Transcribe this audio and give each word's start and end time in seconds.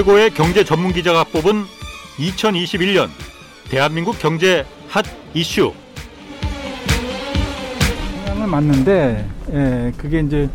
최고의 0.00 0.30
경제 0.30 0.64
전문 0.64 0.92
기자가 0.94 1.24
뽑은 1.24 1.64
2021년 2.18 3.08
대한민국 3.68 4.18
경제 4.18 4.64
핫 4.88 5.04
이슈. 5.34 5.74
방향은 8.24 8.48
맞는데, 8.48 9.26
예, 9.52 9.92
그게 9.98 10.20
이제 10.20 10.48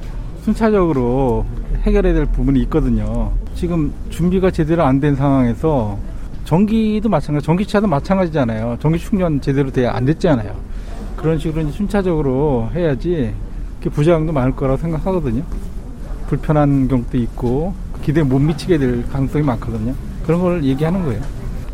순차적으로 0.44 1.46
해결해야 1.84 2.16
될 2.16 2.26
부분이 2.26 2.60
있거든요. 2.64 3.34
지금 3.54 3.94
준비가 4.10 4.50
제대로 4.50 4.84
안 4.84 5.00
된 5.00 5.16
상황에서 5.16 6.00
전기도 6.46 7.08
마찬가지, 7.10 7.46
전기차도 7.46 7.86
마찬가지잖아요. 7.86 8.78
전기 8.82 8.98
충전 8.98 9.42
제대로 9.42 9.70
돼야 9.72 9.94
안 9.94 10.06
됐잖아요. 10.06 10.56
그런 11.16 11.38
식으로 11.38 11.70
순차적으로 11.70 12.72
해야지 12.74 13.32
부작용도 13.92 14.34
많을 14.34 14.56
거라고 14.56 14.78
생각하거든요. 14.82 15.44
불편한 16.30 16.88
경우도 16.88 17.18
있고 17.18 17.85
기대에 18.06 18.22
못 18.22 18.38
미치게 18.38 18.78
될 18.78 19.04
가능성이 19.10 19.44
많거든요. 19.44 19.96
그런 20.28 20.40
걸 20.40 20.64
얘기하는 20.64 21.04
거예요. 21.06 21.22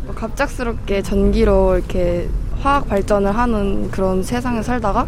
뭐 0.06 0.14
갑작스럽게 0.14 1.02
전기로 1.02 1.76
이렇게 1.76 2.26
화학 2.58 2.88
발전을 2.88 3.36
하는 3.36 3.90
그런 3.90 4.22
세상에 4.22 4.62
살다가 4.62 5.06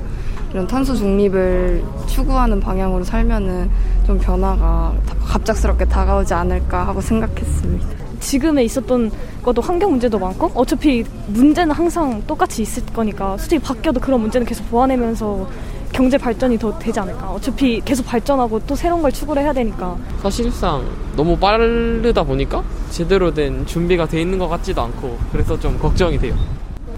이런 0.53 0.67
탄소 0.67 0.95
중립을 0.95 1.83
추구하는 2.07 2.61
방향으로 2.61 3.05
살면은 3.05 3.71
좀 4.07 4.19
변화가 4.19 4.93
갑작스럽게 5.25 5.87
다가오지 5.87 6.35
않을까 6.35 6.87
하고 6.87 7.01
생각했습니다. 7.01 7.87
지금에 8.21 8.63
있었던 8.65 9.11
것도 9.43 9.63
환경 9.63 9.93
문제도 9.93 10.19
많고 10.19 10.51
어차피 10.55 11.05
문제는 11.29 11.75
항상 11.75 12.23
똑같이 12.27 12.61
있을 12.61 12.85
거니까 12.87 13.39
솔직히 13.39 13.63
바뀌어도 13.63 13.99
그런 13.99 14.21
문제는 14.21 14.47
계속 14.47 14.69
보완하면서 14.71 15.49
경제 15.95 16.19
발전이 16.19 16.59
더 16.59 16.77
되지 16.77 16.99
않을까. 16.99 17.31
어차피 17.31 17.81
계속 17.85 18.05
발전하고 18.05 18.59
또 18.67 18.75
새로운 18.75 19.01
걸 19.01 19.13
추구를 19.13 19.41
해야 19.43 19.53
되니까. 19.53 19.97
사실상 20.21 20.85
너무 21.17 21.39
빠르다 21.39 22.25
보니까 22.25 22.65
제대로 22.91 23.33
된 23.33 23.65
준비가 23.65 24.05
돼 24.05 24.21
있는 24.21 24.37
것 24.37 24.49
같지도 24.49 24.83
않고 24.83 25.17
그래서 25.31 25.59
좀 25.59 25.79
걱정이 25.79 26.19
돼요. 26.19 26.35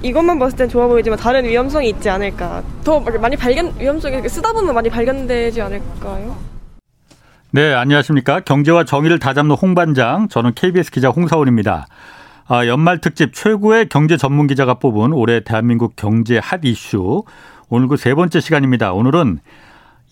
이것만 0.02 0.38
봤을 0.38 0.56
땐 0.56 0.68
좋아 0.70 0.86
보이지만 0.86 1.18
다른 1.18 1.44
위험성이 1.44 1.90
있지 1.90 2.08
않을까. 2.08 2.62
더 2.84 2.98
많이 3.00 3.36
발견, 3.36 3.70
위험성이 3.78 4.26
쓰다 4.26 4.52
보면 4.54 4.74
많이 4.74 4.88
발견되지 4.88 5.60
않을까요? 5.60 6.34
네, 7.50 7.74
안녕하십니까. 7.74 8.40
경제와 8.40 8.84
정의를 8.84 9.18
다잡는 9.18 9.56
홍반장. 9.56 10.28
저는 10.28 10.54
KBS 10.54 10.90
기자 10.90 11.08
홍사원입니다. 11.10 11.86
아, 12.48 12.66
연말 12.66 13.00
특집 13.00 13.34
최고의 13.34 13.88
경제 13.88 14.16
전문 14.16 14.46
기자가 14.46 14.74
뽑은 14.74 15.12
올해 15.12 15.40
대한민국 15.40 15.96
경제 15.96 16.38
핫 16.38 16.60
이슈. 16.62 17.24
오늘 17.68 17.88
그 17.88 17.96
세 17.96 18.14
번째 18.14 18.40
시간입니다. 18.40 18.92
오늘은 18.92 19.40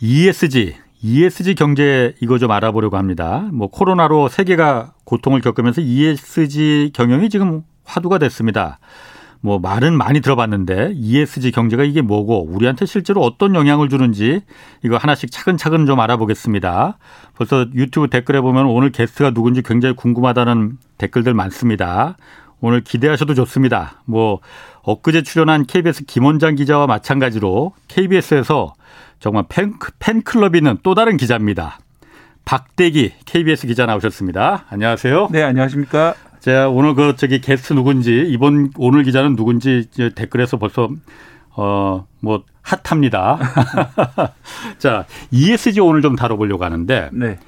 ESG, 0.00 0.74
ESG 1.02 1.55
경제 1.55 2.14
이거 2.20 2.38
좀 2.38 2.50
알아보려고 2.50 2.96
합니다. 2.96 3.48
뭐 3.52 3.69
코로나로 3.69 4.28
세계가 4.28 4.94
고통을 5.05 5.41
겪으면서 5.41 5.80
ESG 5.80 6.91
경영이 6.92 7.30
지금 7.30 7.62
화두가 7.84 8.19
됐습니다. 8.19 8.78
뭐 9.41 9.58
말은 9.58 9.96
많이 9.96 10.20
들어봤는데 10.20 10.94
ESG 10.96 11.52
경제가 11.52 11.84
이게 11.84 12.00
뭐고 12.00 12.44
우리한테 12.44 12.86
실제로 12.86 13.20
어떤 13.20 13.55
영향을 13.55 13.89
주는지 13.89 14.41
이거 14.83 14.96
하나씩 14.96 15.30
차근차근 15.30 15.86
좀 15.86 16.00
알아보겠습니다. 16.00 16.98
벌써 17.36 17.67
유튜브 17.74 18.08
댓글에 18.08 18.40
보면 18.40 18.67
오늘 18.67 18.90
게스트가 18.90 19.30
누군지 19.33 19.62
굉장히 19.62 19.95
궁금하다는 19.95 20.79
댓글들 20.98 21.34
많습니다. 21.34 22.17
오늘 22.61 22.83
기대하셔도 22.83 23.35
좋습니다. 23.35 24.03
뭐 24.05 24.41
엊그제 24.83 25.23
출연한 25.23 25.67
KBS 25.67 26.05
김원장 26.05 26.55
기자와 26.55 26.87
마찬가지로 26.87 27.73
KBS에서 27.89 28.75
정말 29.20 29.45
팬, 29.48 29.75
팬클럽이 29.98 30.59
있는 30.59 30.79
또 30.83 30.95
다른 30.95 31.17
기자입니다. 31.17 31.79
박대기 32.45 33.13
KBS 33.25 33.67
기자 33.67 33.87
나오셨습니다. 33.87 34.65
안녕하세요. 34.69 35.29
네, 35.31 35.42
안녕하십니까. 35.42 36.15
제가 36.41 36.69
오늘 36.69 36.95
그 36.95 37.17
저기 37.17 37.41
게스트 37.41 37.73
누군지 37.73 38.25
이번 38.29 38.71
오늘 38.77 39.03
기자는 39.03 39.35
누군지 39.36 39.89
댓글에서 40.15 40.59
벌써 40.59 40.91
어 41.57 42.05
뭐 42.25 42.42
핫합니다. 42.63 43.39
자 44.79 45.05
ESG 45.31 45.81
오늘 45.81 46.01
좀 46.01 46.17
다뤄보려고 46.17 46.65
하는데 46.65 47.11
네. 47.13 47.39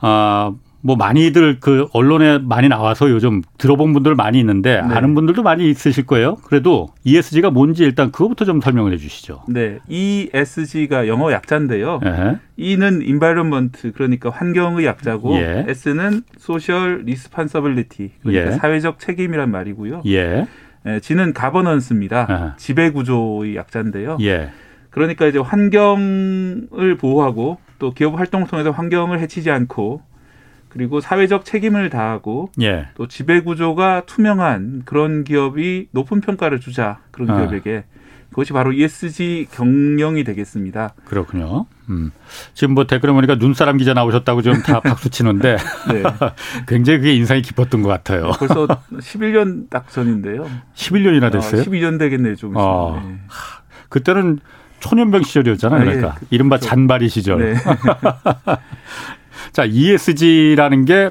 아 0.00 0.52
뭐 0.80 0.96
많이들 0.96 1.58
그 1.60 1.88
언론에 1.92 2.38
많이 2.38 2.68
나와서 2.68 3.10
요즘 3.10 3.42
들어본 3.58 3.92
분들 3.92 4.14
많이 4.14 4.38
있는데 4.38 4.82
네. 4.82 4.94
아는 4.94 5.14
분들도 5.14 5.42
많이 5.42 5.68
있으실 5.68 6.06
거예요. 6.06 6.36
그래도 6.44 6.88
ESG가 7.04 7.50
뭔지 7.50 7.82
일단 7.82 8.12
그거부터 8.12 8.44
좀 8.44 8.60
설명을 8.60 8.92
해 8.92 8.96
주시죠. 8.96 9.42
네, 9.48 9.78
ESG가 9.88 11.08
영어 11.08 11.32
약자인데요. 11.32 12.00
네. 12.02 12.38
E는 12.56 13.02
environment 13.02 13.92
그러니까 13.92 14.30
환경의 14.30 14.86
약자고 14.86 15.34
예. 15.36 15.64
S는 15.68 16.22
social 16.38 17.02
responsibility 17.02 18.12
그러니까 18.22 18.52
예. 18.52 18.56
사회적 18.56 18.98
책임이란 18.98 19.50
말이고요. 19.50 20.02
예. 20.06 20.46
예, 20.86 21.00
G는 21.00 21.32
가버넌스입니다. 21.32 22.26
아. 22.28 22.54
지배 22.56 22.90
구조의 22.90 23.56
약자인데요. 23.56 24.18
예. 24.20 24.50
그러니까 24.90 25.26
이제 25.26 25.38
환경을 25.38 26.96
보호하고 26.98 27.58
또 27.78 27.92
기업 27.92 28.18
활동을 28.18 28.46
통해서 28.46 28.70
환경을 28.70 29.20
해치지 29.20 29.50
않고 29.50 30.00
그리고 30.76 31.00
사회적 31.00 31.46
책임을 31.46 31.88
다하고 31.88 32.50
예. 32.60 32.88
또 32.96 33.08
지배 33.08 33.40
구조가 33.40 34.02
투명한 34.04 34.82
그런 34.84 35.24
기업이 35.24 35.88
높은 35.90 36.20
평가를 36.20 36.60
주자 36.60 36.98
그런 37.10 37.30
아. 37.30 37.38
기업에게 37.38 37.84
그것이 38.28 38.52
바로 38.52 38.74
ESG 38.74 39.46
경영이 39.52 40.22
되겠습니다. 40.22 40.92
그렇군요. 41.06 41.64
음. 41.88 42.10
지금 42.52 42.74
뭐 42.74 42.86
댓글에 42.86 43.10
보니까 43.12 43.36
눈사람 43.36 43.78
기자 43.78 43.94
나오셨다고 43.94 44.42
좀다 44.42 44.80
박수 44.84 45.08
치는데 45.08 45.56
네. 45.90 46.02
굉장히 46.68 46.98
그게 46.98 47.14
인상이 47.14 47.40
깊었던 47.40 47.80
것 47.80 47.88
같아요. 47.88 48.32
벌써 48.38 48.66
11년 48.66 49.70
딱 49.70 49.90
전인데요. 49.90 50.46
11년이나 50.74 51.32
됐어요? 51.32 51.62
아, 51.62 51.64
12년 51.64 51.98
되겠네요, 51.98 52.36
좀. 52.36 52.52
어. 52.54 53.02
네. 53.02 53.16
그때는 53.88 54.40
초년병 54.80 55.22
시절이었잖아요. 55.22 55.84
그러니까 55.84 56.08
아, 56.08 56.16
예. 56.20 56.26
이른바 56.28 56.56
그렇죠. 56.56 56.68
잔바리 56.68 57.08
시절. 57.08 57.56
네. 59.46 59.52
자, 59.52 59.64
ESG라는 59.64 60.84
게 60.84 61.10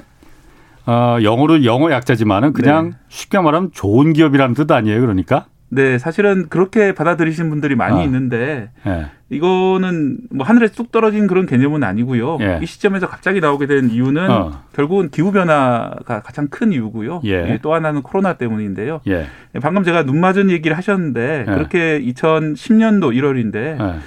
어, 0.86 1.18
영어로 1.22 1.66
영어 1.66 1.91
약자지만은 1.91 2.53
그냥 2.53 2.91
네. 2.91 2.97
쉽게 3.09 3.40
말하면 3.40 3.72
좋은 3.74 4.13
기업이라는 4.13 4.56
뜻 4.56 4.72
아니에요, 4.72 5.02
그러니까? 5.02 5.47
네, 5.69 5.97
사실은 5.97 6.47
그렇게 6.47 6.94
받아들이신 6.94 7.50
분들이 7.50 7.75
많이 7.75 8.00
어. 8.00 8.03
있는데 8.03 8.69
네. 8.86 9.08
이거는 9.30 10.19
뭐 10.31 10.46
하늘에 10.46 10.68
쑥 10.68 10.91
떨어진 10.91 11.25
그런 11.25 11.47
개념은 11.47 11.84
아니고요. 11.84 12.38
예. 12.41 12.59
이 12.62 12.66
시점에서 12.66 13.09
갑자기 13.09 13.40
나오게 13.40 13.66
된 13.66 13.90
이유는 13.90 14.30
어. 14.30 14.63
결국은 14.74 15.09
기후 15.09 15.31
변화가 15.31 16.22
가장 16.22 16.47
큰 16.47 16.72
이유고요. 16.72 17.22
예. 17.25 17.59
또 17.63 17.74
하나는 17.74 18.03
코로나 18.03 18.34
때문인데요. 18.34 19.02
예. 19.07 19.25
방금 19.62 19.84
제가 19.84 20.03
눈 20.03 20.19
맞은 20.19 20.52
얘기를 20.52 20.78
하셨는데 20.78 21.46
예. 21.47 21.52
그렇게 21.52 22.00
2010년도 22.02 23.13
1월인데 23.16 24.00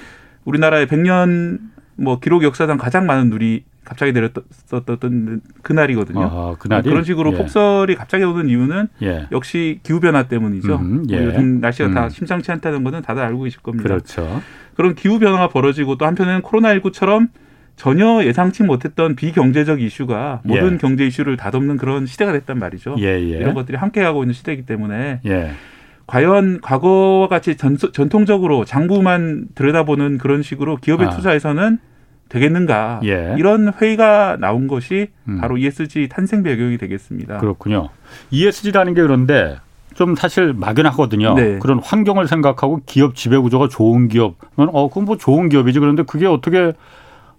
우리나라의 0.45 0.87
100년 0.87 1.59
뭐 1.97 2.19
기록 2.19 2.43
역사상 2.43 2.77
가장 2.77 3.05
많은 3.05 3.29
눈이 3.29 3.65
갑자기 3.89 4.13
내렸었던 4.13 5.41
그날이거든요. 5.63 6.21
아, 6.21 6.55
그날이? 6.59 6.87
그런 6.87 7.03
식으로 7.03 7.33
예. 7.33 7.37
폭설이 7.37 7.95
갑자기 7.95 8.23
오는 8.23 8.47
이유는 8.47 8.87
예. 9.01 9.27
역시 9.31 9.79
기후 9.81 9.99
변화 9.99 10.27
때문이죠. 10.27 10.75
음, 10.75 11.05
예. 11.09 11.17
뭐 11.17 11.25
요즘 11.25 11.59
날씨가 11.59 11.89
음. 11.89 11.93
다 11.95 12.07
심상치 12.07 12.51
않다는 12.51 12.83
것은 12.83 13.01
다들 13.01 13.23
알고 13.23 13.43
계실 13.43 13.61
겁니다. 13.61 13.89
그렇죠. 13.89 14.41
그런 14.75 14.93
기후 14.93 15.17
변화가 15.17 15.49
벌어지고 15.49 15.97
또 15.97 16.05
한편에는 16.05 16.43
코로나19처럼 16.43 17.29
전혀 17.75 18.23
예상치 18.23 18.61
못했던 18.61 19.15
비경제적 19.15 19.81
이슈가 19.81 20.41
예. 20.45 20.47
모든 20.47 20.77
경제 20.77 21.07
이슈를 21.07 21.35
다듬는 21.35 21.77
그런 21.77 22.05
시대가 22.05 22.31
됐단 22.31 22.59
말이죠. 22.59 22.95
예, 22.99 23.05
예. 23.05 23.37
이런 23.39 23.55
것들이 23.55 23.75
함께하고 23.75 24.21
있는 24.21 24.33
시대이기 24.33 24.67
때문에 24.67 25.21
과연 26.05 26.61
과거와 26.61 27.27
같이 27.27 27.57
전, 27.57 27.75
통적으로 28.09 28.65
장부만 28.65 29.47
들여다보는 29.55 30.19
그런 30.19 30.43
식으로 30.43 30.75
기업의 30.75 31.07
아. 31.07 31.09
투자에서는 31.09 31.79
되겠는가 32.29 33.01
예. 33.03 33.35
이런 33.37 33.73
회의가 33.81 34.37
나온 34.39 34.67
것이 34.67 35.07
음. 35.27 35.39
바로 35.41 35.57
ESG 35.57 36.07
탄생 36.09 36.43
배경이 36.43 36.77
되겠습니다. 36.77 37.39
그렇군요. 37.39 37.89
ESG라는 38.31 38.93
게 38.93 39.01
그런데 39.01 39.57
좀 39.95 40.15
사실 40.15 40.53
막연하거든요. 40.53 41.33
네. 41.33 41.59
그런 41.59 41.79
환경을 41.79 42.27
생각하고 42.27 42.81
기업 42.85 43.15
지배 43.15 43.37
구조가 43.37 43.67
좋은 43.67 44.07
기업은 44.07 44.69
어 44.71 44.87
그건 44.87 45.05
뭐 45.05 45.17
좋은 45.17 45.49
기업이지 45.49 45.79
그런데 45.79 46.03
그게 46.03 46.25
어떻게 46.27 46.73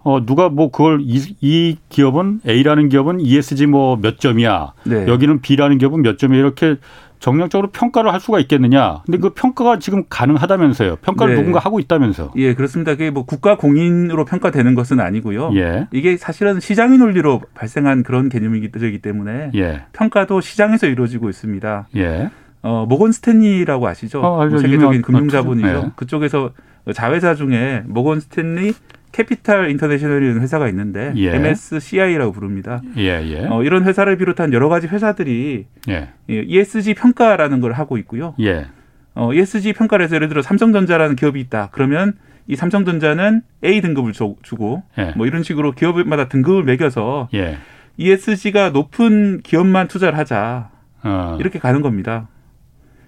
어 0.02 0.24
누가 0.26 0.48
뭐 0.48 0.70
그걸 0.70 1.00
이, 1.02 1.36
이 1.40 1.76
기업은 1.88 2.40
A라는 2.46 2.88
기업은 2.88 3.20
ESG 3.20 3.66
뭐 3.66 3.96
몇 3.96 4.18
점이야. 4.18 4.72
네. 4.84 5.06
여기는 5.06 5.40
B라는 5.40 5.78
기업은 5.78 6.02
몇 6.02 6.18
점이야. 6.18 6.38
이렇게 6.40 6.76
정량적으로 7.20 7.70
평가를 7.70 8.12
할 8.12 8.18
수가 8.18 8.40
있겠느냐. 8.40 9.02
근데 9.04 9.18
그 9.18 9.30
평가가 9.30 9.78
지금 9.78 10.04
가능하다면서요. 10.08 10.96
평가를 10.96 11.34
네. 11.34 11.40
누군가 11.40 11.60
하고 11.60 11.78
있다면서. 11.78 12.32
예, 12.36 12.54
그렇습니다. 12.54 12.92
그게 12.92 13.10
뭐 13.10 13.24
국가 13.24 13.56
공인으로 13.56 14.24
평가되는 14.24 14.74
것은 14.74 15.00
아니고요. 15.00 15.52
예. 15.54 15.86
이게 15.92 16.16
사실은 16.16 16.60
시장의 16.60 16.98
논리로 16.98 17.42
발생한 17.54 18.02
그런 18.02 18.28
개념이기 18.30 18.70
때문에 19.02 19.52
예. 19.54 19.82
평가도 19.92 20.40
시장에서 20.40 20.86
이루어지고 20.86 21.28
있습니다. 21.28 21.88
예. 21.96 22.30
어, 22.62 22.86
모건 22.88 23.12
스탠리라고 23.12 23.86
아시죠? 23.86 24.20
어, 24.22 24.48
세계적인 24.48 25.02
금융자본이죠. 25.02 25.68
예. 25.68 25.90
그쪽에서 25.96 26.50
자회사 26.94 27.34
중에 27.34 27.82
모건 27.86 28.20
스탠리 28.20 28.72
캐피탈 29.12 29.70
인터내셔널이라는 29.70 30.40
회사가 30.40 30.68
있는데 30.68 31.12
예. 31.16 31.34
MSCI라고 31.34 32.32
부릅니다. 32.32 32.80
예, 32.96 33.22
예. 33.24 33.46
어, 33.46 33.62
이런 33.62 33.84
회사를 33.84 34.16
비롯한 34.16 34.52
여러 34.52 34.68
가지 34.68 34.86
회사들이 34.86 35.66
예. 35.88 36.08
ESG 36.28 36.94
평가라는 36.94 37.60
걸 37.60 37.72
하고 37.72 37.98
있고요. 37.98 38.34
예. 38.40 38.66
어, 39.14 39.32
ESG 39.34 39.72
평가를 39.72 40.04
해서 40.04 40.14
예를 40.14 40.28
들어 40.28 40.42
삼성전자라는 40.42 41.16
기업이 41.16 41.40
있다. 41.40 41.70
그러면 41.72 42.14
이 42.46 42.56
삼성전자는 42.56 43.42
A 43.64 43.80
등급을 43.80 44.12
주, 44.12 44.34
고 44.56 44.82
예. 44.98 45.12
뭐 45.16 45.26
이런 45.26 45.42
식으로 45.42 45.72
기업마다 45.72 46.28
등급을 46.28 46.62
매겨서 46.64 47.28
예. 47.34 47.58
ESG가 47.96 48.70
높은 48.70 49.40
기업만 49.42 49.88
투자를 49.88 50.18
하자. 50.18 50.70
어. 51.02 51.36
이렇게 51.40 51.58
가는 51.58 51.82
겁니다. 51.82 52.28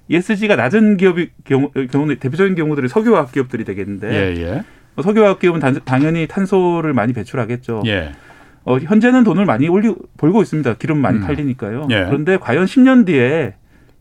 ESG가 0.09 0.57
낮은 0.57 0.97
기업이 0.97 1.31
경우, 1.45 1.71
경우 1.91 2.15
대표적인 2.17 2.55
경우들이 2.55 2.89
석유화학 2.89 3.33
기업들이 3.33 3.65
되겠는데 3.65 4.35
석유화학 5.01 5.39
기업은 5.39 5.61
단, 5.61 5.79
당연히 5.85 6.27
탄소를 6.27 6.93
많이 6.93 7.13
배출하겠죠. 7.13 7.83
예. 7.87 8.13
어, 8.65 8.79
현재는 8.79 9.25
돈을 9.25 9.45
많이 9.45 9.69
올리 9.69 9.95
벌고 10.19 10.43
있습니다. 10.43 10.75
기름 10.75 10.99
많이 10.99 11.19
음. 11.19 11.23
팔리니까요. 11.23 11.89
예. 11.91 12.05
그런데 12.05 12.37
과연 12.37 12.67
10년 12.67 13.07
뒤에 13.07 13.55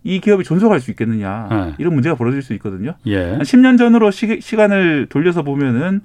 이 0.04 0.20
기업이 0.20 0.44
존속할 0.44 0.80
수 0.80 0.92
있겠느냐 0.92 1.50
예. 1.52 1.76
이런 1.78 1.94
문제가 1.94 2.16
벌어질 2.16 2.42
수 2.42 2.54
있거든요. 2.56 2.96
예. 3.06 3.32
한 3.32 3.42
10년 3.42 3.78
전으로 3.78 4.12
시, 4.12 4.40
시간을 4.42 5.08
돌려서 5.10 5.44
보면은 5.44 6.02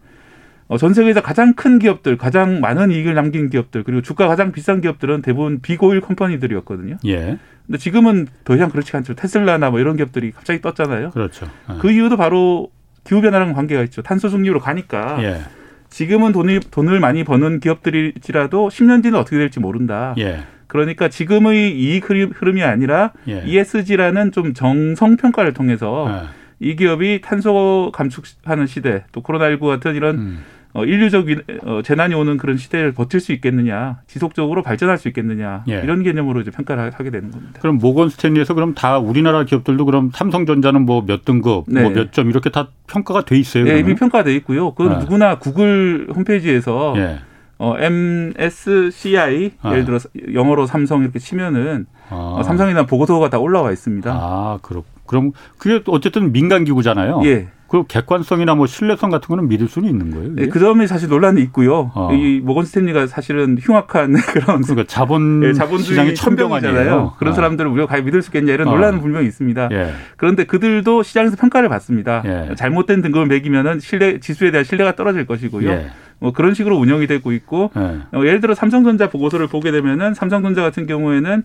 어, 0.69 0.79
전 0.79 0.94
세계에서 0.94 1.23
가장 1.23 1.55
큰 1.55 1.79
기업들, 1.79 2.17
가장 2.17 2.61
많은 2.61 2.91
이익을 2.91 3.15
남긴 3.15 3.50
기업들, 3.50 3.85
그리고 3.85 4.03
주가 4.03 4.27
가장 4.27 4.50
비싼 4.50 4.81
기업들은 4.81 5.23
대부분 5.23 5.61
비고일 5.61 6.00
컴퍼니들이었거든요. 6.00 6.97
예. 7.06 7.38
근데 7.67 7.79
지금은 7.79 8.27
더 8.44 8.55
이상 8.56 8.71
그렇지 8.71 8.97
않죠. 8.97 9.15
테슬라나 9.15 9.71
뭐 9.71 9.79
이런 9.81 9.97
기업들이 9.97 10.33
갑자기 10.33 10.61
떴잖아요. 10.61 11.11
그렇죠. 11.11 11.47
예. 11.71 11.75
그 11.79 11.91
이유도 11.91 12.17
바로 12.17 12.71
기후 13.06 13.20
변화랑 13.20 13.53
관계가 13.53 13.82
있죠. 13.85 14.03
탄소 14.03 14.29
중립으로 14.29 14.61
가니까. 14.61 15.23
예. 15.23 15.41
지금은 15.88 16.32
돈을 16.32 16.61
돈을 16.70 17.00
많이 17.00 17.25
버는 17.25 17.61
기업들일지라도 17.61 18.69
10년 18.69 19.03
뒤는 19.03 19.19
어떻게 19.19 19.38
될지 19.38 19.61
모른다. 19.61 20.14
예. 20.19 20.41
그러니까 20.67 21.08
지금의 21.08 21.79
이익 21.79 22.11
흐름이 22.11 22.62
아니라 22.62 23.12
예. 23.29 23.43
ESG라는 23.47 24.32
좀 24.32 24.53
정성 24.53 25.17
평가를 25.17 25.55
통해서 25.55 26.06
예. 26.11 26.29
이 26.58 26.75
기업이 26.75 27.20
탄소 27.23 27.91
감축하는 27.94 28.67
시대, 28.67 29.05
또 29.12 29.23
코로나19 29.23 29.61
같은 29.61 29.94
이런 29.94 30.17
음. 30.17 30.44
어, 30.76 30.84
인류적 30.84 31.26
어, 31.64 31.81
재난이 31.82 32.14
오는 32.14 32.37
그런 32.37 32.58
시대를 32.58 32.93
버틸 32.93 33.19
수 33.20 33.32
있겠느냐, 33.32 34.00
지속적으로 34.06 34.62
발전할 34.62 34.99
수 34.99 35.08
있겠느냐 35.08 35.64
예. 35.69 35.81
이런 35.82 36.02
개념으로 36.02 36.43
이제 36.43 36.50
평가를 36.50 36.90
하게 36.90 37.11
되는 37.11 37.31
겁니다. 37.31 37.61
그럼 37.62 37.78
모건 37.78 38.11
스탠리에서 38.11 38.52
그럼 38.52 38.75
다 38.75 38.99
우리나라 38.99 39.44
기업들도 39.44 39.87
그럼 39.87 40.11
삼성전자는 40.12 40.84
뭐 40.84 41.06
몇 41.06 41.25
등급, 41.25 41.64
네. 41.69 41.81
뭐몇 41.82 42.12
점 42.12 42.28
이렇게 42.28 42.50
다 42.50 42.69
평가가 42.88 43.25
돼 43.25 43.38
있어요. 43.38 43.64
네, 43.64 43.78
이미 43.78 43.94
평가돼 43.94 44.34
있고요. 44.37 44.73
그건 44.75 44.94
네. 44.94 45.05
누구나 45.05 45.38
구글 45.38 46.08
홈페이지에서 46.14 46.94
예. 46.96 47.20
어, 47.58 47.75
MSCI 47.78 49.52
아. 49.62 49.70
예를 49.73 49.84
들어 49.87 49.99
영어로 50.34 50.67
삼성 50.67 51.02
이렇게 51.02 51.19
치면은 51.19 51.87
아. 52.11 52.34
어, 52.38 52.43
삼성이나 52.43 52.84
보고서가 52.84 53.31
다 53.31 53.38
올라와 53.38 53.73
있습니다. 53.73 54.11
아, 54.12 54.58
그렇. 54.62 54.82
그럼 55.06 55.31
그게 55.56 55.82
어쨌든 55.87 56.32
민간 56.32 56.64
기구잖아요. 56.64 57.23
예. 57.25 57.49
그 57.69 57.85
객관성이나 57.87 58.55
뭐 58.55 58.67
신뢰성 58.67 59.11
같은 59.11 59.27
거는 59.29 59.49
믿을 59.49 59.69
수는 59.69 59.89
있는 59.89 60.11
거예요. 60.13 60.35
네, 60.35 60.47
그 60.47 60.61
점이 60.61 60.87
사실 60.87 61.09
논란이 61.09 61.43
있고요. 61.43 61.91
어. 61.95 62.13
이 62.13 62.41
모건 62.41 62.65
스탠리가 62.65 63.09
사실은 63.09 63.59
흉악한 63.61 64.15
그런 64.33 64.63
그러니까 64.63 64.85
자본 64.87 65.41
네, 65.41 65.53
자본주의 65.53 66.15
천병이잖아요. 66.15 67.15
그런 67.19 67.33
어. 67.33 67.35
사람들을 67.35 67.69
우리가 67.71 67.87
과연 67.87 68.05
믿을 68.05 68.23
수 68.23 68.29
있겠냐 68.29 68.53
이런 68.53 68.69
어. 68.69 68.71
논란은 68.73 69.01
분명히 69.01 69.27
있습니다. 69.27 69.69
예. 69.73 69.93
그런데 70.17 70.45
그들도 70.45 71.03
시장에서 71.03 71.37
평가를 71.37 71.69
받습니다. 71.69 72.23
예. 72.25 72.55
잘못된 72.55 73.03
등급을 73.03 73.27
매기면은 73.27 73.81
신뢰 73.81 74.21
지수에 74.21 74.53
대한 74.53 74.65
신뢰가 74.65 74.95
떨어질 74.95 75.27
것이고요. 75.27 75.69
예. 75.69 75.87
뭐 76.21 76.33
그런 76.33 76.55
식으로 76.55 76.77
운영이 76.77 77.09
되고 77.09 77.33
있고 77.33 77.71
예. 77.77 77.81
어, 78.17 78.25
예를 78.25 78.41
들어 78.41 78.55
삼성전자 78.55 79.11
보고서를 79.11 79.49
보게 79.49 79.73
되면은 79.73 80.15
삼성전자 80.15 80.62
같은 80.62 80.87
경우에는 80.87 81.43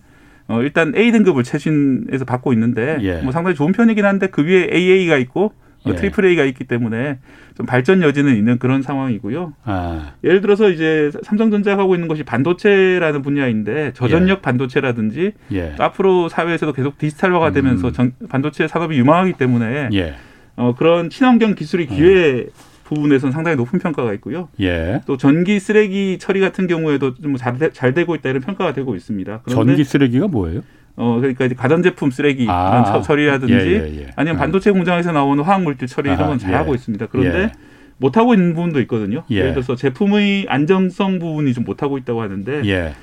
어, 0.50 0.62
일단 0.62 0.94
A 0.96 1.12
등급을 1.12 1.44
최신에서 1.44 2.26
받고 2.26 2.54
있는데 2.54 3.00
예. 3.02 3.22
뭐 3.22 3.32
상당히 3.32 3.56
좋은 3.56 3.72
편이긴 3.72 4.06
한데 4.06 4.28
그 4.28 4.44
위에 4.44 4.70
AA가 4.72 5.18
있고 5.18 5.54
예. 5.88 5.96
triple 5.96 6.26
A가 6.26 6.46
있기 6.46 6.66
때문에 6.66 7.20
좀 7.56 7.66
발전 7.66 8.02
여지는 8.02 8.36
있는 8.36 8.60
그런 8.60 8.82
상황이고요. 8.82 9.54
아. 9.64 10.14
예를 10.24 10.42
들어서 10.42 10.70
이제 10.70 11.12
삼성전자가 11.24 11.82
하고 11.82 11.96
있는 11.96 12.08
것이 12.08 12.24
반도체라는 12.24 13.22
분야인데 13.22 13.94
저전력 13.94 14.38
예. 14.38 14.42
반도체라든지 14.42 15.34
예. 15.54 15.76
앞으로 15.80 16.30
사회에서도 16.30 16.74
계속 16.74 16.98
디지털화가 16.98 17.52
되면서 17.52 17.88
음. 17.88 17.94
전, 17.94 18.14
반도체 18.30 18.68
산업이 18.68 18.98
유망하기 18.98 19.34
때문에 19.34 19.90
예. 19.94 20.16
어, 20.56 20.76
그런 20.76 21.10
친환경 21.10 21.56
기술의 21.56 21.88
기회 21.88 22.48
부분에서는 22.84 23.32
상당히 23.32 23.56
높은 23.56 23.80
평가가 23.80 24.14
있고요. 24.16 24.50
예. 24.60 25.02
또 25.06 25.18
전기 25.18 25.60
쓰레기 25.60 26.18
처리 26.20 26.42
같은 26.42 26.68
경우에도 26.68 27.16
좀잘 27.16 27.94
되고 27.94 28.16
있다 28.16 28.30
이런 28.30 28.42
평가가 28.42 28.74
되고 28.74 28.96
있습니다. 28.96 29.44
전기 29.50 29.84
쓰레기가 29.84 30.28
뭐예요? 30.28 30.62
어 30.96 31.18
그러니까 31.20 31.48
가전제품 31.50 32.12
쓰레기 32.12 32.46
아, 32.50 33.02
처리라든지 33.02 33.54
예, 33.54 33.60
예, 33.60 34.02
예. 34.02 34.08
아니면 34.16 34.38
반도체 34.38 34.72
공장에서 34.72 35.12
나오는 35.12 35.44
화학물질 35.44 35.88
처리 35.88 36.10
이런 36.12 36.28
건 36.28 36.38
잘하고 36.38 36.72
예. 36.72 36.76
있습니다. 36.76 37.08
그런데 37.08 37.40
예. 37.40 37.52
못하고 37.98 38.34
있는 38.34 38.54
부분도 38.54 38.80
있거든요. 38.82 39.24
예. 39.30 39.44
를 39.44 39.52
들어서 39.54 39.76
제품의 39.76 40.48
안정성 40.50 41.20
부분이 41.20 41.54
좀 41.54 41.64
못하고 41.64 41.98
있다고 41.98 42.22
하는데 42.22 42.62
예, 42.66 42.94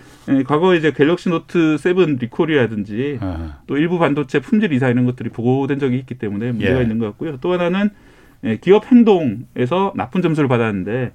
과거에 0.46 0.76
이제 0.76 0.92
갤럭시 0.92 1.30
노트 1.30 1.78
7 1.78 1.94
리콜이라든지 2.20 3.18
아하. 3.20 3.60
또 3.66 3.78
일부 3.78 3.98
반도체 3.98 4.40
품질 4.40 4.72
이슈 4.72 4.88
이런 4.88 5.06
것들이 5.06 5.30
보고된 5.30 5.78
적이 5.78 5.98
있기 5.98 6.16
때문에 6.16 6.52
문제가 6.52 6.82
있는 6.82 6.98
것 6.98 7.06
같고요. 7.06 7.38
또 7.40 7.52
하나는 7.52 7.90
기업 8.60 8.90
행동에서 8.92 9.92
나쁜 9.96 10.20
점수를 10.22 10.48
받았는데 10.48 11.12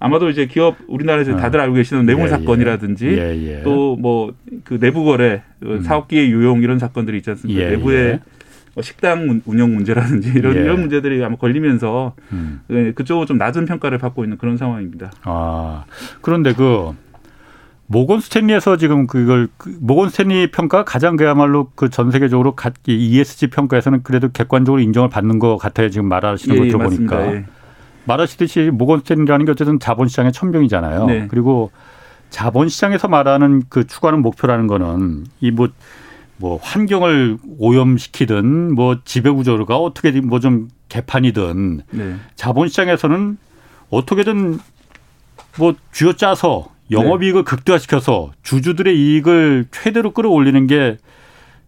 아마도 0.00 0.30
이제 0.30 0.46
기업 0.46 0.76
우리나라에서 0.86 1.34
어. 1.34 1.36
다들 1.36 1.60
알고 1.60 1.74
계시는 1.74 2.06
뇌물 2.06 2.22
예, 2.22 2.26
예, 2.26 2.28
사건이라든지 2.30 3.06
예, 3.08 3.58
예. 3.58 3.62
또뭐 3.62 4.32
그 4.64 4.78
내부 4.78 5.04
거래 5.04 5.42
음. 5.64 5.82
사업기의 5.82 6.30
유용 6.30 6.62
이런 6.62 6.78
사건들이 6.78 7.16
있지 7.18 7.30
않습니까? 7.30 7.60
예, 7.60 7.70
내부에 7.70 7.96
예. 7.96 8.20
뭐 8.74 8.82
식당 8.82 9.40
운영 9.44 9.74
문제라든지 9.74 10.32
이런 10.36 10.54
이런 10.54 10.80
문제들이 10.80 11.22
아마 11.24 11.36
걸리면서 11.36 12.14
음. 12.32 12.60
그쪽은 12.94 13.26
좀 13.26 13.38
낮은 13.38 13.66
평가를 13.66 13.98
받고 13.98 14.24
있는 14.24 14.38
그런 14.38 14.56
상황입니다. 14.56 15.10
아 15.22 15.84
그런데 16.20 16.52
그 16.52 16.92
모건 17.86 18.20
스탠리에서 18.20 18.76
지금 18.76 19.06
그걸 19.06 19.48
그 19.56 19.76
모건 19.80 20.10
스탠리 20.10 20.50
평가 20.50 20.84
가장 20.84 21.16
그야말로 21.16 21.70
그 21.74 21.88
전 21.88 22.10
세계적으로 22.12 22.54
ESG 22.86 23.48
평가에서는 23.48 24.02
그래도 24.04 24.28
객관적으로 24.30 24.80
인정을 24.80 25.08
받는 25.08 25.38
것 25.40 25.56
같아요. 25.56 25.88
지금 25.88 26.06
말하시는 26.08 26.54
걸 26.56 26.68
들어보니까. 26.68 27.57
말하시듯이 28.08 28.70
모건스탠이라는 28.72 29.44
게 29.46 29.52
어쨌든 29.52 29.78
자본시장의 29.78 30.32
천병이잖아요. 30.32 31.06
네. 31.06 31.26
그리고 31.28 31.70
자본시장에서 32.30 33.06
말하는 33.08 33.62
그 33.68 33.86
추구하는 33.86 34.22
목표라는 34.22 34.66
거는 34.66 35.26
이뭐 35.40 35.68
뭐 36.38 36.58
환경을 36.62 37.38
오염시키든 37.58 38.74
뭐 38.74 38.98
지배구조가 39.04 39.76
어떻게든 39.76 40.26
뭐 40.26 40.40
좀 40.40 40.68
개판이든 40.88 41.82
네. 41.90 42.14
자본시장에서는 42.36 43.36
어떻게든 43.90 44.58
뭐 45.58 45.74
쥐어짜서 45.92 46.68
영업이익을 46.90 47.44
네. 47.44 47.44
극대화시켜서 47.44 48.32
주주들의 48.42 48.98
이익을 48.98 49.66
최대로 49.70 50.12
끌어올리는 50.12 50.66
게 50.66 50.96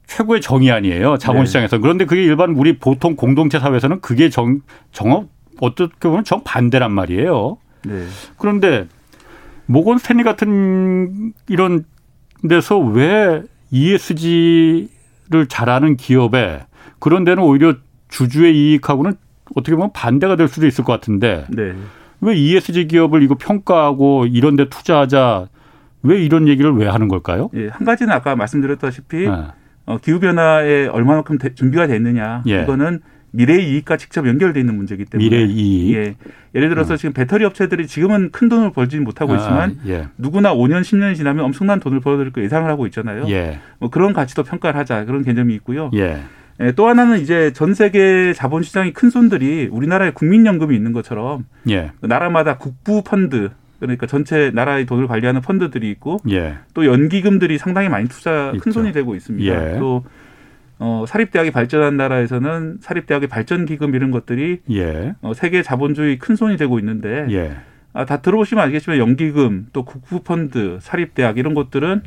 최고의 0.07 0.41
정의 0.41 0.71
아니에요 0.71 1.19
자본시장에서 1.19 1.77
네. 1.77 1.81
그런데 1.81 2.05
그게 2.07 2.23
일반 2.23 2.51
우리 2.51 2.79
보통 2.79 3.15
공동체 3.15 3.59
사회에서는 3.59 4.01
그게 4.01 4.31
정 4.31 4.61
정업 4.93 5.29
어떻게 5.61 6.09
보면 6.09 6.25
정반대란 6.25 6.93
말이에요. 6.93 7.59
네. 7.85 8.07
그런데 8.39 8.87
모건 9.67 9.99
스탠리 9.99 10.23
같은 10.23 11.33
이런 11.49 11.85
데서 12.49 12.79
왜 12.79 13.43
ESG를 13.71 14.89
잘하는 15.49 15.97
기업에 15.97 16.65
그런 16.99 17.25
데는 17.25 17.43
오히려 17.43 17.75
주주의 18.09 18.57
이익하고는 18.57 19.15
어떻게 19.55 19.75
보면 19.75 19.93
반대가 19.93 20.37
될 20.37 20.49
수도 20.49 20.67
있을 20.67 20.85
것 20.85 20.93
같은데 20.93 21.47
네. 21.51 21.75
왜 22.21 22.37
ESG 22.37 22.89
기업을 22.89 23.23
이거 23.23 23.37
평가하고 23.37 24.27
이런 24.27 24.57
데 24.57 24.69
투자하자 24.69 25.49
왜 26.03 26.23
이런 26.23 26.49
얘기를 26.49 26.73
왜 26.75 26.89
하는 26.89 27.09
걸까요? 27.09 27.51
예, 27.55 27.69
한 27.69 27.85
가지는 27.85 28.13
아까 28.13 28.35
말씀드렸다시피 28.37 29.29
네. 29.29 29.47
어, 29.87 29.99
기후변화에 29.99 30.87
얼마만큼 30.87 31.39
대, 31.39 31.55
준비가 31.55 31.87
됐느냐. 31.87 32.43
예. 32.47 32.63
이거는 32.63 33.01
미래의 33.33 33.71
이익과 33.71 33.97
직접 33.97 34.27
연결돼 34.27 34.61
있는 34.61 34.77
문제이기 34.77 35.05
때문에 35.05 35.29
미래 35.29 35.45
이익. 35.45 35.95
예. 35.95 36.15
예를 36.55 36.69
들어서 36.69 36.95
어. 36.95 36.97
지금 36.97 37.13
배터리 37.13 37.45
업체들이 37.45 37.87
지금은 37.87 38.31
큰 38.31 38.49
돈을 38.49 38.73
벌지 38.73 38.99
못하고 38.99 39.35
아, 39.35 39.37
있지만 39.37 39.79
예. 39.87 40.09
누구나 40.19 40.55
5년 40.55 40.83
10년이 40.83 41.17
지나면 41.17 41.45
엄청난 41.45 41.81
돈을 41.81 42.01
벌어들일 42.01 42.33
거 42.33 42.43
예상을 42.43 42.69
하고 42.69 42.87
있잖아요. 42.87 43.27
예. 43.29 43.61
뭐 43.79 43.91
그런 43.91 44.13
가치도 44.13 44.43
평가를 44.43 44.79
하자 44.79 45.05
그런 45.05 45.23
개념이 45.23 45.55
있고요. 45.55 45.91
예. 45.95 46.23
예, 46.61 46.73
또 46.73 46.89
하나는 46.89 47.21
이제 47.21 47.53
전 47.55 47.73
세계 47.73 48.35
자본시장의 48.35 48.93
큰 48.93 49.09
손들이 49.09 49.69
우리나라에 49.71 50.11
국민연금이 50.11 50.77
있는 50.77 50.93
것처럼 50.93 51.47
예. 51.71 51.93
나라마다 52.03 52.59
국부 52.59 53.03
펀드 53.03 53.51
그러니까 53.79 54.07
전체 54.07 54.51
나라의 54.55 54.85
돈을 54.85 55.07
관리하는 55.07 55.41
펀드들이 55.41 55.91
있고 55.91 56.19
예. 56.31 56.57
또 56.75 56.85
연기금들이 56.85 57.57
상당히 57.57 57.89
많이 57.89 58.09
투자 58.09 58.53
큰 58.61 58.73
손이 58.73 58.93
되고 58.93 59.15
있습니다. 59.15 59.75
예. 59.75 59.79
또 59.79 60.05
어, 60.83 61.05
사립대학이 61.07 61.51
발전한 61.51 61.97
나라에서는 61.99 62.79
사립대학의 62.81 63.29
발전기금 63.29 63.95
이런 63.95 64.11
것들이 64.11 64.61
예. 64.71 65.15
어, 65.21 65.35
세계 65.35 65.63
자본주의 65.63 66.19
큰 66.19 66.37
손이 66.37 66.57
되고 66.57 66.79
있는데 66.79 67.27
예. 67.31 67.57
아, 67.93 68.07
다 68.07 68.23
들어보시면 68.23 68.65
알겠지만 68.65 68.99
연기금 68.99 69.67
또 69.75 69.85
국부펀드 69.85 70.79
사립대학 70.81 71.37
이런 71.39 71.53
것들은 71.55 72.03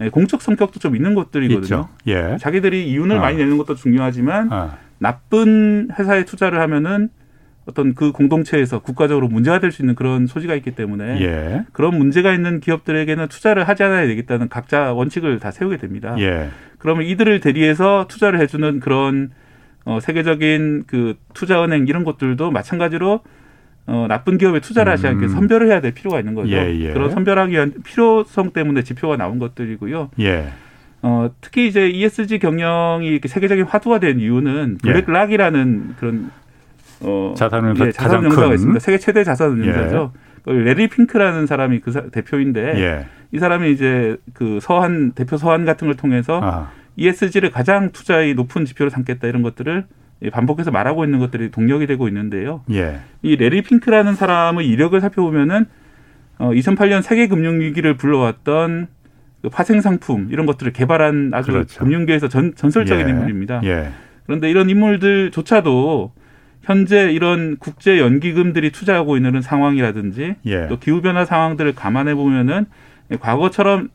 예, 0.00 0.08
공적 0.10 0.42
성격도 0.42 0.80
좀 0.80 0.96
있는 0.96 1.14
것들이거든요. 1.14 1.88
예. 2.08 2.36
자기들이 2.40 2.88
이윤을 2.90 3.16
어. 3.16 3.20
많이 3.20 3.36
내는 3.36 3.56
것도 3.56 3.76
중요하지만 3.76 4.52
어. 4.52 4.70
나쁜 4.98 5.88
회사에 5.96 6.24
투자를 6.24 6.60
하면은 6.60 7.10
어떤 7.66 7.94
그 7.94 8.12
공동체에서 8.12 8.78
국가적으로 8.80 9.28
문제가 9.28 9.60
될 9.60 9.70
수 9.70 9.82
있는 9.82 9.94
그런 9.94 10.26
소지가 10.26 10.54
있기 10.56 10.72
때문에 10.72 11.20
예. 11.20 11.64
그런 11.72 11.96
문제가 11.98 12.32
있는 12.32 12.60
기업들에게는 12.60 13.28
투자를 13.28 13.68
하지 13.68 13.82
않아야 13.84 14.06
되겠다는 14.06 14.48
각자 14.48 14.92
원칙을 14.92 15.38
다 15.38 15.50
세우게 15.50 15.76
됩니다. 15.76 16.16
예. 16.18 16.48
그러면 16.78 17.04
이들을 17.04 17.40
대리해서 17.40 18.06
투자를 18.08 18.40
해주는 18.40 18.80
그런 18.80 19.30
어, 19.84 20.00
세계적인 20.00 20.84
그 20.86 21.14
투자은행 21.34 21.86
이런 21.88 22.04
것들도 22.04 22.50
마찬가지로 22.50 23.20
어, 23.86 24.06
나쁜 24.06 24.36
기업에 24.36 24.60
투자를 24.60 24.92
하지 24.92 25.06
않게 25.06 25.26
음. 25.26 25.28
선별을 25.28 25.68
해야 25.68 25.80
될 25.80 25.92
필요가 25.92 26.18
있는 26.18 26.34
거죠. 26.34 26.52
예, 26.52 26.74
예. 26.78 26.92
그런 26.92 27.10
선별하기 27.10 27.52
위한 27.52 27.72
필요성 27.84 28.50
때문에 28.52 28.82
지표가 28.82 29.16
나온 29.16 29.38
것들이고요. 29.38 30.10
예. 30.20 30.52
어, 31.00 31.30
특히 31.40 31.68
이제 31.68 31.88
ESG 31.88 32.38
경영이 32.38 33.20
세계적인 33.26 33.64
화두가 33.64 33.98
된 33.98 34.20
이유는 34.20 34.78
예. 34.84 34.92
블랙락이라는 34.92 35.94
그런 35.98 36.30
어, 37.00 37.32
자산운용사 37.36 37.86
예, 37.86 37.92
자산운용사가 37.92 38.52
있습니다. 38.54 38.80
세계 38.80 38.98
최대 38.98 39.24
자산운용사죠. 39.24 40.12
예. 40.46 40.52
레리 40.52 40.88
핑크라는 40.88 41.46
사람이 41.46 41.80
그 41.80 41.92
사, 41.92 42.08
대표인데 42.08 42.60
예. 42.80 43.06
이 43.32 43.38
사람이 43.38 43.72
이제 43.72 44.16
그 44.32 44.58
서한 44.60 45.12
대표 45.12 45.36
서한 45.36 45.64
같은 45.64 45.86
걸 45.88 45.96
통해서 45.96 46.40
아. 46.42 46.70
ESG를 46.96 47.50
가장 47.50 47.90
투자의 47.92 48.34
높은 48.34 48.64
지표로 48.64 48.90
삼겠다 48.90 49.28
이런 49.28 49.42
것들을 49.42 49.84
반복해서 50.32 50.70
말하고 50.70 51.04
있는 51.04 51.20
것들이 51.20 51.50
동력이 51.50 51.86
되고 51.86 52.08
있는데요. 52.08 52.62
예. 52.72 52.98
이 53.22 53.36
레리 53.36 53.62
핑크라는 53.62 54.14
사람의 54.14 54.68
이력을 54.68 55.00
살펴보면은 55.00 55.66
어 56.38 56.50
2008년 56.50 57.02
세계 57.02 57.28
금융 57.28 57.60
위기를 57.60 57.96
불러왔던 57.96 58.88
그 59.42 59.48
파생 59.48 59.80
상품 59.80 60.28
이런 60.30 60.46
것들을 60.46 60.72
개발한 60.72 61.30
아주 61.34 61.52
그렇죠. 61.52 61.84
금융계에서 61.84 62.28
전, 62.28 62.54
전설적인 62.54 63.06
예. 63.06 63.10
인물입니다. 63.10 63.60
예. 63.64 63.90
그런데 64.26 64.50
이런 64.50 64.68
인물들조차도 64.68 66.12
현재 66.68 67.10
이런 67.10 67.56
국제 67.56 67.98
연기금들이 67.98 68.70
투자하고 68.72 69.16
있는 69.16 69.40
상황이라든지 69.40 70.34
예. 70.44 70.68
또 70.68 70.78
기후 70.78 71.00
변화 71.00 71.24
상황들을 71.24 71.74
감안해 71.74 72.14
보면은 72.14 72.66
과거처럼 73.20 73.88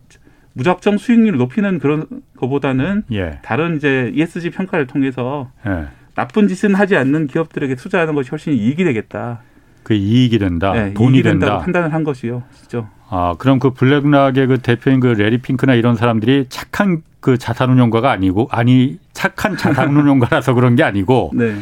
무작정 0.54 0.98
수익률을 0.98 1.38
높이는 1.38 1.78
그런 1.78 2.08
것보다는 2.36 3.04
예. 3.12 3.38
다른 3.44 3.76
이제 3.76 4.12
ESG 4.16 4.50
평가를 4.50 4.88
통해서 4.88 5.52
예. 5.68 5.86
나쁜 6.16 6.48
짓은 6.48 6.74
하지 6.74 6.96
않는 6.96 7.28
기업들에게 7.28 7.76
투자하는 7.76 8.16
것이 8.16 8.32
훨씬 8.32 8.54
이익이 8.54 8.84
되겠다. 8.84 9.42
그 9.84 9.94
이익이 9.94 10.40
된다. 10.40 10.74
네, 10.74 10.96
돈이 10.96 11.18
이익이 11.18 11.24
된다. 11.24 11.60
판단을 11.60 11.94
한 11.94 12.04
것이요. 12.04 12.42
진짜. 12.56 12.90
아, 13.08 13.36
그럼 13.38 13.60
그 13.60 13.70
블랙락의 13.70 14.48
그 14.48 14.58
대표인 14.58 15.00
그 15.00 15.08
레리 15.08 15.38
핑크나 15.38 15.76
이런 15.76 15.96
사람들이 15.96 16.48
착한 16.50 17.04
그 17.20 17.38
자산운용가가 17.38 18.10
아니고 18.10 18.48
아니 18.50 18.98
착한 19.14 19.58
자산운용가라서 19.58 20.56
그런 20.56 20.76
게 20.76 20.82
아니고 20.82 21.34
네. 21.38 21.56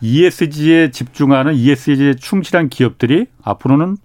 ESG에 0.00 0.90
집중하는 0.90 1.54
ESG에 1.54 2.14
충실한 2.14 2.68
기업들이 2.68 3.26
앞으로는 3.42 3.96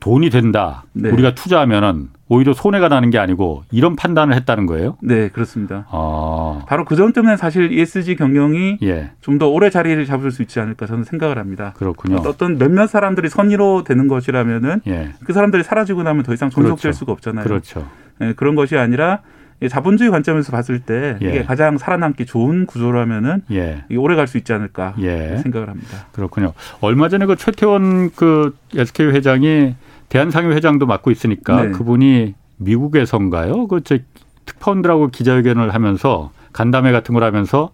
돈이 0.00 0.30
된다. 0.30 0.84
네. 0.92 1.08
우리가 1.10 1.34
투자하면은 1.34 2.10
오히려 2.28 2.52
손해가 2.52 2.88
나는 2.88 3.10
게 3.10 3.18
아니고 3.18 3.64
이런 3.70 3.96
판단을 3.96 4.34
했다는 4.34 4.66
거예요? 4.66 4.96
네, 5.02 5.28
그렇습니다. 5.28 5.86
아. 5.90 6.62
바로 6.66 6.84
그 6.84 6.96
점 6.96 7.12
때문에 7.12 7.36
사실 7.36 7.72
ESG 7.72 8.16
경영이 8.16 8.78
예. 8.82 9.10
좀더 9.20 9.48
오래 9.48 9.68
자리를 9.70 10.04
잡을 10.06 10.30
수 10.30 10.42
있지 10.42 10.58
않을까 10.60 10.86
저는 10.86 11.04
생각을 11.04 11.38
합니다. 11.38 11.74
그렇군요. 11.76 12.16
어떤 12.26 12.58
몇몇 12.58 12.86
사람들이 12.86 13.28
선의로 13.28 13.84
되는 13.84 14.08
것이라면은 14.08 14.80
예. 14.86 15.12
그 15.24 15.32
사람들이 15.32 15.62
사라지고 15.62 16.02
나면 16.02 16.22
더 16.22 16.32
이상 16.32 16.50
존속될 16.50 16.76
그렇죠. 16.80 16.98
수가 16.98 17.12
없잖아요. 17.12 17.44
그렇죠. 17.44 17.86
네, 18.18 18.32
그런 18.34 18.54
것이 18.54 18.76
아니라 18.76 19.20
자본주의 19.68 20.10
관점에서 20.10 20.52
봤을 20.52 20.80
때 20.80 21.16
예. 21.22 21.28
이게 21.28 21.42
가장 21.44 21.78
살아남기 21.78 22.26
좋은 22.26 22.66
구조라면은 22.66 23.42
예. 23.52 23.84
오래 23.96 24.16
갈 24.16 24.26
수 24.26 24.38
있지 24.38 24.52
않을까 24.52 24.94
예. 25.00 25.38
생각을 25.42 25.68
합니다. 25.68 26.06
그렇군요. 26.12 26.52
얼마 26.80 27.08
전에 27.08 27.26
그 27.26 27.36
최태원 27.36 28.10
그 28.14 28.56
SK 28.74 29.08
회장이 29.08 29.74
대한상회 30.08 30.54
회장도 30.54 30.86
맡고 30.86 31.10
있으니까 31.10 31.62
네. 31.62 31.70
그분이 31.70 32.34
미국에선가요? 32.56 33.66
그저 33.68 33.98
특파원들하고 34.46 35.08
기자회견을 35.08 35.74
하면서 35.74 36.30
간담회 36.52 36.92
같은 36.92 37.14
걸 37.14 37.24
하면서 37.24 37.70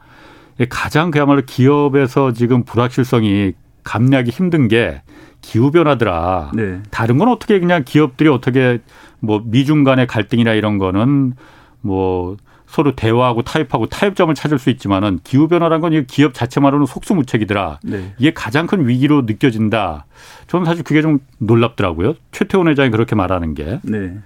가장 0.69 1.11
그야말로 1.11 1.43
기업에서 1.47 2.33
지금 2.33 2.65
불확실성이 2.65 3.53
감내하기 3.85 4.31
힘든 4.31 4.69
게 4.69 5.03
기후 5.41 5.71
변화더라. 5.71 6.53
네. 6.55 6.81
다른 6.91 7.19
건 7.19 7.29
어떻게 7.29 7.59
그냥 7.61 7.83
기업들이 7.85 8.29
어떻게 8.29 8.79
뭐 9.21 9.43
미중 9.45 9.85
간의 9.85 10.07
갈등이나 10.07 10.53
이런 10.53 10.79
거는 10.79 11.35
뭐 11.81 12.37
서로 12.67 12.95
대화하고 12.95 13.43
타협하고 13.43 13.87
타협점을 13.87 14.33
찾을 14.35 14.59
수 14.61 14.71
있지만은 14.71 15.19
기후 15.25 15.49
변화란 15.49 15.81
건 15.81 16.07
기업 16.07 16.35
자체만으로는 16.35 16.87
속수무책이더라. 16.87 17.81
네. 17.83 18.15
이게 18.19 18.33
가장 18.33 18.69
큰 18.69 18.87
위기로 18.87 19.23
느껴진다. 19.23 20.07
저는 20.47 20.67
사실 20.67 20.85
그게 20.85 21.03
좀 21.03 21.19
놀랍더라고요. 21.39 22.15
최태원 22.31 22.69
회장이 22.69 22.91
그렇게 22.91 23.17
말하는 23.17 23.55
게. 23.55 23.81
네. 23.83 24.19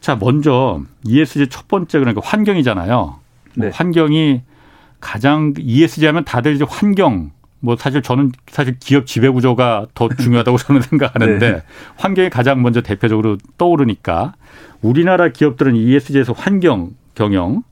자, 0.00 0.16
먼저 0.16 0.80
ESG 1.04 1.48
첫 1.48 1.68
번째 1.68 1.98
그러니까 1.98 2.22
환경이잖아요. 2.24 2.96
뭐 2.96 3.20
네. 3.54 3.66
뭐 3.66 3.70
환경이 3.74 4.40
가장 5.00 5.52
ESG 5.58 6.06
하면 6.06 6.24
다들 6.24 6.54
이제 6.54 6.64
환경 6.66 7.30
뭐 7.60 7.76
사실 7.76 8.00
저는 8.00 8.32
사실 8.48 8.78
기업 8.80 9.06
지배 9.06 9.28
구조가 9.28 9.88
더 9.94 10.08
중요하다고 10.08 10.56
저는 10.58 10.80
생각하는데 10.80 11.52
네. 11.52 11.62
환경이 11.96 12.30
가장 12.30 12.62
먼저 12.62 12.80
대표적으로 12.80 13.36
떠오르니까 13.58 14.34
우리나라 14.82 15.28
기업들은 15.28 15.74
ESG에서 15.76 16.32
환경 16.32 16.90
경영 17.14 17.62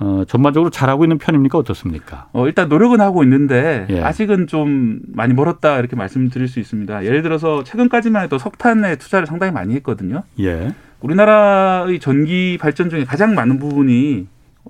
어, 0.00 0.24
전반적으로 0.26 0.70
잘하고 0.70 1.04
있는 1.04 1.18
편입니까 1.18 1.56
어떻습니까? 1.56 2.28
어, 2.32 2.46
일단 2.46 2.68
노력은 2.68 3.00
하고 3.00 3.22
있는데 3.22 3.86
예. 3.90 4.02
아직은 4.02 4.48
좀 4.48 4.98
많이 5.06 5.32
멀었다 5.32 5.78
이렇게 5.78 5.94
말씀드릴 5.94 6.48
수 6.48 6.58
있습니다. 6.58 7.04
예를 7.04 7.22
들어서 7.22 7.62
최근까지만 7.62 8.24
해도 8.24 8.38
석탄에 8.38 8.96
투자를 8.96 9.26
상당히 9.26 9.52
많이 9.52 9.74
했거든요. 9.76 10.22
예. 10.40 10.74
우리나라의 11.00 12.00
전기 12.00 12.58
발전 12.60 12.90
중에 12.90 13.04
가장 13.04 13.34
많은 13.34 13.58
부분이 13.58 14.26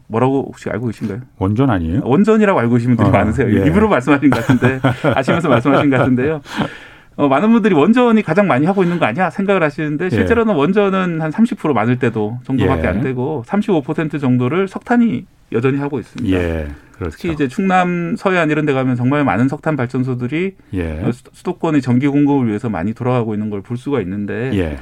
뭐라고 0.09 0.45
혹시 0.49 0.69
알고 0.69 0.87
계신가요? 0.87 1.21
원전 1.39 1.71
아니에요? 1.71 2.03
원전이라고 2.05 2.59
알고 2.59 2.75
계시는 2.75 2.97
분들이 2.97 3.17
어, 3.17 3.19
많으세요. 3.19 3.49
예. 3.59 3.67
입으로 3.67 3.89
말씀하신 3.89 4.29
것 4.29 4.47
같은데 4.47 4.81
아시면서 5.15 5.49
말씀하신 5.49 5.91
것 5.91 5.97
같은데요. 5.97 6.43
어, 7.17 7.29
많은 7.29 7.53
분들이 7.53 7.75
원전이 7.75 8.23
가장 8.23 8.47
많이 8.47 8.67
하고 8.67 8.83
있는 8.83 8.99
거 8.99 9.07
아니야 9.07 9.31
생각을 9.31 9.63
하시는데 9.63 10.07
예. 10.07 10.11
실제로는 10.11 10.55
예. 10.55 10.59
원전은 10.59 11.21
한 11.21 11.31
30% 11.31 11.73
많을 11.73 11.99
때도 11.99 12.39
정도밖에 12.45 12.83
예. 12.85 12.89
안 12.89 13.01
되고 13.03 13.45
35% 13.47 14.21
정도를 14.21 14.67
석탄이 14.69 15.27
여전히 15.53 15.79
하고 15.79 15.99
있습니다. 16.01 16.37
예. 16.37 16.69
그렇죠. 16.93 17.17
특히 17.17 17.33
이제 17.33 17.49
충남 17.49 18.15
서해안 18.17 18.51
이런 18.51 18.67
데 18.67 18.73
가면 18.73 18.97
정말 18.97 19.25
많은 19.25 19.49
석탄 19.49 19.77
발전소들이 19.77 20.55
예. 20.75 21.11
수도권의 21.33 21.83
전기 21.83 22.07
공급을 22.09 22.49
위해서 22.49 22.69
많이 22.69 22.95
돌아가고 22.95 23.35
있는 23.35 23.51
걸 23.51 23.63
볼 23.63 23.77
수가 23.77 24.01
있는데 24.01 24.51
예. 24.55 24.79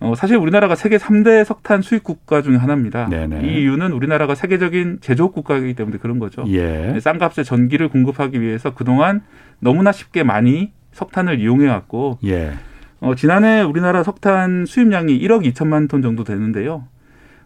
어, 0.00 0.14
사실 0.16 0.36
우리나라가 0.36 0.74
세계 0.74 0.96
3대 0.98 1.44
석탄 1.44 1.80
수입 1.80 2.02
국가 2.02 2.42
중에 2.42 2.56
하나입니다. 2.56 3.08
네네. 3.08 3.46
이 3.46 3.60
이유는 3.62 3.92
우리나라가 3.92 4.34
세계적인 4.34 4.98
제조업 5.00 5.32
국가이기 5.32 5.74
때문에 5.74 5.98
그런 5.98 6.18
거죠. 6.18 6.44
예. 6.48 6.98
싼 7.00 7.18
값에 7.18 7.44
전기를 7.44 7.88
공급하기 7.88 8.40
위해서 8.40 8.74
그동안 8.74 9.22
너무나 9.60 9.92
쉽게 9.92 10.24
많이 10.24 10.72
석탄을 10.92 11.40
이용해 11.40 11.68
왔고 11.68 12.18
예. 12.24 12.52
어, 13.00 13.14
지난해 13.14 13.62
우리나라 13.62 14.02
석탄 14.02 14.64
수입량이 14.66 15.18
1억 15.20 15.44
2천만 15.52 15.88
톤 15.88 16.02
정도 16.02 16.24
되는데요. 16.24 16.86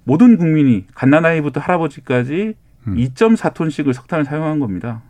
모든 0.05 0.37
국민이 0.37 0.85
갓난아이부터 0.95 1.61
할아버지까지 1.61 2.55
음. 2.89 2.95
2.4톤씩을 2.97 3.93
석탄을 3.93 4.25
사용한 4.25 4.59
겁니다. 4.61 5.03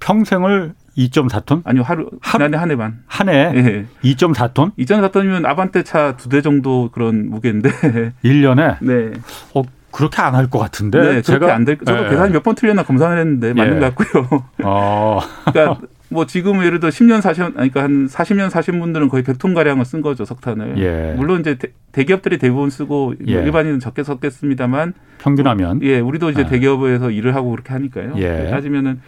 평생을 0.00 0.74
2.4톤? 0.96 1.62
아니요, 1.64 1.82
하루 1.82 2.10
지난해 2.30 2.56
한 2.56 2.70
해만. 2.70 3.02
한 3.06 3.28
해? 3.28 3.52
예. 3.54 3.86
2.4톤? 4.02 4.72
2.4톤이면 4.76 5.44
아반떼 5.46 5.82
차 5.82 6.16
두 6.16 6.28
대 6.28 6.40
정도 6.42 6.90
그런 6.92 7.30
무게인데. 7.30 7.70
1년에? 8.24 8.76
네. 8.80 9.12
어, 9.54 9.62
그렇게 9.90 10.22
안 10.22 10.34
할 10.34 10.48
것 10.50 10.58
같은데. 10.58 11.00
네, 11.00 11.22
제가 11.22 11.54
안 11.54 11.64
될. 11.64 11.78
저도 11.78 12.04
네. 12.04 12.10
계산 12.10 12.32
몇 12.32 12.42
번 12.42 12.54
틀렸나 12.54 12.84
검사를 12.84 13.16
했는데 13.16 13.54
맞는 13.54 13.76
예. 13.76 13.80
것 13.80 13.94
같고요. 13.94 14.44
어. 14.64 15.20
그러니까 15.52 15.80
뭐 16.14 16.26
지금 16.26 16.64
예를 16.64 16.78
들어 16.78 16.90
10년 16.90 17.20
사신 17.20 17.52
그러니까 17.54 17.82
한 17.82 18.06
40년 18.06 18.48
사신 18.48 18.78
분들은 18.78 19.08
거의 19.08 19.24
100톤 19.24 19.52
가량을 19.52 19.84
쓴 19.84 20.00
거죠 20.00 20.24
석탄을. 20.24 20.78
예. 20.78 21.12
물론 21.16 21.40
이제 21.40 21.58
대, 21.90 22.04
기업들이 22.04 22.38
대부분 22.38 22.70
쓰고 22.70 23.14
예. 23.26 23.32
일반인은 23.32 23.80
적게 23.80 24.04
썼겠습니다만 24.04 24.94
평균하면 25.18 25.82
예 25.82 25.98
우리도 25.98 26.30
이제 26.30 26.42
아. 26.42 26.46
대기업에서 26.46 27.10
일을 27.10 27.34
하고 27.34 27.50
그렇게 27.50 27.72
하니까요. 27.72 28.14
예. 28.18 28.48
따지면은 28.48 29.00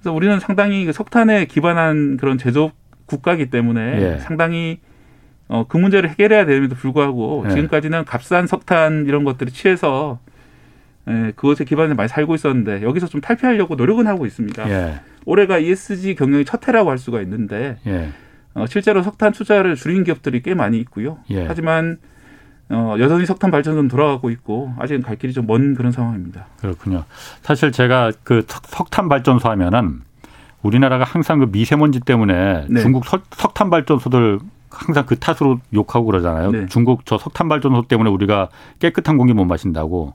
그래서 0.00 0.12
우리는 0.12 0.40
상당히 0.40 0.84
그 0.86 0.92
석탄에 0.92 1.44
기반한 1.44 2.16
그런 2.16 2.36
제조업 2.36 2.72
국가이기 3.06 3.50
때문에 3.50 4.14
예. 4.14 4.18
상당히 4.18 4.80
어, 5.46 5.66
그 5.68 5.76
문제를 5.76 6.10
해결해야 6.10 6.46
됨에도 6.46 6.74
불구하고 6.74 7.44
예. 7.46 7.50
지금까지는 7.50 8.04
값싼 8.06 8.48
석탄 8.48 9.04
이런 9.06 9.22
것들을 9.22 9.52
취해서 9.52 10.18
예, 11.08 11.32
그것에 11.34 11.64
기반해 11.64 11.94
많이 11.94 12.08
살고 12.08 12.34
있었는데 12.34 12.82
여기서 12.82 13.06
좀 13.06 13.20
탈피하려고 13.20 13.74
노력은 13.74 14.06
하고 14.06 14.26
있습니다. 14.26 14.68
예. 14.70 15.00
올해가 15.24 15.58
ESG 15.58 16.14
경영의 16.14 16.44
첫 16.44 16.66
해라고 16.68 16.90
할 16.90 16.98
수가 16.98 17.20
있는데 17.22 17.78
예. 17.86 18.10
어, 18.54 18.66
실제로 18.66 19.02
석탄 19.02 19.32
투자를 19.32 19.76
줄인 19.76 20.04
기업들이 20.04 20.42
꽤 20.42 20.54
많이 20.54 20.78
있고요. 20.80 21.18
예. 21.30 21.46
하지만 21.46 21.98
어, 22.68 22.94
여전히 22.98 23.26
석탄 23.26 23.50
발전은 23.50 23.88
돌아가고 23.88 24.30
있고 24.30 24.72
아직은 24.78 25.02
갈 25.02 25.16
길이 25.16 25.32
좀 25.32 25.46
먼 25.46 25.74
그런 25.74 25.90
상황입니다. 25.90 26.46
그렇군요. 26.60 27.04
사실 27.42 27.72
제가 27.72 28.12
그 28.22 28.44
석탄 28.46 29.08
발전소 29.08 29.48
하면은 29.48 30.02
우리나라가 30.62 31.04
항상 31.04 31.38
그 31.38 31.48
미세먼지 31.50 32.00
때문에 32.00 32.66
네. 32.68 32.80
중국 32.82 33.06
석, 33.06 33.22
석탄 33.32 33.70
발전소들 33.70 34.38
항상 34.70 35.04
그 35.06 35.18
탓으로 35.18 35.58
욕하고 35.74 36.06
그러잖아요. 36.06 36.50
네. 36.52 36.66
중국 36.66 37.06
저 37.06 37.18
석탄 37.18 37.48
발전소 37.48 37.88
때문에 37.88 38.10
우리가 38.10 38.50
깨끗한 38.78 39.16
공기 39.16 39.32
못 39.32 39.44
마신다고. 39.46 40.14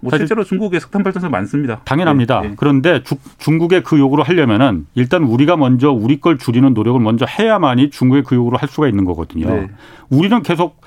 뭐 0.00 0.16
실제로 0.16 0.44
중국에 0.44 0.80
석탄 0.80 1.02
발전소 1.02 1.28
많습니다. 1.28 1.80
당연합니다. 1.84 2.40
네. 2.40 2.48
네. 2.48 2.54
그런데 2.56 3.02
주, 3.02 3.16
중국의 3.38 3.82
그 3.82 3.98
요구를 3.98 4.24
하려면은 4.24 4.86
일단 4.94 5.24
우리가 5.24 5.56
먼저 5.56 5.90
우리 5.90 6.20
걸 6.20 6.38
줄이는 6.38 6.74
노력을 6.74 7.00
먼저 7.00 7.26
해야만이 7.26 7.90
중국의 7.90 8.24
그 8.24 8.34
요구를 8.34 8.60
할 8.60 8.68
수가 8.68 8.88
있는 8.88 9.04
거거든요. 9.04 9.48
네. 9.48 9.68
우리는 10.10 10.42
계속 10.42 10.80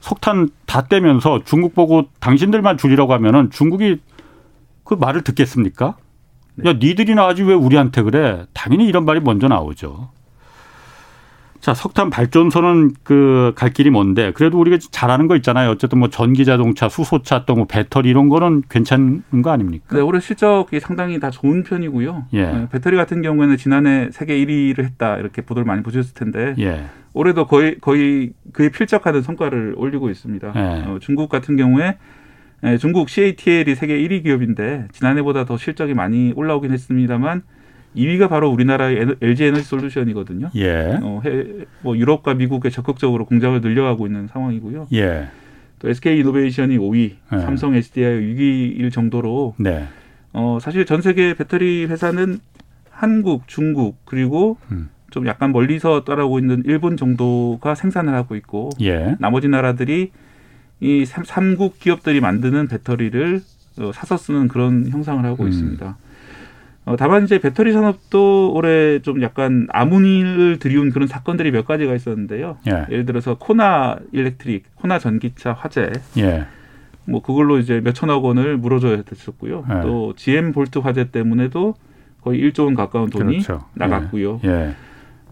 석탄 0.00 0.48
다 0.66 0.82
떼면서 0.82 1.42
중국 1.44 1.74
보고 1.74 2.04
당신들만 2.20 2.78
줄이라고 2.78 3.12
하면은 3.14 3.50
중국이 3.50 4.00
그 4.84 4.94
말을 4.94 5.22
듣겠습니까? 5.22 5.96
네. 6.54 6.70
야, 6.70 6.72
니들이나 6.74 7.26
하지 7.26 7.42
왜 7.42 7.54
우리한테 7.54 8.02
그래? 8.02 8.46
당연히 8.52 8.86
이런 8.86 9.04
말이 9.04 9.20
먼저 9.20 9.48
나오죠. 9.48 10.10
자, 11.60 11.74
석탄 11.74 12.08
발전소는 12.08 12.92
그 13.02 13.52
갈 13.56 13.70
길이 13.70 13.90
뭔데 13.90 14.32
그래도 14.32 14.58
우리가 14.60 14.78
잘하는 14.90 15.26
거 15.26 15.36
있잖아요. 15.36 15.70
어쨌든 15.70 15.98
뭐 15.98 16.08
전기 16.08 16.44
자동차, 16.44 16.88
수소차 16.88 17.44
또뭐 17.46 17.66
배터리 17.66 18.08
이런 18.10 18.28
거는 18.28 18.62
괜찮은 18.68 19.22
거 19.42 19.50
아닙니까? 19.50 19.96
네, 19.96 20.00
올해 20.00 20.20
실적이 20.20 20.80
상당히 20.80 21.18
다 21.18 21.30
좋은 21.30 21.64
편이고요. 21.64 22.26
예. 22.34 22.44
네, 22.46 22.68
배터리 22.70 22.96
같은 22.96 23.22
경우에는 23.22 23.56
지난해 23.56 24.08
세계 24.12 24.36
1위를 24.44 24.84
했다 24.84 25.16
이렇게 25.16 25.42
보도를 25.42 25.64
많이 25.66 25.82
보셨을 25.82 26.14
텐데 26.14 26.54
예. 26.58 26.84
올해도 27.12 27.46
거의 27.46 27.76
거의 27.80 28.32
그에 28.52 28.68
필적하는 28.68 29.22
성과를 29.22 29.74
올리고 29.76 30.10
있습니다. 30.10 30.52
예. 30.54 30.60
어, 30.88 30.98
중국 31.00 31.28
같은 31.28 31.56
경우에 31.56 31.96
예, 32.64 32.76
중국 32.76 33.08
CATL이 33.08 33.74
세계 33.74 33.98
1위 33.98 34.22
기업인데 34.22 34.88
지난해보다 34.92 35.44
더 35.44 35.56
실적이 35.56 35.94
많이 35.94 36.32
올라오긴 36.36 36.70
했습니다만 36.72 37.42
2위가 37.98 38.28
바로 38.28 38.50
우리나라의 38.50 39.16
LG 39.20 39.44
에너지 39.44 39.64
솔루션이거든요. 39.64 40.50
예. 40.54 40.98
어, 41.02 41.20
해, 41.24 41.44
뭐 41.82 41.96
유럽과 41.96 42.34
미국에 42.34 42.70
적극적으로 42.70 43.26
공장을 43.26 43.60
늘려가고 43.60 44.06
있는 44.06 44.28
상황이고요. 44.28 44.88
예. 44.94 45.28
또 45.78 45.88
SK 45.88 46.20
이노베이션이 46.20 46.78
5위, 46.78 47.12
예. 47.32 47.38
삼성 47.38 47.74
SDI 47.74 48.20
6위일 48.34 48.92
정도로 48.92 49.54
네. 49.58 49.86
어, 50.32 50.58
사실 50.60 50.86
전 50.86 51.02
세계 51.02 51.34
배터리 51.34 51.86
회사는 51.86 52.40
한국, 52.90 53.46
중국 53.46 54.04
그리고 54.04 54.58
음. 54.70 54.88
좀 55.10 55.26
약간 55.26 55.52
멀리서 55.52 56.04
따라오고 56.04 56.38
있는 56.38 56.62
일본 56.66 56.96
정도가 56.96 57.74
생산을 57.74 58.14
하고 58.14 58.36
있고 58.36 58.70
예. 58.80 59.16
나머지 59.18 59.48
나라들이 59.48 60.10
이 60.80 61.04
삼국 61.04 61.78
기업들이 61.78 62.20
만드는 62.20 62.68
배터리를 62.68 63.40
어, 63.80 63.92
사서 63.92 64.16
쓰는 64.16 64.48
그런 64.48 64.88
형상을 64.88 65.24
하고 65.24 65.44
음. 65.44 65.48
있습니다. 65.48 65.96
어, 66.88 66.96
다만 66.96 67.24
이제 67.24 67.38
배터리 67.38 67.74
산업도 67.74 68.54
올해 68.54 69.00
좀 69.00 69.20
약간 69.20 69.66
암운을 69.70 70.58
드리운 70.58 70.90
그런 70.90 71.06
사건들이 71.06 71.50
몇 71.50 71.66
가지가 71.66 71.94
있었는데요. 71.94 72.56
예. 72.66 72.86
를 72.88 73.04
들어서 73.04 73.36
코나 73.38 73.98
일렉트릭, 74.12 74.74
코나 74.74 74.98
전기차 74.98 75.52
화재. 75.52 75.90
예. 76.16 76.46
뭐 77.04 77.20
그걸로 77.20 77.58
이제 77.58 77.82
몇 77.84 77.92
천억 77.94 78.24
원을 78.24 78.56
물어줘야 78.56 79.02
됐었고요. 79.02 79.66
예. 79.70 79.80
또 79.82 80.14
GM 80.16 80.52
볼트 80.52 80.78
화재 80.78 81.10
때문에도 81.10 81.74
거의 82.22 82.40
1조 82.40 82.64
원 82.64 82.74
가까운 82.74 83.10
돈이 83.10 83.42
그렇죠. 83.42 83.66
나갔고요. 83.74 84.40
예. 84.44 84.48
예. 84.48 84.74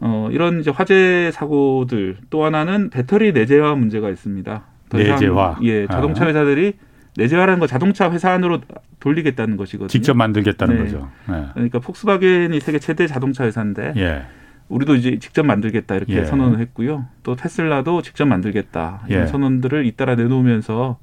어, 0.01 0.29
이런 0.31 0.61
이제 0.61 0.71
화재 0.71 1.31
사고들 1.33 2.19
또 2.29 2.45
하나는 2.45 2.91
배터리 2.91 3.33
내재화 3.33 3.75
문제가 3.77 4.11
있습니다. 4.11 4.63
내재화. 4.93 5.59
예, 5.63 5.87
자동차 5.87 6.25
아. 6.25 6.29
회사들이 6.29 6.75
내재화라는 7.17 7.61
거 7.61 7.67
자동차 7.67 8.11
회사 8.11 8.31
안으로 8.33 8.61
돌리겠다는 9.07 9.57
것이거든요. 9.57 9.89
직접 9.89 10.17
만들겠다는 10.17 10.77
네. 10.77 10.83
거죠. 10.83 11.09
네. 11.29 11.47
그러니까 11.55 11.79
폭스바겐이 11.79 12.59
세계 12.59 12.81
최대 12.81 13.07
자동차 13.07 13.45
회사인데 13.45 13.93
예. 13.97 14.23
우리도 14.69 14.97
이제 14.97 15.19
직접 15.21 15.47
만들겠다 15.47 15.95
이렇게 15.95 16.17
예. 16.17 16.25
선언을 16.25 16.59
했고요. 16.59 17.07
또 17.23 17.37
테슬라도 17.37 18.03
직접 18.03 18.27
만들겠다 18.27 19.03
이런 19.09 19.23
예. 19.23 19.27
선언들을 19.29 19.87
잇따라 19.87 20.17
내놓으면서 20.17 20.99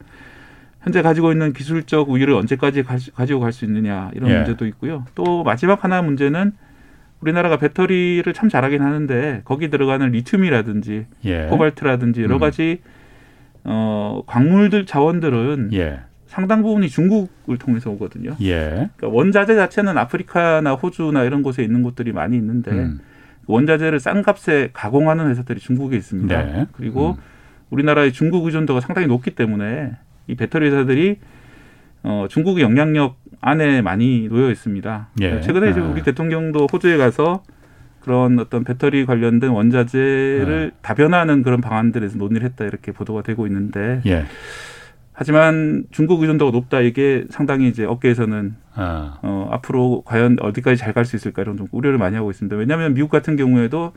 현재 0.82 1.02
가지고 1.02 1.32
있는 1.32 1.54
기술적 1.54 2.10
우위를 2.10 2.34
언제까지 2.34 2.84
가지고 2.84 3.40
갈 3.40 3.54
수 3.54 3.64
있느냐 3.64 4.12
이런 4.16 4.30
예. 4.30 4.36
문제도 4.36 4.66
있고요. 4.68 5.06
또 5.16 5.44
마지막 5.46 5.86
하나 5.86 6.02
문제는 6.02 6.52
우리나라가 7.22 7.56
배터리를 7.56 8.34
참 8.34 8.50
잘하긴 8.50 8.82
하는데 8.82 9.44
거기 9.46 9.70
들어가는 9.70 10.12
리튬이라든지 10.12 11.06
예. 11.24 11.48
코발트라든지 11.50 12.22
여러 12.22 12.36
음. 12.36 12.40
가지 12.42 12.82
어, 13.64 14.24
광물들 14.28 14.86
자원들은 14.86 15.70
예. 15.72 16.02
상당 16.34 16.64
부분이 16.64 16.90
중국을 16.90 17.60
통해서 17.60 17.92
오거든요. 17.92 18.36
예. 18.42 18.90
그러니까 18.98 19.08
원자재 19.08 19.54
자체는 19.54 20.00
아프리카나 20.00 20.74
호주나 20.74 21.26
이런 21.26 21.44
곳에 21.44 21.62
있는 21.62 21.84
곳들이 21.84 22.12
많이 22.12 22.36
있는데 22.38 22.72
음. 22.72 23.00
원자재를 23.46 24.00
싼 24.00 24.24
값에 24.24 24.72
가공하는 24.74 25.30
회사들이 25.30 25.60
중국에 25.60 25.96
있습니다. 25.96 26.44
네. 26.44 26.66
그리고 26.72 27.12
음. 27.12 27.16
우리나라의 27.70 28.14
중국 28.14 28.48
의존도가 28.48 28.82
상당히 28.82 29.08
높기 29.08 29.36
때문에 29.36 29.92
이 30.26 30.34
배터리 30.34 30.70
회사들이 30.70 31.20
어, 32.02 32.26
중국의 32.28 32.64
영향력 32.64 33.16
안에 33.40 33.84
많이 33.84 34.28
놓여 34.28 34.50
있습니다. 34.50 35.10
예. 35.22 35.40
최근에 35.42 35.70
이제 35.70 35.82
아. 35.82 35.84
우리 35.84 36.02
대통령도 36.02 36.68
호주에 36.74 36.98
가서 36.98 37.44
그런 38.00 38.40
어떤 38.40 38.64
배터리 38.64 39.06
관련된 39.06 39.52
원자재를 39.52 40.72
네. 40.74 40.78
다변화하는 40.82 41.44
그런 41.44 41.62
방안들에서 41.62 42.18
논의를 42.18 42.48
했다 42.48 42.66
이렇게 42.66 42.92
보도가 42.92 43.22
되고 43.22 43.46
있는데 43.46 44.02
예. 44.08 44.26
하지만 45.14 45.84
중국 45.92 46.22
의존도가 46.22 46.52
높다 46.52 46.82
이게 46.82 47.26
상당히 47.30 47.68
이제 47.68 47.86
업계에서는 47.86 48.56
아. 48.76 49.20
어, 49.22 49.48
앞으로 49.52 50.02
과연 50.06 50.38
어디까지 50.42 50.78
잘 50.78 50.94
갈 50.94 51.06
수 51.06 51.16
있을까 51.16 51.42
이런 51.44 51.56
좀 51.58 51.68
우려를 51.72 51.98
많이 52.00 52.16
하고 52.16 52.32
있습니다. 52.32 52.56
왜냐하면 52.56 52.94
미국 52.96 53.10
같은 53.10 53.36
경우에도 53.36 53.94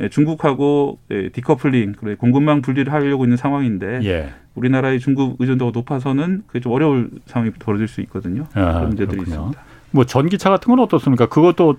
예, 0.00 0.08
중국하고 0.08 0.98
예, 1.10 1.28
디커플링, 1.30 1.92
그래 1.98 2.14
공급망 2.14 2.62
분리를 2.62 2.90
하려고 2.92 3.24
있는 3.24 3.36
상황인데 3.36 4.00
예. 4.04 4.30
우리나라의 4.54 4.98
중국 5.00 5.36
의존도가 5.40 5.72
높아서는 5.74 6.44
그게 6.46 6.60
좀 6.60 6.72
어려울 6.72 7.10
상황이 7.26 7.50
벌어질 7.58 7.86
수 7.88 8.00
있거든요. 8.02 8.46
아, 8.54 8.72
그런 8.72 8.88
문제들이 8.88 9.18
그렇군요. 9.18 9.34
있습니다. 9.34 9.62
뭐 9.90 10.04
전기차 10.06 10.48
같은 10.50 10.70
건 10.70 10.78
어떻습니까? 10.80 11.26
그것도 11.26 11.76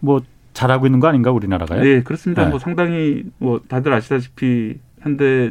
뭐 0.00 0.20
잘하고 0.52 0.86
있는 0.86 1.00
거 1.00 1.08
아닌가 1.08 1.32
우리나라가요? 1.32 1.82
네, 1.82 2.02
그렇습니다. 2.02 2.44
네. 2.44 2.50
뭐 2.50 2.58
상당히 2.58 3.24
뭐 3.38 3.60
다들 3.66 3.92
아시다시피 3.92 4.78
현대 5.00 5.50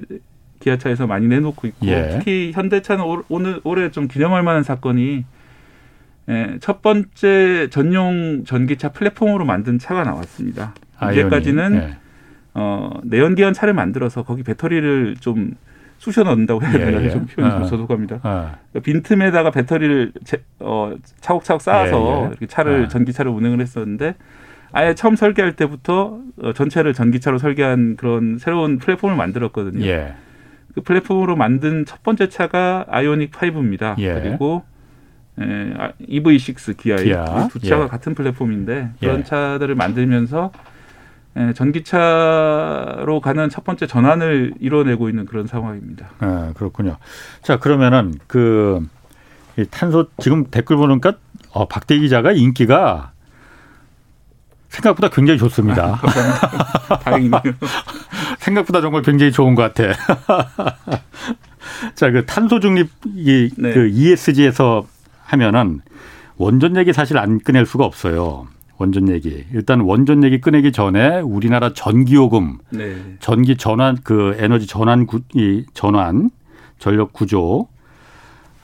기아차에서 0.65 1.05
많이 1.05 1.27
내놓고 1.27 1.67
있고 1.67 1.85
예. 1.87 2.09
특히 2.11 2.51
현대차는 2.53 3.03
오늘 3.29 3.61
올해 3.63 3.91
좀 3.91 4.07
기념할 4.07 4.41
만한 4.43 4.63
사건이 4.63 5.23
예, 6.27 6.57
첫 6.59 6.81
번째 6.81 7.69
전용 7.69 8.43
전기차 8.45 8.89
플랫폼으로 8.89 9.45
만든 9.45 9.77
차가 9.77 10.03
나왔습니다. 10.03 10.73
이제까지는 11.11 11.75
예. 11.75 11.97
어, 12.55 12.89
내연기관 13.03 13.53
차를 13.53 13.75
만들어서 13.75 14.23
거기 14.23 14.41
배터리를 14.41 15.17
좀 15.19 15.51
쑤셔 15.99 16.23
넣는다고 16.23 16.63
해야 16.63 16.71
되나 16.71 17.01
예, 17.01 17.05
예. 17.05 17.09
좀 17.11 17.27
표현이 17.27 17.53
좀 17.53 17.63
아. 17.63 17.65
소속합니다. 17.65 18.19
아. 18.23 18.57
그러니까 18.71 18.79
빈틈에다가 18.83 19.51
배터리를 19.51 20.13
제, 20.23 20.41
어, 20.59 20.95
차곡차곡 21.21 21.61
쌓아서 21.61 21.99
예, 21.99 22.23
예. 22.23 22.27
이렇게 22.29 22.47
차를 22.47 22.85
아. 22.85 22.87
전기차를 22.87 23.31
운행을 23.31 23.61
했었는데 23.61 24.15
아예 24.71 24.95
처음 24.95 25.15
설계할 25.15 25.55
때부터 25.55 26.19
어, 26.41 26.53
전체를 26.53 26.93
전기차로 26.93 27.37
설계한 27.37 27.97
그런 27.97 28.39
새로운 28.39 28.79
플랫폼을 28.79 29.15
만들었거든요. 29.15 29.85
예. 29.85 30.15
그 30.75 30.81
플랫폼으로 30.81 31.37
만든 31.37 31.85
첫 31.85 32.03
번째 32.03 32.27
차가 32.27 32.85
아이오닉 32.89 33.31
5입니다. 33.31 33.97
예. 33.97 34.13
그리고 34.13 34.63
에, 35.39 35.73
EV6 36.07 36.77
기아, 36.77 36.97
기아. 36.97 37.47
두 37.47 37.59
차가 37.59 37.85
예. 37.85 37.87
같은 37.87 38.13
플랫폼인데 38.13 38.91
그런 38.99 39.19
예. 39.19 39.23
차들을 39.23 39.73
만들면서 39.73 40.51
에, 41.37 41.53
전기차로 41.53 43.21
가는 43.21 43.49
첫 43.49 43.63
번째 43.63 43.87
전환을 43.87 44.55
이뤄내고 44.59 45.07
있는 45.09 45.25
그런 45.25 45.47
상황입니다. 45.47 46.09
아, 46.19 46.51
그렇군요. 46.55 46.97
자 47.41 47.57
그러면은 47.57 48.13
그 48.27 48.85
탄소 49.71 50.07
지금 50.17 50.45
댓글 50.51 50.75
보니까 50.75 51.13
어, 51.51 51.69
박대 51.69 51.97
기자가 51.97 52.33
인기가 52.33 53.13
생각보다 54.69 55.09
굉장히 55.09 55.39
좋습니다. 55.39 55.99
아, 56.01 56.99
다행이네요. 56.99 57.41
생각보다 58.39 58.81
정말 58.81 59.01
굉장히 59.01 59.31
좋은 59.31 59.55
것 59.55 59.73
같아. 59.73 59.93
자, 61.95 62.11
그 62.11 62.25
탄소 62.25 62.59
중립 62.59 62.89
이 63.15 63.49
네. 63.57 63.73
그 63.73 63.87
ESG에서 63.87 64.85
하면은 65.23 65.81
원전 66.37 66.75
얘기 66.77 66.93
사실 66.93 67.17
안 67.17 67.39
꺼낼 67.39 67.65
수가 67.65 67.85
없어요. 67.85 68.47
원전 68.77 69.09
얘기. 69.09 69.45
일단 69.53 69.79
원전 69.81 70.23
얘기 70.23 70.41
꺼내기 70.41 70.71
전에 70.71 71.21
우리나라 71.21 71.71
전기요금, 71.73 72.57
네. 72.71 72.95
전기 73.19 73.55
전환 73.55 73.97
그 74.03 74.35
에너지 74.37 74.67
전환 74.67 75.05
구, 75.05 75.21
이 75.33 75.65
전환 75.73 76.29
전력 76.77 77.13
구조 77.13 77.67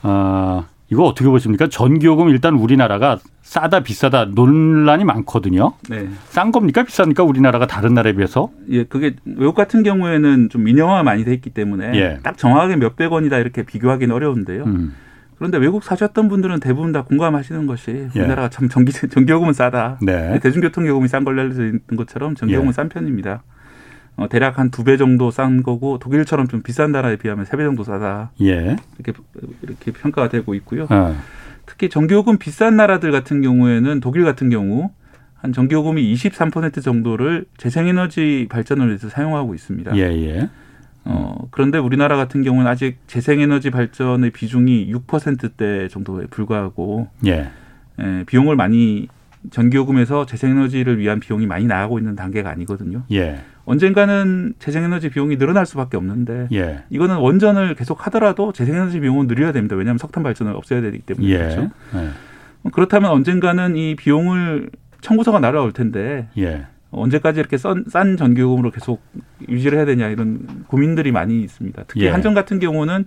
어, 0.03 0.65
이거 0.91 1.05
어떻게 1.05 1.29
보십니까? 1.29 1.67
전기요금 1.67 2.29
일단 2.29 2.55
우리나라가 2.55 3.17
싸다 3.43 3.79
비싸다 3.79 4.25
논란이 4.25 5.05
많거든요. 5.05 5.73
네. 5.89 6.09
싼 6.25 6.51
겁니까 6.51 6.83
비쌉니까 6.83 7.27
우리나라가 7.27 7.65
다른 7.65 7.93
나라에 7.93 8.13
비해서? 8.13 8.51
예, 8.69 8.83
그게 8.83 9.15
외국 9.25 9.55
같은 9.55 9.83
경우에는 9.83 10.49
좀 10.49 10.63
민영화 10.65 11.01
많이 11.03 11.23
돼 11.23 11.33
있기 11.33 11.51
때문에 11.51 11.93
예. 11.95 12.19
딱 12.23 12.37
정확하게 12.37 12.75
몇백 12.75 13.11
원이다 13.11 13.37
이렇게 13.37 13.63
비교하기는 13.63 14.13
어려운데요. 14.13 14.63
음. 14.65 14.93
그런데 15.37 15.57
외국 15.57 15.83
사셨던 15.83 16.27
분들은 16.27 16.59
대부분 16.59 16.91
다 16.91 17.03
공감하시는 17.03 17.65
것이 17.67 18.09
예. 18.13 18.19
우리나라가 18.19 18.49
참 18.49 18.67
전기 18.67 18.91
전기요금은 18.91 19.53
싸다. 19.53 19.97
네. 20.01 20.39
대중교통 20.39 20.85
요금이 20.87 21.07
싼 21.07 21.23
걸로 21.23 21.41
알려져 21.41 21.65
있는 21.65 21.79
것처럼 21.95 22.35
전기요금은 22.35 22.69
예. 22.69 22.73
싼 22.73 22.89
편입니다. 22.89 23.43
어, 24.17 24.27
대략 24.29 24.59
한 24.59 24.69
두 24.71 24.83
배 24.83 24.97
정도 24.97 25.31
싼 25.31 25.63
거고 25.63 25.97
독일처럼 25.99 26.47
좀 26.47 26.61
비싼 26.61 26.91
나라에 26.91 27.15
비하면 27.17 27.45
세 27.45 27.57
배 27.57 27.63
정도 27.63 27.83
싸다. 27.83 28.31
예. 28.41 28.75
이렇게 28.99 29.13
이렇게 29.61 29.91
평가가 29.91 30.29
되고 30.29 30.53
있고요. 30.55 30.87
어. 30.89 31.15
특히 31.65 31.89
전기요금 31.89 32.37
비싼 32.37 32.75
나라들 32.75 33.11
같은 33.11 33.41
경우에는 33.41 33.99
독일 34.01 34.23
같은 34.25 34.49
경우 34.49 34.91
한 35.35 35.53
전기요금이 35.53 36.13
23% 36.13 36.83
정도를 36.83 37.45
재생에너지 37.57 38.47
발전을 38.49 38.87
위해서 38.87 39.09
사용하고 39.09 39.55
있습니다. 39.55 39.95
예, 39.97 40.01
예. 40.01 40.49
어, 41.03 41.47
그런데 41.49 41.79
우리나라 41.79 42.15
같은 42.15 42.43
경우는 42.43 42.69
아직 42.69 42.97
재생에너지 43.07 43.71
발전의 43.71 44.29
비중이 44.31 44.93
6%대 44.93 45.87
정도에 45.87 46.25
불과하고 46.27 47.07
예. 47.25 47.49
예, 47.99 48.23
비용을 48.27 48.55
많이 48.55 49.07
전기요금에서 49.49 50.27
재생에너지를 50.27 50.99
위한 50.99 51.19
비용이 51.19 51.47
많이 51.47 51.65
나가고 51.65 51.97
있는 51.97 52.15
단계가 52.15 52.51
아니거든요. 52.51 53.01
예. 53.11 53.39
언젠가는 53.65 54.53
재생에너지 54.59 55.09
비용이 55.09 55.37
늘어날 55.37 55.65
수밖에 55.65 55.97
없는데 55.97 56.47
예. 56.53 56.83
이거는 56.89 57.17
원전을 57.17 57.75
계속 57.75 58.05
하더라도 58.07 58.51
재생에너지 58.51 58.99
비용은 58.99 59.27
늘려야 59.27 59.51
됩니다. 59.51 59.75
왜냐하면 59.75 59.97
석탄 59.97 60.23
발전을 60.23 60.53
없애야 60.55 60.81
되기 60.81 60.99
때문에 60.99 61.27
예. 61.27 61.37
그렇죠. 61.37 61.69
예. 61.95 62.09
그렇다면 62.71 63.11
언젠가는 63.11 63.75
이 63.75 63.95
비용을 63.95 64.69
청구서가 65.01 65.39
날아올 65.39 65.71
텐데 65.71 66.27
예. 66.37 66.65
언제까지 66.91 67.39
이렇게 67.39 67.57
싼, 67.57 67.85
싼 67.87 68.17
전기요금으로 68.17 68.71
계속 68.71 69.01
유지를 69.47 69.77
해야 69.77 69.85
되냐 69.85 70.07
이런 70.09 70.63
고민들이 70.67 71.11
많이 71.11 71.41
있습니다. 71.41 71.83
특히 71.87 72.05
예. 72.05 72.09
한전 72.09 72.33
같은 72.33 72.59
경우는 72.59 73.05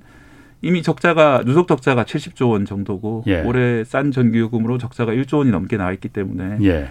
이미 0.63 0.83
적자가 0.83 1.43
누적 1.45 1.69
적자가 1.69 2.05
70조 2.05 2.51
원 2.51 2.65
정도고 2.65 3.25
예. 3.27 3.43
올해 3.43 3.85
싼 3.85 4.11
전기요금으로 4.11 4.79
적자가 4.79 5.13
1조 5.13 5.39
원이 5.39 5.51
넘게 5.51 5.77
나와 5.77 5.93
있기 5.93 6.09
때문에 6.09 6.59
예. 6.63 6.89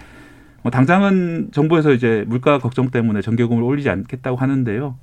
뭐 0.64 0.72
당장은 0.72 1.50
정부에서 1.52 1.92
이제 1.92 2.24
물가 2.28 2.58
걱정 2.58 2.90
때문에 2.90 3.22
전기요금을 3.22 3.62
올리지 3.64 3.90
않겠다고 3.90 4.38
하는데요. 4.38 4.96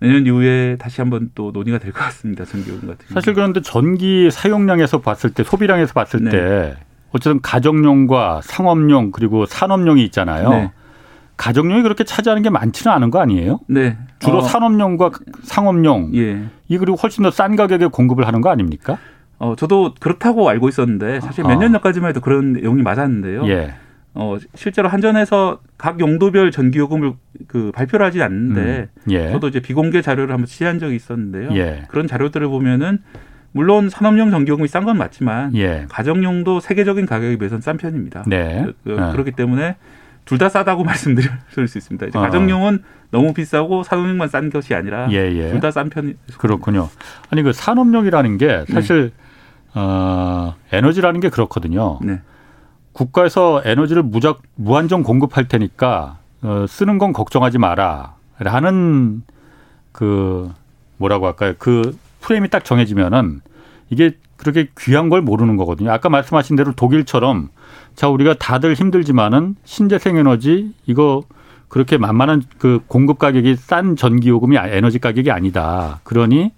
내년 0.00 0.26
이후에 0.26 0.76
다시 0.78 1.00
한번 1.00 1.30
또 1.34 1.52
논의가 1.52 1.78
될 1.78 1.92
것 1.92 2.00
같습니다. 2.00 2.44
전기요금 2.44 2.88
같은 2.88 3.06
사실 3.14 3.32
그런데 3.34 3.60
전기 3.62 4.28
사용량에서 4.30 5.00
봤을 5.00 5.30
때 5.30 5.44
소비량에서 5.44 5.92
봤을 5.94 6.24
네. 6.24 6.30
때 6.30 6.76
어쨌든 7.12 7.40
가정용과 7.40 8.40
상업용 8.42 9.12
그리고 9.12 9.46
산업용이 9.46 10.04
있잖아요. 10.06 10.50
네. 10.50 10.72
가정용이 11.36 11.82
그렇게 11.82 12.02
차지하는 12.04 12.42
게 12.42 12.50
많지는 12.50 12.92
않은 12.94 13.10
거 13.10 13.20
아니에요? 13.20 13.60
네. 13.68 13.96
주로 14.18 14.38
어. 14.38 14.40
산업용과 14.42 15.10
상업용 15.42 16.10
예. 16.14 16.42
이 16.68 16.78
그리고 16.78 16.96
훨씬 16.96 17.22
더 17.22 17.30
싼 17.30 17.54
가격에 17.56 17.86
공급을 17.86 18.26
하는 18.26 18.40
거 18.40 18.50
아닙니까? 18.50 18.98
어 19.38 19.54
저도 19.56 19.94
그렇다고 20.00 20.48
알고 20.48 20.68
있었는데 20.68 21.20
사실 21.20 21.44
몇 21.44 21.56
년 21.58 21.72
전까지만 21.72 22.10
해도 22.10 22.20
그런 22.20 22.52
내용이 22.54 22.82
맞았는데요. 22.82 23.46
예. 23.48 23.74
어, 24.14 24.36
실제로 24.54 24.88
한전에서 24.88 25.60
각 25.76 25.98
용도별 25.98 26.52
전기요금을 26.52 27.14
그 27.48 27.72
발표를 27.74 28.06
하지 28.06 28.22
않는데 28.22 28.88
음. 28.94 29.10
예. 29.10 29.32
저도 29.32 29.48
이제 29.48 29.60
비공개 29.60 30.02
자료를 30.02 30.32
한번 30.32 30.46
취재한 30.46 30.78
적이 30.78 30.94
있었는데요. 30.96 31.50
예. 31.56 31.82
그런 31.88 32.06
자료들을 32.06 32.46
보면은 32.46 32.98
물론 33.52 33.88
산업용 33.90 34.30
전기요금이 34.30 34.68
싼 34.68 34.84
건 34.84 34.98
맞지만 34.98 35.54
예. 35.56 35.86
가정용도 35.88 36.60
세계적인 36.60 37.06
가격에 37.06 37.36
비해서는 37.36 37.60
싼 37.60 37.76
편입니다. 37.76 38.24
네. 38.26 38.62
그, 38.64 38.74
그, 38.84 39.00
어. 39.02 39.12
그렇기 39.12 39.32
때문에 39.32 39.76
둘 40.24 40.38
다 40.38 40.48
싸다고 40.48 40.84
말씀드릴 40.84 41.28
수 41.68 41.78
있습니다. 41.78 42.06
이제 42.06 42.18
어. 42.18 42.22
가정용은 42.22 42.82
너무 43.10 43.34
비싸고 43.34 43.82
산업용만 43.82 44.28
싼 44.28 44.48
것이 44.50 44.74
아니라 44.74 45.08
예, 45.10 45.16
예. 45.32 45.50
둘다 45.50 45.70
싼 45.72 45.90
편이 45.90 46.14
그렇군요. 46.38 46.88
아니 47.30 47.42
그 47.42 47.52
산업용이라는 47.52 48.38
게 48.38 48.64
사실 48.68 49.10
네. 49.74 49.80
어, 49.80 50.54
에너지라는 50.72 51.20
게 51.20 51.28
그렇거든요. 51.30 51.98
네. 52.02 52.20
국가에서 52.94 53.60
에너지를 53.64 54.02
무작 54.02 54.40
무한정 54.54 55.02
공급할 55.02 55.48
테니까 55.48 56.18
어, 56.42 56.64
쓰는 56.68 56.98
건 56.98 57.12
걱정하지 57.12 57.58
마라. 57.58 58.14
라는 58.38 59.22
그 59.92 60.50
뭐라고 60.96 61.26
할까요? 61.26 61.54
그 61.58 61.96
프레임이 62.20 62.48
딱 62.48 62.64
정해지면은 62.64 63.40
이게 63.90 64.16
그렇게 64.36 64.68
귀한 64.78 65.08
걸 65.08 65.22
모르는 65.22 65.56
거거든요. 65.56 65.90
아까 65.90 66.08
말씀하신 66.08 66.56
대로 66.56 66.72
독일처럼 66.72 67.50
자 67.94 68.08
우리가 68.08 68.34
다들 68.34 68.74
힘들지만은 68.74 69.56
신재생 69.64 70.16
에너지 70.16 70.72
이거 70.86 71.22
그렇게 71.68 71.98
만만한 71.98 72.42
그 72.58 72.80
공급 72.86 73.18
가격이 73.18 73.56
싼 73.56 73.96
전기 73.96 74.28
요금이 74.28 74.56
에너지 74.56 74.98
가격이 74.98 75.30
아니다. 75.30 76.00
그러니 76.04 76.52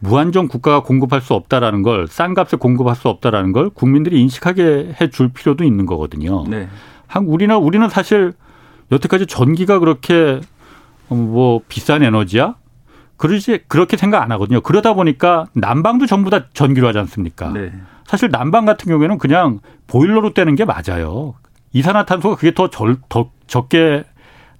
무한정 0.00 0.48
국가가 0.48 0.82
공급할 0.82 1.20
수 1.20 1.34
없다라는 1.34 1.82
걸 1.82 2.06
싼 2.08 2.34
값에 2.34 2.56
공급할 2.56 2.96
수 2.96 3.08
없다라는 3.08 3.52
걸 3.52 3.70
국민들이 3.70 4.20
인식하게 4.20 4.94
해 5.00 5.10
줄 5.10 5.28
필요도 5.28 5.64
있는 5.64 5.86
거거든요. 5.86 6.44
네. 6.48 6.68
한 7.06 7.24
우리나 7.26 7.58
우리는 7.58 7.88
사실 7.88 8.32
여태까지 8.92 9.26
전기가 9.26 9.78
그렇게 9.78 10.40
뭐 11.08 11.60
비싼 11.68 12.02
에너지야? 12.02 12.54
그러지 13.16 13.60
그렇게 13.68 13.96
생각 13.96 14.22
안 14.22 14.32
하거든요. 14.32 14.60
그러다 14.60 14.94
보니까 14.94 15.46
난방도 15.52 16.06
전부 16.06 16.30
다 16.30 16.46
전기로 16.54 16.88
하지 16.88 16.98
않습니까? 16.98 17.50
네. 17.52 17.72
사실 18.06 18.30
난방 18.30 18.64
같은 18.64 18.90
경우에는 18.90 19.18
그냥 19.18 19.60
보일러로 19.86 20.32
떼는 20.32 20.54
게 20.54 20.64
맞아요. 20.64 21.34
이산화탄소가 21.72 22.36
그게 22.36 22.54
더, 22.54 22.68
절, 22.70 22.96
더 23.08 23.30
적게 23.46 24.04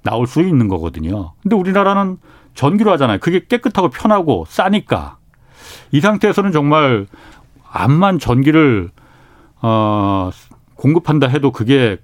나올 0.02 0.26
수 0.26 0.40
있는 0.42 0.68
거거든요. 0.68 1.32
근데 1.42 1.56
우리나라는 1.56 2.18
전기로 2.54 2.90
하잖아요. 2.92 3.18
그게 3.18 3.44
깨끗하고 3.48 3.88
편하고 3.88 4.44
싸니까. 4.48 5.16
이 5.90 6.00
상태에서는 6.00 6.52
정말 6.52 7.06
암만 7.70 8.18
전기를 8.18 8.90
어 9.62 10.30
공급한다 10.74 11.26
해도 11.28 11.52
그게 11.52 11.98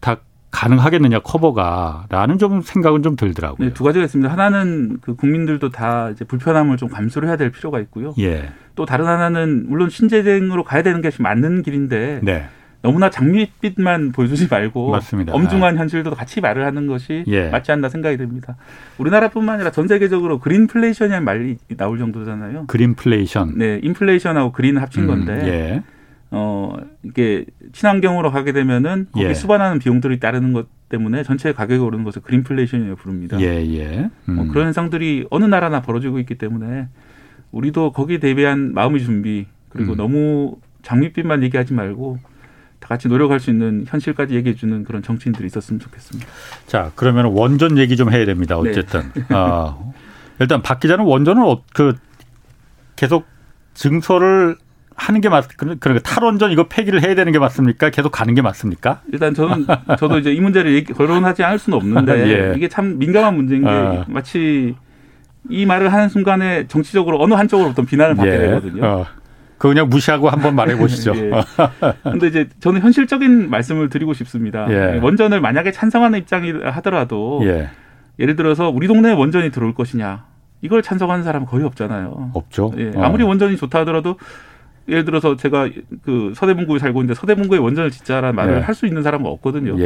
다 0.00 0.18
가능하겠느냐 0.50 1.20
커버가라는 1.20 2.38
좀 2.38 2.60
생각은 2.60 3.02
좀 3.02 3.16
들더라고요. 3.16 3.68
네, 3.68 3.74
두 3.74 3.84
가지가 3.84 4.04
있습니다. 4.04 4.30
하나는 4.30 4.98
그 5.00 5.14
국민들도 5.14 5.70
다 5.70 6.10
이제 6.10 6.24
불편함을 6.24 6.76
좀 6.76 6.88
감수를 6.88 7.28
해야 7.28 7.36
될 7.36 7.50
필요가 7.50 7.78
있고요. 7.80 8.14
예. 8.18 8.50
또 8.74 8.84
다른 8.84 9.06
하나는 9.06 9.68
물론 9.68 9.90
신재생으로 9.90 10.64
가야 10.64 10.82
되는 10.82 11.00
게 11.00 11.10
맞는 11.18 11.62
길인데 11.62 12.20
네. 12.22 12.48
너무나 12.82 13.10
장밋빛만 13.10 14.12
보여주지 14.12 14.48
말고 14.50 14.90
맞습니다. 14.90 15.34
엄중한 15.34 15.76
현실도 15.76 16.10
같이 16.12 16.40
말을 16.40 16.64
하는 16.64 16.86
것이 16.86 17.24
예. 17.26 17.50
맞지 17.50 17.72
않나 17.72 17.88
생각이 17.88 18.16
듭니다. 18.16 18.56
우리나라뿐만 18.98 19.56
아니라 19.56 19.70
전 19.70 19.86
세계적으로 19.86 20.38
그린플레이션이라는 20.38 21.24
말이 21.24 21.58
나올 21.76 21.98
정도잖아요. 21.98 22.66
그린플레이션. 22.68 23.58
네, 23.58 23.80
인플레이션하고 23.82 24.52
그린 24.52 24.78
합친 24.78 25.02
음, 25.02 25.08
건데 25.08 25.46
예. 25.46 25.82
어 26.30 26.76
이게 27.02 27.44
친환경으로 27.72 28.30
가게 28.30 28.52
되면은 28.52 29.08
거기 29.12 29.26
예. 29.26 29.34
수반하는 29.34 29.78
비용들이 29.78 30.18
따르는 30.20 30.52
것 30.52 30.68
때문에 30.88 31.22
전체 31.22 31.52
가격이 31.52 31.82
오르는 31.82 32.04
것을 32.04 32.22
그린플레이션이라고 32.22 32.96
부릅니다. 32.96 33.40
예, 33.40 33.46
예. 33.46 34.10
음. 34.28 34.38
어, 34.38 34.46
그런 34.50 34.66
현상들이 34.66 35.26
어느 35.30 35.44
나라나 35.44 35.82
벌어지고 35.82 36.18
있기 36.20 36.36
때문에 36.36 36.88
우리도 37.52 37.92
거기에 37.92 38.18
대비한 38.18 38.72
마음의 38.72 39.00
준비 39.02 39.46
그리고 39.68 39.92
음. 39.92 39.96
너무 39.96 40.56
장밋빛만 40.82 41.42
얘기하지 41.42 41.74
말고 41.74 42.18
다 42.22 42.29
같이 42.90 43.06
노력할 43.06 43.38
수 43.38 43.50
있는 43.50 43.84
현실까지 43.86 44.34
얘기해 44.34 44.56
주는 44.56 44.82
그런 44.82 45.00
정치인들이 45.00 45.46
있었으면 45.46 45.78
좋겠습니다. 45.78 46.28
자, 46.66 46.90
그러면 46.96 47.26
원전 47.26 47.78
얘기 47.78 47.96
좀 47.96 48.12
해야 48.12 48.26
됩니다. 48.26 48.60
네. 48.60 48.70
어쨌든. 48.70 49.12
네. 49.14 49.22
아, 49.28 49.78
일단 50.40 50.60
박 50.60 50.80
기자는 50.80 51.04
원전을 51.04 51.40
어, 51.40 51.62
그 51.72 51.94
계속 52.96 53.26
증서를 53.74 54.56
하는 54.96 55.20
게 55.20 55.28
맞, 55.28 55.46
그러니까 55.56 56.00
탈원전 56.00 56.50
이거 56.50 56.66
폐기를 56.66 57.04
해야 57.04 57.14
되는 57.14 57.30
게 57.30 57.38
맞습니까? 57.38 57.90
계속 57.90 58.10
가는 58.10 58.34
게 58.34 58.42
맞습니까? 58.42 59.02
일단 59.12 59.34
저는 59.34 59.66
저도 59.96 60.18
이제 60.18 60.32
이 60.32 60.40
문제를 60.40 60.74
얘기, 60.74 60.92
거론하지 60.92 61.44
않을 61.44 61.60
수는 61.60 61.76
없는데 61.78 62.26
예. 62.50 62.54
이게 62.56 62.66
참 62.66 62.98
민감한 62.98 63.36
문제인 63.36 63.62
게 63.62 63.68
어. 63.68 64.04
마치 64.08 64.74
이 65.48 65.64
말을 65.64 65.92
하는 65.92 66.08
순간에 66.08 66.66
정치적으로 66.66 67.22
어느 67.22 67.34
한쪽으로부터 67.34 67.82
비난을 67.82 68.16
받게 68.16 68.32
예. 68.32 68.38
되거든요. 68.38 68.84
어. 68.84 69.19
그 69.60 69.68
그냥 69.68 69.90
무시하고 69.90 70.30
한번 70.30 70.54
말해 70.54 70.74
보시죠. 70.74 71.12
예. 71.20 71.30
근데 72.02 72.28
이제 72.28 72.48
저는 72.60 72.80
현실적인 72.80 73.50
말씀을 73.50 73.90
드리고 73.90 74.14
싶습니다. 74.14 74.66
예. 74.70 74.98
원전을 75.02 75.42
만약에 75.42 75.70
찬성하는 75.70 76.18
입장이 76.20 76.50
하더라도 76.64 77.42
예. 77.44 77.68
예를 78.18 78.36
들어서 78.36 78.70
우리 78.70 78.88
동네에 78.88 79.12
원전이 79.12 79.50
들어올 79.50 79.74
것이냐 79.74 80.24
이걸 80.62 80.80
찬성하는 80.80 81.24
사람은 81.24 81.46
거의 81.46 81.66
없잖아요. 81.66 82.30
없죠. 82.32 82.72
예. 82.78 82.90
어. 82.94 83.02
아무리 83.02 83.22
원전이 83.22 83.58
좋다 83.58 83.80
하더라도 83.80 84.16
예를 84.88 85.04
들어서 85.04 85.36
제가 85.36 85.68
그 86.04 86.32
서대문구에 86.34 86.78
살고 86.78 87.02
있는데 87.02 87.20
서대문구에 87.20 87.58
원전을 87.58 87.90
짓자라는 87.90 88.34
말을 88.34 88.56
예. 88.56 88.60
할수 88.60 88.86
있는 88.86 89.02
사람은 89.02 89.26
없거든요. 89.26 89.78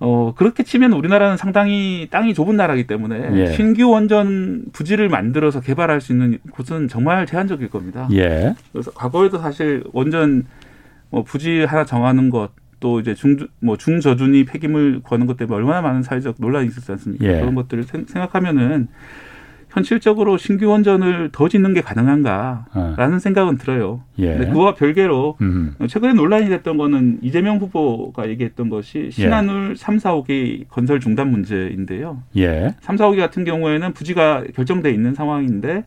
예. 0.00 0.04
어, 0.06 0.34
그렇게 0.36 0.62
치면 0.62 0.92
우리나라는 0.92 1.36
상당히 1.36 2.08
땅이 2.10 2.34
좁은 2.34 2.56
나라이기 2.56 2.86
때문에 2.86 3.30
예. 3.38 3.52
신규 3.52 3.90
원전 3.90 4.64
부지를 4.72 5.08
만들어서 5.08 5.60
개발할 5.60 6.00
수 6.00 6.12
있는 6.12 6.38
곳은 6.52 6.88
정말 6.88 7.26
제한적일 7.26 7.68
겁니다. 7.68 8.08
예. 8.12 8.54
그래서 8.72 8.90
과거에도 8.92 9.38
사실 9.38 9.84
원전 9.92 10.46
뭐 11.10 11.22
부지 11.22 11.64
하나 11.64 11.84
정하는 11.84 12.30
것 12.30 12.60
또 12.80 12.98
이제 12.98 13.14
중, 13.14 13.36
뭐 13.60 13.76
중저준위 13.76 14.46
폐기물 14.46 15.00
거는 15.02 15.26
것 15.26 15.36
때문에 15.36 15.56
얼마나 15.56 15.82
많은 15.82 16.02
사회적 16.02 16.36
논란이 16.38 16.66
있었지 16.66 16.90
않습니까? 16.92 17.24
예. 17.26 17.40
그런 17.40 17.54
것들을 17.54 17.84
생각하면은 17.84 18.88
현실적으로 19.70 20.36
신규 20.36 20.68
원전을 20.68 21.30
더 21.32 21.48
짓는 21.48 21.74
게 21.74 21.80
가능한가라는 21.80 23.14
어. 23.14 23.18
생각은 23.18 23.56
들어요. 23.56 24.02
예. 24.18 24.36
근데 24.36 24.52
그와 24.52 24.74
별개로 24.74 25.36
음. 25.40 25.74
최근에 25.88 26.12
논란이 26.14 26.48
됐던 26.48 26.76
거는 26.76 27.18
이재명 27.22 27.58
후보가 27.58 28.28
얘기했던 28.28 28.68
것이 28.68 29.10
신한울 29.12 29.70
예. 29.70 29.74
3, 29.76 29.96
4호기 29.98 30.68
건설 30.68 31.00
중단 31.00 31.30
문제인데요. 31.30 32.22
예. 32.36 32.74
3, 32.80 32.96
4호기 32.96 33.18
같은 33.18 33.44
경우에는 33.44 33.92
부지가 33.92 34.44
결정돼 34.54 34.90
있는 34.90 35.14
상황인데 35.14 35.84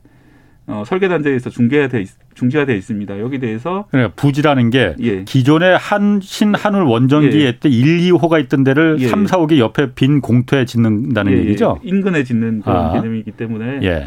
어, 0.65 0.83
설계 0.85 1.07
단계에서 1.09 1.49
중개돼 1.49 2.01
있, 2.01 2.09
중지가 2.35 2.71
있습니다. 2.71 3.19
여기 3.19 3.39
대해서 3.39 3.85
그러니까 3.91 4.13
부지라는 4.15 4.69
게 4.69 4.95
예. 5.01 5.23
기존에 5.23 5.73
한 5.73 6.19
신한울 6.21 6.83
원전기에 6.83 7.41
예. 7.41 7.57
1, 7.63 8.11
2호가 8.11 8.41
있던 8.43 8.63
데를 8.63 8.97
예. 8.99 9.07
3, 9.07 9.25
4호기 9.25 9.59
옆에 9.59 9.93
빈 9.93 10.21
공터에 10.21 10.65
짓는다는 10.65 11.33
예, 11.33 11.37
예. 11.37 11.41
얘기죠. 11.41 11.79
인근에 11.83 12.23
짓는 12.23 12.61
그런 12.61 12.77
아. 12.77 12.93
개념이기 12.93 13.31
때문에 13.31 13.79
예. 13.83 14.05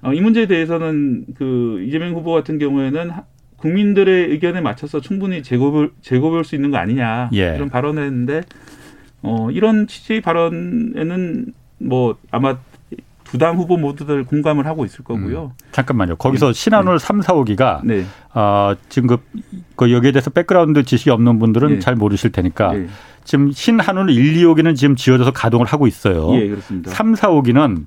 어, 0.00 0.12
이 0.12 0.20
문제에 0.20 0.46
대해서는 0.46 1.26
그 1.36 1.84
이재명 1.86 2.14
후보 2.14 2.32
같은 2.32 2.58
경우에는 2.58 3.10
국민들의 3.56 4.30
의견에 4.30 4.60
맞춰서 4.60 5.00
충분히 5.00 5.42
재고볼 5.42 5.92
재고볼 6.00 6.44
수 6.44 6.54
있는 6.54 6.70
거 6.70 6.78
아니냐 6.78 7.30
이런 7.32 7.68
발언을 7.68 8.04
했는데 8.04 8.42
어, 9.22 9.50
이런 9.50 9.88
취지 9.88 10.20
발언에는 10.20 11.52
뭐 11.78 12.16
아마 12.30 12.58
두 13.30 13.38
당 13.38 13.56
후보 13.56 13.76
모두들 13.76 14.24
공감을 14.24 14.66
하고 14.66 14.84
있을 14.84 15.04
거고요. 15.04 15.52
음, 15.54 15.66
잠깐만요. 15.72 16.16
거기서 16.16 16.48
네. 16.48 16.52
신한울 16.52 16.98
네. 16.98 17.04
3, 17.04 17.20
4호기가 17.20 17.80
네. 17.84 18.04
어, 18.34 18.74
지금 18.88 19.08
그, 19.08 19.18
그 19.76 19.92
여기에 19.92 20.12
대해서 20.12 20.30
background 20.30 20.82
지식이 20.82 21.10
없는 21.10 21.38
분들은 21.38 21.68
네. 21.74 21.78
잘 21.78 21.94
모르실 21.94 22.32
테니까 22.32 22.72
네. 22.72 22.86
지금 23.24 23.52
신한울 23.52 24.10
1, 24.10 24.34
2호기는 24.44 24.74
지금 24.76 24.96
지어져서 24.96 25.32
가동을 25.32 25.66
하고 25.66 25.86
있어요. 25.86 26.34
예, 26.34 26.48
그렇습니다. 26.48 26.90
3, 26.90 27.14
4호기는 27.14 27.86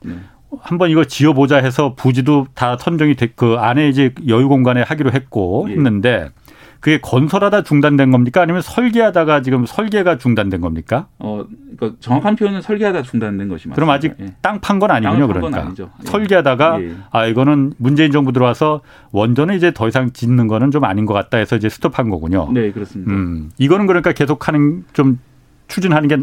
한번 0.62 0.90
이걸 0.90 1.06
지어보자 1.06 1.58
해서 1.58 1.96
부지도 1.96 2.46
다 2.54 2.78
선정이 2.78 3.16
돼, 3.16 3.30
그 3.36 3.56
안에 3.58 3.90
이제 3.90 4.14
여유 4.28 4.48
공간에 4.50 4.82
하기로 4.84 5.12
했고 5.14 5.66
예. 5.70 5.74
했는데 5.74 6.30
그게 6.82 7.00
건설하다 7.00 7.62
중단된 7.64 8.12
겁니까? 8.12 8.42
아니면 8.42 8.62
설계하다가 8.64 9.44
지금 9.44 9.66
설계가 9.66 10.18
중단된 10.18 10.62
겁니까? 10.62 11.08
어, 11.20 11.46
그러니까 11.82 12.00
정확한 12.00 12.36
표현은 12.36 12.62
설계하다 12.62 13.02
중단된 13.02 13.50
것이 13.50 13.67
맞습니다. 13.67 13.76
그럼 13.76 13.89
아직 13.89 14.13
예. 14.20 14.36
땅판 14.41 14.78
건 14.78 14.91
아니군요, 14.91 15.28
그러니까. 15.28 15.62
아니죠. 15.62 15.89
예. 16.00 16.08
설계하다가 16.08 16.82
예. 16.84 16.96
아 17.10 17.26
이거는 17.26 17.74
문재인 17.78 18.12
정부 18.12 18.32
들어와서 18.32 18.82
원전을 19.12 19.56
이제 19.56 19.72
더 19.74 19.88
이상 19.88 20.12
짓는 20.12 20.48
거는 20.48 20.70
좀 20.70 20.84
아닌 20.84 21.08
것 21.08 21.15
같다 21.15 21.38
해서 21.38 21.56
이제 21.56 21.70
스톱한 21.70 22.12
거군요. 22.12 22.52
네, 22.54 22.72
그렇습니다. 22.72 23.12
음, 23.12 23.50
이거는 23.58 23.88
그러니까 23.88 24.12
계속하는 24.12 24.86
좀 24.94 25.20
추진하는 25.67 26.08
게 26.08 26.17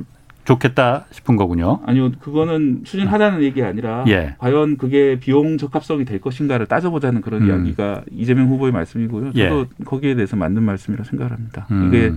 좋겠다 0.44 1.06
싶은 1.10 1.36
거군요. 1.36 1.80
아니요, 1.84 2.12
그거는 2.20 2.84
추진하자는 2.84 3.42
얘기 3.42 3.62
아니라 3.62 4.04
예. 4.06 4.36
과연 4.38 4.76
그게 4.76 5.18
비용 5.18 5.58
적합성이 5.58 6.04
될 6.04 6.20
것인가를 6.20 6.66
따져보자는 6.66 7.20
그런 7.20 7.42
음. 7.42 7.48
이야기가 7.48 8.02
이재명 8.12 8.48
후보의 8.48 8.72
말씀이고요. 8.72 9.32
저도 9.32 9.40
예. 9.40 9.84
거기에 9.84 10.14
대해서 10.14 10.36
맞는 10.36 10.62
말씀이라 10.62 11.02
생각합니다. 11.04 11.66
음. 11.72 11.88
이게 11.88 12.12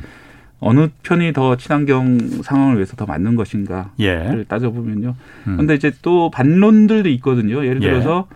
어느 0.62 0.90
편이 1.02 1.34
더 1.34 1.58
친환경 1.58 2.20
상황을 2.44 2.76
위해서 2.76 2.96
더 2.96 3.06
맞는 3.08 3.36
것인가를 3.36 3.90
예. 4.00 4.44
따져보면요. 4.48 5.16
그런데 5.44 5.74
음. 5.74 5.76
이제 5.76 5.92
또 6.04 6.30
반론들도 6.30 7.10
있거든요. 7.10 7.66
예를 7.66 7.82
예. 7.82 7.90
들어서 7.90 8.28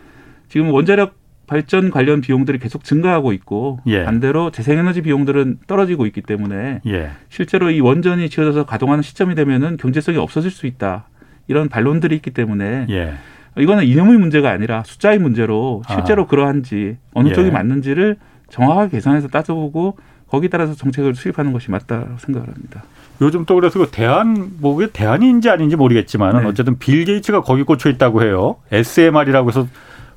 지금 0.50 0.72
원자력 0.72 1.14
발전 1.46 1.92
관련 1.92 2.22
비용들이 2.22 2.58
계속 2.58 2.84
증가하고 2.84 3.32
있고 3.34 3.80
예. 3.86 4.04
반대로 4.04 4.50
재생에너지 4.50 5.04
비용들은 5.04 5.60
떨어지고 5.68 6.08
있기 6.08 6.22
때문에 6.22 6.82
예. 6.88 7.12
실제로 7.30 7.70
이 7.70 7.80
원전이 7.80 8.30
지어져서 8.30 8.66
가동하는 8.66 9.04
시점이 9.04 9.36
되면은 9.36 9.78
경제성이 9.78 10.18
없어질 10.18 10.50
수 10.50 10.66
있다 10.66 11.08
이런 11.48 11.70
반론들이 11.70 12.16
있기 12.16 12.32
때문에 12.32 12.88
예. 12.90 13.14
이거는 13.58 13.86
이념의 13.86 14.18
문제가 14.18 14.50
아니라 14.50 14.82
숫자의 14.84 15.20
문제로 15.20 15.84
실제로 15.88 16.24
아. 16.24 16.28
그러한지 16.28 16.98
어느 17.14 17.32
쪽이 17.32 17.50
예. 17.50 17.52
맞는지를 17.52 18.18
정확하게 18.50 18.98
계산해서 18.98 19.28
따져보고 19.28 19.98
거기에 20.36 20.50
따라서 20.50 20.76
정책을 20.76 21.16
수립하는 21.16 21.54
것이 21.54 21.72
맞다고 21.72 22.18
생각을 22.18 22.50
합니다. 22.50 22.84
요즘 23.22 23.46
또 23.46 23.56
그래서 23.56 23.80
그 23.80 23.88
대안 23.90 24.52
뭐 24.60 24.76
그게 24.76 24.92
대안인지 24.92 25.50
아닌지 25.50 25.78
모르겠지만 25.78 26.42
네. 26.42 26.48
어쨌든 26.48 26.78
빌 26.78 27.06
게이츠가 27.06 27.42
거기 27.42 27.64
꽂혀 27.64 27.90
있다고 27.90 28.22
해요. 28.22 28.58
SMR이라고 28.72 29.50
해서 29.50 29.68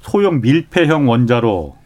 소형 0.01 0.41
밀폐형 0.41 1.09
원자로 1.09 1.77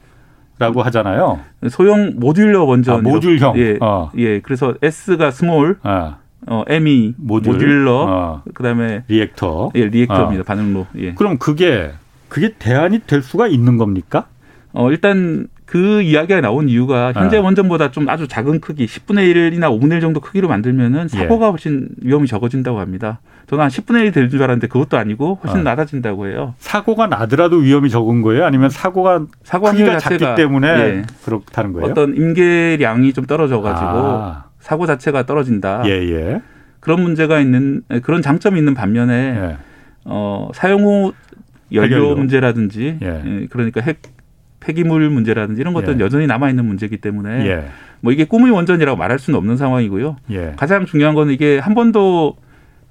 라고 0.58 0.82
하잖아요. 0.82 1.40
소형 1.68 2.14
modular 2.16 2.64
원전. 2.64 2.98
아, 2.98 3.02
모듈형. 3.02 3.58
예. 3.58 3.78
어. 3.80 4.10
예. 4.16 4.40
그래서 4.40 4.74
S가 4.80 5.30
small. 5.30 5.78
아. 5.82 6.16
어, 6.46 6.64
M이 6.68 7.14
모듈. 7.18 7.52
모듈러. 7.52 8.06
어. 8.08 8.42
그다음에 8.54 9.04
리액터. 9.08 9.72
예, 9.74 9.86
리액터입니다. 9.86 10.40
어. 10.40 10.44
반응로. 10.44 10.86
예. 10.96 11.14
그럼 11.14 11.38
그게 11.38 11.92
그게 12.28 12.54
대안이 12.58 13.00
될 13.06 13.22
수가 13.22 13.48
있는 13.48 13.76
겁니까? 13.76 14.26
어, 14.72 14.90
일단 14.90 15.48
그 15.72 16.02
이야기가 16.02 16.42
나온 16.42 16.68
이유가 16.68 17.14
현재 17.14 17.36
네. 17.38 17.42
원전보다 17.42 17.92
좀 17.92 18.06
아주 18.10 18.28
작은 18.28 18.60
크기, 18.60 18.84
10분의 18.84 19.34
1이나 19.34 19.70
5분의 19.70 19.92
1 19.94 20.00
정도 20.02 20.20
크기로 20.20 20.46
만들면은 20.46 21.04
예. 21.14 21.18
사고가 21.20 21.48
훨씬 21.48 21.88
위험이 22.02 22.26
적어진다고 22.26 22.78
합니다. 22.78 23.20
저는 23.46 23.62
한 23.64 23.70
10분의 23.70 24.06
1이 24.10 24.12
될 24.12 24.28
줄 24.28 24.42
알았는데 24.42 24.66
그것도 24.66 24.98
아니고 24.98 25.38
훨씬 25.42 25.60
어. 25.60 25.62
낮아진다고 25.62 26.26
해요. 26.26 26.52
사고가 26.58 27.06
나더라도 27.06 27.56
위험이 27.56 27.88
적은 27.88 28.20
거예요? 28.20 28.44
아니면 28.44 28.68
사고가 28.68 29.24
사고 29.44 29.70
크기가 29.70 29.96
작기 29.98 30.22
때문에 30.36 30.68
예. 30.68 31.02
그렇다는 31.24 31.72
거예요? 31.72 31.90
어떤 31.90 32.16
임계량이 32.18 33.14
좀 33.14 33.24
떨어져가지고 33.24 33.86
아. 33.88 34.44
사고 34.60 34.84
자체가 34.84 35.24
떨어진다. 35.24 35.84
예, 35.86 35.90
예. 35.92 36.42
그런 36.80 37.00
문제가 37.00 37.40
있는 37.40 37.80
그런 38.02 38.20
장점이 38.20 38.58
있는 38.58 38.74
반면에 38.74 39.14
예. 39.14 39.56
어, 40.04 40.50
사용 40.52 40.84
후 40.84 41.14
연료 41.72 41.86
해결로. 41.86 42.14
문제라든지 42.16 42.98
예. 43.02 43.22
예 43.24 43.46
그러니까 43.48 43.80
핵 43.80 44.00
폐기물 44.62 45.08
문제라든지 45.10 45.60
이런 45.60 45.74
것들은 45.74 46.00
예. 46.00 46.04
여전히 46.04 46.26
남아 46.26 46.50
있는 46.50 46.64
문제이기 46.64 46.98
때문에 46.98 47.46
예. 47.46 47.64
뭐 48.00 48.12
이게 48.12 48.24
꿈의 48.24 48.52
원전이라고 48.52 48.96
말할 48.96 49.18
수는 49.18 49.36
없는 49.38 49.56
상황이고요. 49.56 50.16
예. 50.30 50.52
가장 50.56 50.86
중요한 50.86 51.14
거는 51.14 51.32
이게 51.32 51.58
한 51.58 51.74
번도 51.74 52.36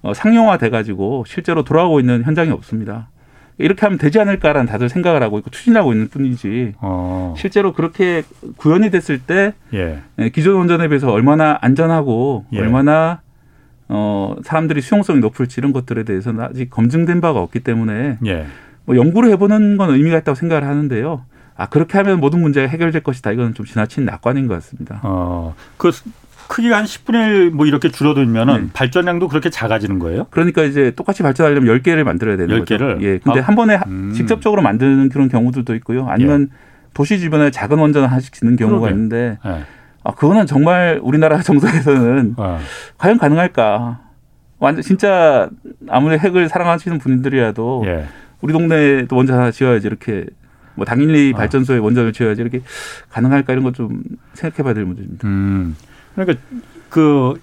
어, 0.01 0.13
상용화 0.13 0.57
돼 0.57 0.69
가지고 0.69 1.23
실제로 1.27 1.63
돌아오고 1.63 1.99
있는 1.99 2.23
현장이 2.23 2.51
없습니다. 2.51 3.09
이렇게 3.57 3.85
하면 3.85 3.99
되지 3.99 4.19
않을까라는 4.19 4.67
다들 4.67 4.89
생각을 4.89 5.21
하고 5.21 5.37
있고 5.37 5.49
추진하고 5.51 5.93
있는 5.93 6.07
뿐이지 6.07 6.73
어. 6.81 7.35
실제로 7.37 7.73
그렇게 7.73 8.23
구현이 8.57 8.89
됐을 8.89 9.19
때 9.19 9.53
예. 9.73 9.99
예 10.19 10.29
기존 10.29 10.55
원전에 10.55 10.87
비해서 10.87 11.11
얼마나 11.11 11.57
안전하고 11.61 12.45
예. 12.53 12.59
얼마나 12.59 13.21
어 13.87 14.35
사람들이 14.43 14.81
수용성이 14.81 15.19
높을지 15.19 15.59
이런 15.59 15.73
것들에 15.73 16.03
대해서는 16.03 16.43
아직 16.43 16.69
검증된 16.69 17.21
바가 17.21 17.39
없기 17.39 17.59
때문에 17.59 18.17
예. 18.25 18.45
뭐 18.85 18.95
연구를 18.95 19.29
해보는 19.31 19.77
건 19.77 19.91
의미가 19.91 20.17
있다고 20.19 20.35
생각을 20.35 20.63
하는데요. 20.63 21.23
아 21.61 21.67
그렇게 21.67 21.95
하면 21.99 22.19
모든 22.19 22.41
문제가 22.41 22.67
해결될 22.67 23.03
것이다. 23.03 23.31
이건 23.33 23.53
좀 23.53 23.67
지나친 23.67 24.03
낙관인 24.03 24.47
것 24.47 24.55
같습니다. 24.55 24.99
어, 25.03 25.53
그 25.77 25.91
크기가 26.47 26.77
한 26.77 26.85
10분의 26.85 27.27
1 27.49 27.51
뭐 27.51 27.67
이렇게 27.67 27.89
줄어들면은 27.89 28.61
네. 28.63 28.69
발전량도 28.73 29.27
그렇게 29.27 29.51
작아지는 29.51 29.99
거예요? 29.99 30.25
그러니까 30.31 30.63
이제 30.63 30.91
똑같이 30.95 31.21
발전하려면 31.21 31.77
10개를 31.77 32.03
만들어야 32.03 32.35
되는 32.35 32.65
10개를? 32.65 32.95
거죠. 32.95 32.97
예. 33.03 33.19
근데 33.19 33.41
아. 33.41 33.43
한 33.43 33.53
번에 33.55 33.79
음. 33.85 34.11
직접적으로 34.15 34.63
만드는 34.63 35.09
그런 35.09 35.29
경우들도 35.29 35.75
있고요. 35.75 36.07
아니면 36.07 36.49
예. 36.51 36.55
도시 36.95 37.19
주변에 37.19 37.51
작은 37.51 37.77
원전을 37.77 38.09
하나씩 38.09 38.33
짓는 38.33 38.55
경우가 38.55 38.79
그러게. 38.79 38.95
있는데 38.95 39.37
예. 39.45 39.63
아, 40.03 40.15
그거는 40.15 40.47
정말 40.47 40.99
우리나라 41.03 41.37
정서에서는 41.43 42.37
아. 42.37 42.57
과연 42.97 43.19
가능할까? 43.19 44.01
완전 44.57 44.81
진짜 44.81 45.47
아무리 45.87 46.17
핵을 46.17 46.49
사랑하시는 46.49 46.97
분들이라도 46.97 47.83
예. 47.85 48.05
우리 48.41 48.51
동네에도 48.51 49.15
원전 49.15 49.37
하나 49.37 49.51
지어야지 49.51 49.85
이렇게 49.85 50.25
뭐 50.81 50.85
당일리 50.85 51.33
아. 51.35 51.37
발전소에 51.37 51.77
원전을 51.77 52.11
지어야지 52.13 52.41
이렇게 52.41 52.61
가능할까 53.09 53.53
이런 53.53 53.63
것 53.63 53.73
좀 53.73 54.01
생각해봐야 54.33 54.73
될 54.73 54.85
문제입니다. 54.85 55.27
음. 55.27 55.75
그러니까 56.15 56.39
그 56.89 57.35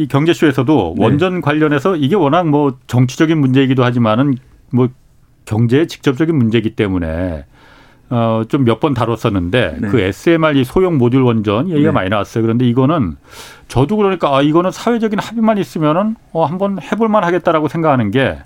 이 0.00 0.08
경제쇼에서도 0.08 0.94
네. 0.96 1.04
원전 1.04 1.42
관련해서 1.42 1.94
이게 1.94 2.14
워낙 2.16 2.48
뭐 2.48 2.78
정치적인 2.86 3.36
문제이기도 3.38 3.84
하지만은 3.84 4.34
뭐 4.72 4.88
경제에 5.44 5.86
직접적인 5.86 6.34
문제이기 6.34 6.70
때문에 6.70 7.44
어, 8.08 8.42
좀 8.48 8.64
몇 8.64 8.80
번 8.80 8.94
다뤘었는데 8.94 9.76
네. 9.78 9.88
그 9.88 10.00
SMR 10.00 10.64
소형 10.64 10.96
모듈 10.96 11.22
원전 11.22 11.68
얘기가 11.68 11.90
네. 11.90 11.92
많이 11.92 12.08
나왔어요. 12.08 12.40
그런데 12.42 12.66
이거는 12.66 13.16
저도 13.68 13.96
그러니까 13.96 14.34
아, 14.34 14.40
이거는 14.40 14.70
사회적인 14.70 15.18
합의만 15.18 15.58
있으면은 15.58 16.16
어, 16.32 16.46
한번 16.46 16.78
해볼만 16.80 17.22
하겠다라고 17.22 17.68
생각하는 17.68 18.10
게 18.10 18.38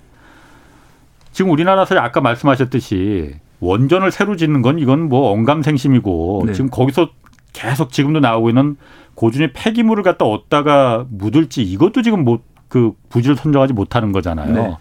지금 1.31 1.51
우리나라에서 1.51 1.97
아까 1.99 2.19
말씀하셨듯이 2.19 3.35
원전을 3.59 4.11
새로 4.11 4.35
짓는 4.35 4.61
건 4.61 4.79
이건 4.79 5.09
뭐 5.09 5.31
언감생심이고 5.31 6.43
네. 6.47 6.53
지금 6.53 6.69
거기서 6.69 7.09
계속 7.53 7.91
지금도 7.91 8.19
나오고 8.19 8.49
있는 8.49 8.77
고준위 9.15 9.53
폐기물을 9.53 10.03
갖다 10.03 10.25
얻다가 10.25 11.05
묻을지 11.09 11.63
이것도 11.63 12.01
지금 12.01 12.23
못 12.23 12.43
그 12.67 12.93
부지를 13.09 13.37
선정하지 13.37 13.73
못하는 13.73 14.11
거잖아요. 14.11 14.53
네. 14.53 14.77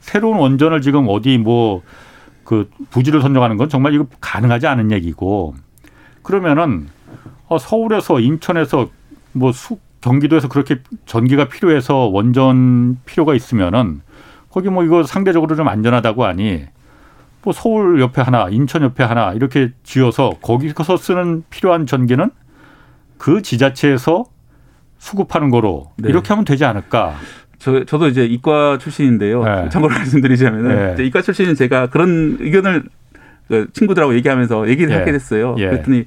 새로운 0.00 0.38
원전을 0.38 0.80
지금 0.80 1.06
어디 1.08 1.38
뭐 1.38 1.82
그 2.46 2.70
부지를 2.90 3.20
선정하는 3.20 3.56
건 3.56 3.68
정말 3.68 3.92
이거 3.92 4.06
가능하지 4.20 4.68
않은 4.68 4.92
얘기고 4.92 5.54
그러면은 6.22 6.86
어 7.48 7.58
서울에서 7.58 8.20
인천에서 8.20 8.88
뭐 9.32 9.52
수, 9.52 9.78
경기도에서 10.00 10.48
그렇게 10.48 10.78
전기가 11.06 11.48
필요해서 11.48 12.06
원전 12.06 12.98
필요가 13.04 13.34
있으면은 13.34 14.00
거기 14.48 14.70
뭐 14.70 14.84
이거 14.84 15.02
상대적으로 15.02 15.56
좀 15.56 15.66
안전하다고 15.66 16.24
하니 16.24 16.66
뭐 17.42 17.52
서울 17.52 18.00
옆에 18.00 18.22
하나, 18.22 18.48
인천 18.50 18.82
옆에 18.82 19.04
하나 19.04 19.32
이렇게 19.32 19.70
지어서 19.84 20.30
거기서 20.42 20.96
쓰는 20.96 21.44
필요한 21.50 21.86
전기는 21.86 22.30
그 23.18 23.42
지자체에서 23.42 24.24
수급하는 24.98 25.50
거로 25.50 25.92
네. 25.96 26.08
이렇게 26.08 26.28
하면 26.28 26.44
되지 26.44 26.64
않을까? 26.64 27.14
저, 27.58 27.84
저도 27.84 28.08
이제 28.08 28.24
이과 28.24 28.78
출신인데요. 28.78 29.44
네. 29.44 29.68
참고로 29.68 29.94
말씀드리자면은 29.96 30.96
네. 30.96 31.04
이과 31.06 31.22
출신인 31.22 31.54
제가 31.54 31.88
그런 31.88 32.36
의견을 32.40 32.84
그 33.48 33.68
친구들하고 33.72 34.14
얘기하면서 34.16 34.68
얘기를 34.68 34.90
예. 34.92 34.96
하게 34.96 35.12
됐어요. 35.12 35.54
예. 35.58 35.68
그랬더니 35.68 36.04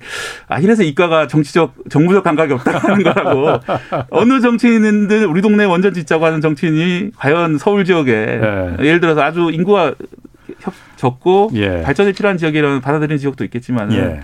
아 0.48 0.60
이래서 0.60 0.84
이과가 0.84 1.28
정치적 1.28 1.74
정부적 1.90 2.24
감각이 2.24 2.52
없다는 2.52 3.04
거라고 3.04 3.60
어느 4.12 4.42
정치인들 4.42 5.26
우리 5.26 5.42
동네 5.42 5.64
원전 5.64 5.94
짓자고 5.94 6.26
하는 6.26 6.42
정치인이 6.42 7.12
과연 7.16 7.58
서울 7.58 7.86
지역에 7.86 8.12
예. 8.12 8.86
예를 8.86 9.00
들어서 9.00 9.22
아주 9.22 9.52
인구가 9.54 9.94
적고 11.00 11.52
예. 11.54 11.82
발전이 11.82 12.12
필요한 12.12 12.38
지역이라는 12.38 12.82
받아들이는 12.82 13.18
지역도 13.18 13.46
있겠지만 13.46 13.94
예. 13.94 14.20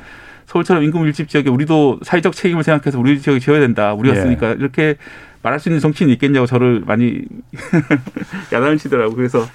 서울처럼 0.45 0.83
인구 0.83 0.99
밀집 0.99 1.29
지역에 1.29 1.49
우리도 1.49 2.01
사회적 2.03 2.33
책임을 2.33 2.63
생각해서 2.63 2.99
우리 2.99 3.19
지역에 3.19 3.39
지어야 3.39 3.61
된다. 3.61 3.93
우리가 3.93 4.15
예. 4.15 4.21
쓰니까 4.21 4.51
이렇게 4.51 4.95
말할 5.41 5.59
수 5.59 5.69
있는 5.69 5.79
정치인이 5.79 6.11
있겠냐고 6.13 6.45
저를 6.45 6.83
많이 6.85 7.21
야단을 8.51 8.77
치더라고. 8.77 9.15
그래서 9.15 9.45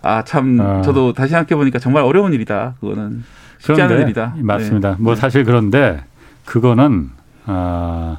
아, 0.00 0.22
참, 0.22 0.60
어. 0.60 0.82
저도 0.82 1.12
다시 1.12 1.30
생각해 1.30 1.56
보니까 1.56 1.78
정말 1.78 2.04
어려운 2.04 2.32
일이다. 2.32 2.74
그거는 2.78 3.24
쉽지 3.58 3.82
않은 3.82 4.02
일이다. 4.02 4.36
맞습니다. 4.36 4.90
네. 4.90 4.96
뭐 5.00 5.14
사실 5.14 5.44
그런데 5.44 6.04
그거는, 6.44 7.10
아, 7.46 8.18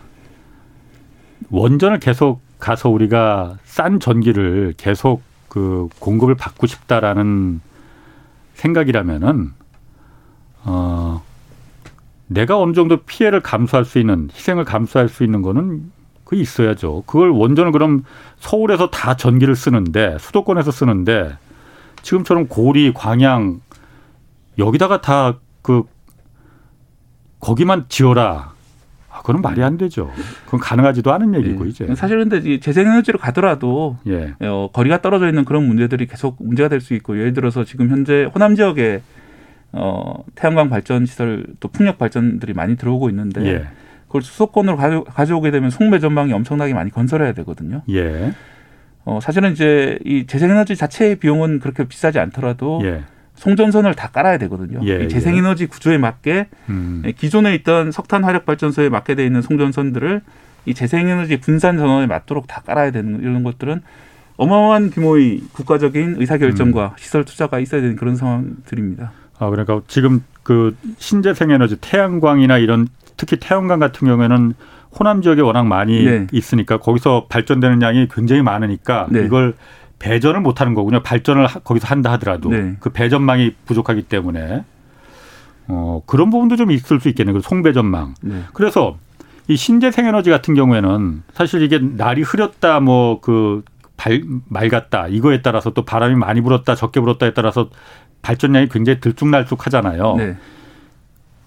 원전을 1.52 2.00
계속 2.00 2.41
가서 2.60 2.89
우리가 2.89 3.58
싼 3.65 4.00
전기를 4.00 4.74
계속 4.78 5.21
그 5.48 5.88
공급을 6.00 6.34
받고 6.34 6.65
싶다라는 6.65 7.62
생각이라면은, 8.56 9.54
어, 10.63 11.24
내가 12.28 12.60
어느 12.60 12.74
정도 12.74 12.98
피해를 12.98 13.39
감수할 13.39 13.86
수 13.86 14.00
있는, 14.00 14.30
희생을 14.34 14.65
감수할 14.65 15.08
수 15.08 15.24
있는 15.24 15.41
거는 15.41 15.91
그 16.24 16.36
있어야죠. 16.36 17.04
그걸 17.06 17.30
원전을 17.30 17.72
그럼 17.72 18.04
서울에서 18.39 18.89
다 18.89 19.15
전기를 19.15 19.56
쓰는데, 19.56 20.18
수도권에서 20.20 20.72
쓰는데, 20.72 21.38
지금처럼 22.02 22.48
고리, 22.48 22.94
광양 22.94 23.62
여기다가 24.58 25.02
다 25.02 25.36
그 25.65 25.82
거기만 27.39 27.86
지어라. 27.89 28.54
아, 29.26 29.28
그건 29.28 29.42
말이 29.42 29.64
안 29.64 29.78
되죠. 29.78 30.12
그건 30.46 30.60
가능하지도 30.60 31.12
않은 31.14 31.34
얘기고 31.36 31.66
예. 31.66 31.70
이제. 31.70 31.96
사실 31.96 32.18
근데 32.20 32.60
재생에너지로 32.60 33.18
가더라도 33.20 33.98
예. 34.08 34.34
어, 34.42 34.70
거리가 34.72 35.02
떨어져 35.02 35.28
있는 35.28 35.44
그런 35.46 35.68
문제들이 35.68 36.06
계속 36.06 36.38
문제가 36.40 36.70
될 36.70 36.80
수 36.82 36.94
있고 36.94 37.18
예를 37.18 37.34
들어서 37.34 37.64
지금 37.64 37.90
현재 37.90 38.30
호남 38.36 38.56
지역에 38.56 39.02
어, 39.72 40.24
태양광 40.36 40.70
발전 40.70 41.06
시설 41.06 41.46
또 41.60 41.68
풍력 41.70 41.98
발전들이 41.98 42.54
많이 42.54 42.76
들어오고 42.78 43.10
있는데 43.10 43.46
예. 43.48 43.68
그걸 44.08 44.22
수도권으로 44.22 44.78
가져, 44.78 45.04
가져오게 45.04 45.50
되면 45.52 45.70
송배 45.72 46.00
전망이 46.00 46.32
엄청나게 46.32 46.74
많이 46.74 46.92
건설해야 46.92 47.34
되거든요. 47.34 47.82
예. 47.90 48.32
어, 49.04 49.20
사실은 49.22 49.52
이제 49.54 49.98
이 50.06 50.26
재생에너지 50.28 50.76
자체의 50.76 51.16
비용은 51.18 51.60
그렇게 51.60 51.86
비싸지 51.86 52.20
않더라도 52.20 52.82
예. 52.84 53.04
송전선을 53.36 53.95
다 53.95 54.10
깔아야 54.10 54.38
되거든요. 54.39 54.80
예, 54.88 55.06
이 55.06 55.10
재생에너지 55.10 55.63
예. 55.63 55.67
구조에 55.67 55.98
맞게 55.98 56.48
음. 56.69 57.04
예, 57.06 57.12
기존에 57.12 57.54
있던 57.56 57.91
석탄 57.91 58.24
화력 58.24 58.45
발전소에 58.45 58.89
맞게 58.89 59.15
돼 59.15 59.26
있는 59.26 59.41
송전선들을 59.41 60.21
이 60.65 60.74
재생에너지 60.74 61.39
분산 61.39 61.78
전원에 61.78 62.08
맞도록 62.08 62.48
다 62.48 62.62
깔아야 62.65 62.91
되는 62.91 63.21
이런 63.21 63.43
것들은 63.43 63.82
어마어마한 64.38 64.89
규모의 64.89 65.41
국가적인 65.54 66.15
의사결정과 66.19 66.86
음. 66.86 66.98
시설 66.98 67.24
투자가 67.24 67.60
있어야 67.60 67.82
되는 67.82 67.95
그런 67.95 68.15
상황들입니다. 68.15 69.12
아 69.38 69.50
그러니까 69.50 69.82
지금 69.88 70.24
그 70.43 70.76
신재생에너지 70.98 71.78
태양광이나 71.82 72.58
이런 72.58 72.88
특히 73.17 73.38
태양광 73.39 73.80
같은 73.80 74.08
경우에는 74.08 74.54
호남 74.98 75.21
지역에 75.21 75.41
워낙 75.41 75.65
많이 75.67 76.04
네. 76.04 76.28
있으니까 76.32 76.78
거기서 76.78 77.28
발전되는 77.30 77.82
양이 77.82 78.08
굉장히 78.08 78.41
많으니까 78.41 79.08
네. 79.10 79.26
이걸 79.26 79.56
배전을 79.99 80.41
못 80.41 80.62
하는 80.62 80.73
거군요. 80.73 81.01
발전을 81.01 81.47
거기서 81.63 81.88
한다 81.88 82.12
하더라도 82.13 82.49
네. 82.49 82.75
그 82.79 82.89
배전망이 82.89 83.55
부족하기 83.65 84.03
때문에 84.03 84.63
어 85.67 86.01
그런 86.05 86.29
부분도 86.29 86.55
좀 86.58 86.71
있을 86.71 86.99
수 86.99 87.10
있겠네요. 87.10 87.34
그 87.34 87.41
송배전망. 87.41 88.15
네. 88.21 88.41
그래서 88.53 88.97
이 89.47 89.55
신재생 89.55 90.05
에너지 90.08 90.29
같은 90.29 90.53
경우에는 90.53 91.23
사실 91.34 91.62
이게 91.62 91.79
날이 91.79 92.21
흐렸다 92.21 92.79
뭐그 92.79 93.63
맑았다 94.47 95.08
이거에 95.08 95.41
따라서 95.41 95.71
또 95.71 95.86
바람이 95.86 96.15
많이 96.15 96.41
불었다 96.41 96.75
적게 96.75 96.99
불었다에 96.99 97.34
따라서 97.34 97.69
발전량이 98.21 98.69
굉장히 98.69 98.99
들쭉날쭉하잖아요. 98.99 100.15
네. 100.17 100.38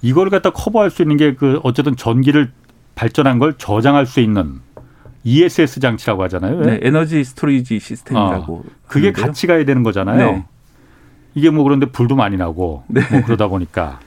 이걸 0.01 0.31
갖다 0.31 0.51
커버할 0.51 0.91
수 0.91 1.03
있는 1.03 1.17
게 1.17 1.35
그 1.35 1.61
어쨌든 1.65 1.97
전기를 1.97 2.51
발전한 2.95 3.39
걸 3.39 3.55
저장할 3.59 4.07
수 4.07 4.21
있는 4.21 4.61
ESS 5.25 5.81
장치라고 5.81 6.23
하잖아요. 6.25 6.61
네, 6.63 6.81
에너지 6.83 7.23
storage 7.25 7.79
시스템이라고. 7.81 8.55
어, 8.57 8.63
그게 8.87 9.09
하는데요? 9.09 9.27
같이 9.27 9.47
가야 9.47 9.65
되는 9.65 9.83
거잖아요. 9.83 10.33
네. 10.33 10.45
이게 11.35 11.51
뭐 11.51 11.65
그런데 11.65 11.87
불도 11.87 12.17
많이 12.17 12.37
나고 12.37 12.85
네. 12.89 13.03
뭐 13.11 13.23
그러다 13.23 13.49
보니까 13.49 14.01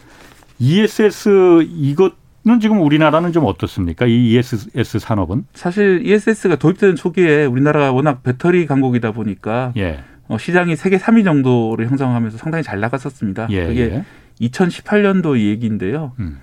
ESS 0.60 1.63
이것은 1.63 2.60
지금 2.60 2.82
우리나라는 2.82 3.32
좀 3.32 3.45
어떻습니까? 3.45 4.06
이 4.06 4.32
ESS 4.34 5.00
산업은? 5.00 5.45
사실 5.54 6.02
ESS가 6.06 6.56
도입되는 6.58 6.95
초기에 6.95 7.45
우리나라가 7.45 7.91
워낙 7.91 8.24
배터리 8.24 8.65
강국이다 8.65 9.12
보니까 9.12 9.74
예. 9.78 10.00
어, 10.28 10.38
시장이 10.38 10.76
세계 10.76 10.97
3위 10.97 11.24
정도를 11.24 11.88
형성하면서 11.88 12.38
상당히 12.38 12.63
잘 12.63 12.80
나갔었습니다. 12.80 13.47
예, 13.50 13.67
그게 13.67 13.82
예. 13.82 14.06
2018년도 14.47 15.38
얘기인데요. 15.39 16.13
음. 16.19 16.39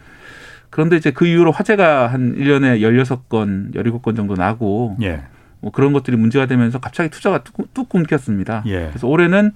그런데 0.71 0.97
이제 0.97 1.11
그 1.11 1.27
이후로 1.27 1.51
화재가 1.53 2.09
한 2.09 2.35
1년에 2.37 2.81
16건, 2.81 3.75
17건 3.75 4.17
정도 4.17 4.35
나고 4.35 4.97
예. 5.03 5.23
뭐 5.61 5.73
그런 5.73 5.93
것들이 5.93 6.17
문제가 6.17 6.47
되면서 6.47 6.79
갑자기 6.79 7.09
투자가 7.11 7.43
뚝, 7.43 7.73
뚝 7.75 7.89
끊겼습니다. 7.89 8.63
예. 8.67 8.87
그래서 8.89 9.07
올해는 9.09 9.53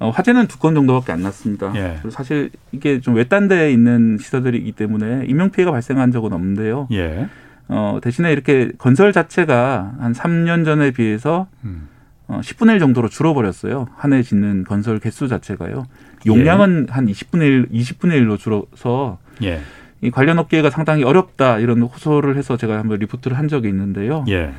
어, 0.00 0.10
화재는 0.10 0.48
두 0.48 0.58
건 0.58 0.74
정도밖에 0.74 1.12
안 1.12 1.22
났습니다. 1.22 1.72
예. 1.76 1.96
그래서 2.00 2.10
사실 2.10 2.50
이게 2.72 3.00
좀 3.00 3.14
외딴 3.14 3.48
데에 3.48 3.70
있는 3.72 4.18
시설들이기 4.18 4.72
때문에 4.72 5.24
인명 5.28 5.50
피해가 5.50 5.70
발생한 5.70 6.10
적은 6.10 6.32
없는데요. 6.32 6.88
예. 6.92 7.28
어, 7.68 7.98
대신에 8.02 8.32
이렇게 8.32 8.70
건설 8.76 9.12
자체가 9.12 9.94
한 10.00 10.12
3년 10.12 10.64
전에 10.64 10.90
비해서 10.90 11.46
음. 11.64 11.88
어, 12.26 12.40
10분의 12.42 12.72
1 12.74 12.78
정도로 12.80 13.08
줄어버렸어요. 13.08 13.86
한 13.96 14.12
해 14.12 14.22
짓는 14.22 14.64
건설 14.64 14.98
개수 14.98 15.28
자체가요. 15.28 15.84
용량은 16.26 16.86
예. 16.88 16.92
한 16.92 17.06
20분의 17.06 17.42
1, 17.42 17.68
20분의 17.68 18.20
1로 18.22 18.36
줄어서 18.38 19.18
예. 19.42 19.60
이 20.04 20.10
관련 20.10 20.38
업계가 20.38 20.70
상당히 20.70 21.02
어렵다 21.02 21.58
이런 21.58 21.80
호소를 21.82 22.36
해서 22.36 22.56
제가 22.56 22.78
한번 22.78 22.98
리포트를 22.98 23.38
한 23.38 23.48
적이 23.48 23.68
있는데요. 23.68 24.24
예. 24.28 24.52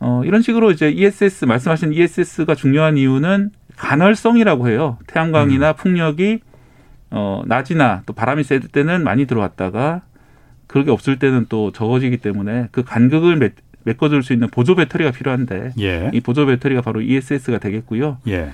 어, 0.00 0.22
이런 0.24 0.42
식으로 0.42 0.70
이제 0.70 0.90
ESS 0.90 1.46
말씀하신 1.46 1.92
ESS가 1.92 2.54
중요한 2.54 2.96
이유는 2.96 3.50
간헐성이라고 3.76 4.68
해요. 4.68 4.98
태양광이나 5.06 5.70
음. 5.70 5.74
풍력이 5.76 6.40
어, 7.10 7.42
낮이나 7.46 8.02
또 8.06 8.12
바람이 8.12 8.44
셀 8.44 8.60
때는 8.60 9.02
많이 9.02 9.26
들어왔다가 9.26 10.02
그렇게 10.66 10.90
없을 10.90 11.18
때는 11.18 11.46
또 11.48 11.72
적어지기 11.72 12.18
때문에 12.18 12.68
그 12.70 12.84
간극을 12.84 13.36
맺, 13.36 13.54
메꿔줄 13.84 14.22
수 14.22 14.32
있는 14.32 14.48
보조 14.48 14.74
배터리가 14.76 15.10
필요한데 15.10 15.72
예. 15.80 16.10
이 16.12 16.20
보조 16.20 16.46
배터리가 16.46 16.82
바로 16.82 17.00
ESS가 17.00 17.58
되겠고요. 17.58 18.18
예. 18.28 18.50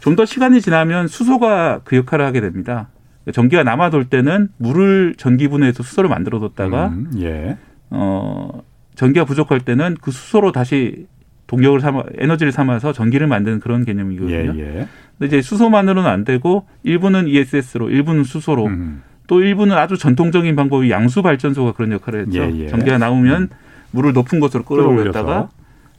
좀 0.00 0.16
더 0.16 0.24
시간이 0.24 0.60
지나면 0.60 1.08
수소가 1.08 1.80
그 1.84 1.96
역할을 1.96 2.24
하게 2.24 2.40
됩니다. 2.40 2.88
전기가 3.32 3.62
남아돌 3.62 4.06
때는 4.06 4.48
물을 4.56 5.14
전기분해해서 5.16 5.82
수소를 5.82 6.08
만들어뒀다가 6.10 6.88
음, 6.88 7.10
예. 7.20 7.56
어 7.90 8.62
전기가 8.94 9.24
부족할 9.24 9.60
때는 9.60 9.96
그 10.00 10.10
수소로 10.10 10.52
다시 10.52 11.06
동력을 11.46 11.80
삼아 11.80 12.04
에너지를 12.18 12.52
삼아서 12.52 12.92
전기를 12.92 13.26
만드는 13.26 13.60
그런 13.60 13.84
개념이거든요. 13.84 14.54
예, 14.56 14.60
예. 14.60 14.88
근데 15.18 15.26
이제 15.26 15.42
수소만으로는 15.42 16.08
안 16.08 16.24
되고 16.24 16.66
일부는 16.82 17.26
ESS로, 17.26 17.90
일부는 17.90 18.24
수소로, 18.24 18.66
음. 18.66 19.02
또 19.26 19.40
일부는 19.40 19.76
아주 19.76 19.96
전통적인 19.96 20.54
방법이 20.56 20.90
양수 20.90 21.22
발전소가 21.22 21.72
그런 21.72 21.92
역할을 21.92 22.26
했죠. 22.26 22.40
예, 22.40 22.52
예. 22.54 22.68
전기가 22.68 22.98
나오면 22.98 23.42
음. 23.42 23.48
물을 23.90 24.12
높은 24.12 24.40
곳으로 24.40 24.64
끌어올렸다가 24.64 25.48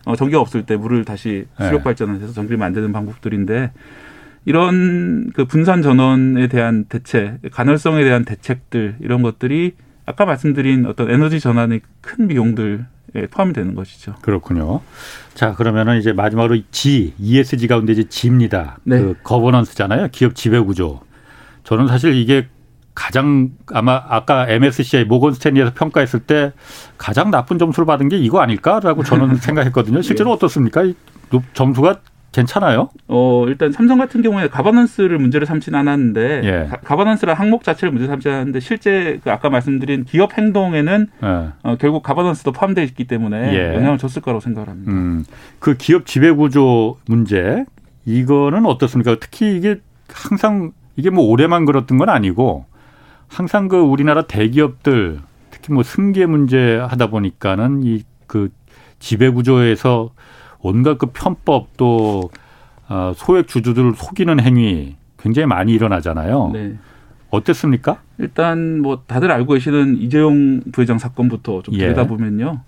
어, 0.06 0.16
전기가 0.16 0.40
없을 0.40 0.64
때 0.64 0.78
물을 0.78 1.04
다시 1.04 1.46
수력 1.58 1.80
예. 1.80 1.84
발전을 1.84 2.22
해서 2.22 2.32
전기를 2.34 2.58
만드는 2.58 2.92
방법들인데 2.94 3.72
이런 4.50 5.30
그 5.36 5.45
분산 5.45 5.84
전원에 5.84 6.47
대한 6.47 6.86
대책, 6.86 7.38
간헐성에 7.52 8.04
대한 8.04 8.26
대책들 8.26 8.95
이런 9.00 9.22
것들이 9.22 9.74
아까 10.08 10.26
말씀드린 10.26 10.88
어떤 10.88 11.12
에너지 11.12 11.39
전환의 11.39 11.82
큰 12.02 12.28
비용들에 12.28 12.80
예, 13.16 13.28
포함이 13.28 13.54
되는 13.54 13.76
것이죠. 13.76 14.16
그렇군요. 14.24 14.82
자 15.36 15.54
그러면은 15.54 16.00
이제 16.00 16.14
마지막으로 16.14 16.62
G, 16.72 17.14
ESG 17.20 17.68
가운데 17.68 17.93
이제 17.93 18.06
G입니다. 18.10 18.80
네. 18.86 19.00
그 19.00 19.14
거버넌스잖아요. 19.22 20.08
기업 20.12 20.34
지배 20.34 20.58
구조. 20.60 21.02
저는 21.64 21.88
사실 21.88 22.16
이게 22.16 22.47
가장 22.95 23.52
아마 23.72 24.04
아까 24.10 24.50
MSCI 24.50 25.06
모건 25.06 25.34
스탠리에서 25.34 25.74
평가했을 25.76 26.22
때 26.22 26.54
가장 26.97 27.30
나쁜 27.30 27.60
점수를 27.60 27.86
받은 27.86 28.10
게 28.10 28.18
이거 28.18 28.39
아닐까라고 28.39 29.04
저는 29.04 29.36
생각했거든요. 29.45 30.02
실제로 30.02 30.32
예. 30.32 30.34
어떻습니까? 30.34 30.91
점수가 31.54 32.00
괜찮아요? 32.32 32.90
어, 33.08 33.46
일단 33.48 33.72
삼성 33.72 33.98
같은 33.98 34.22
경우에 34.22 34.48
가버넌스를 34.48 35.18
문제를 35.18 35.48
삼지는 35.48 35.80
않았는데 35.80 36.42
예. 36.44 36.68
가, 36.84 36.96
버넌스라 36.96 37.34
항목 37.34 37.64
자체를 37.64 37.92
문제 37.92 38.08
삼지 38.08 38.30
않았는데 38.30 38.60
실제 38.60 39.20
그 39.24 39.32
아까 39.32 39.50
말씀드린 39.50 40.06
기업 40.06 40.38
행동에는 40.38 41.08
예. 41.24 41.28
어, 41.64 41.76
결국 41.80 42.04
가버넌스도 42.04 42.52
포함되어 42.52 42.84
있기 42.86 43.06
때문에 43.06 43.54
예. 43.54 43.76
영향을 43.76 43.98
줬을 43.98 44.22
거라고 44.22 44.40
생각을 44.42 44.70
합니다. 44.70 44.92
음, 44.92 45.26
그 45.60 45.76
기업 45.78 46.06
지배 46.06 46.32
구조 46.32 46.98
문제 47.08 47.66
이거는 48.06 48.66
어떻습니까? 48.66 49.18
특히 49.20 49.56
이게 49.58 49.80
항상 50.12 50.72
이게 50.96 51.10
뭐 51.10 51.26
올해만 51.26 51.66
그렇던 51.66 51.98
건 51.98 52.10
아니고 52.10 52.66
항상 53.28 53.68
그 53.68 53.78
우리나라 53.78 54.24
대기업들 54.24 55.20
특히 55.52 55.74
뭐 55.74 55.84
승계 55.84 56.26
문제 56.26 56.78
하다 56.78 57.08
보니까는 57.08 57.84
이 57.84 58.04
그 58.30 58.50
지배 59.00 59.30
구조에서 59.30 60.12
온갖 60.62 60.97
그 60.97 61.07
편법 61.07 61.78
또 61.78 62.30
어, 62.88 63.14
소액 63.16 63.47
주주들을 63.47 63.93
속이는 63.95 64.39
행위 64.39 64.95
굉장히 65.18 65.45
많이 65.45 65.74
일어나잖아요. 65.74 66.51
네. 66.53 66.76
어땠습니까? 67.30 68.01
일단 68.18 68.82
뭐 68.82 69.03
다들 69.05 69.32
알고 69.32 69.53
계시는 69.53 69.97
이재용 69.97 70.62
부회장 70.72 70.97
사건부터 70.97 71.62
좀 71.62 71.76
예. 71.76 71.80
들여다보면요. 71.80 72.62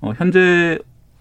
어, 0.00 0.12
현재 0.16 0.78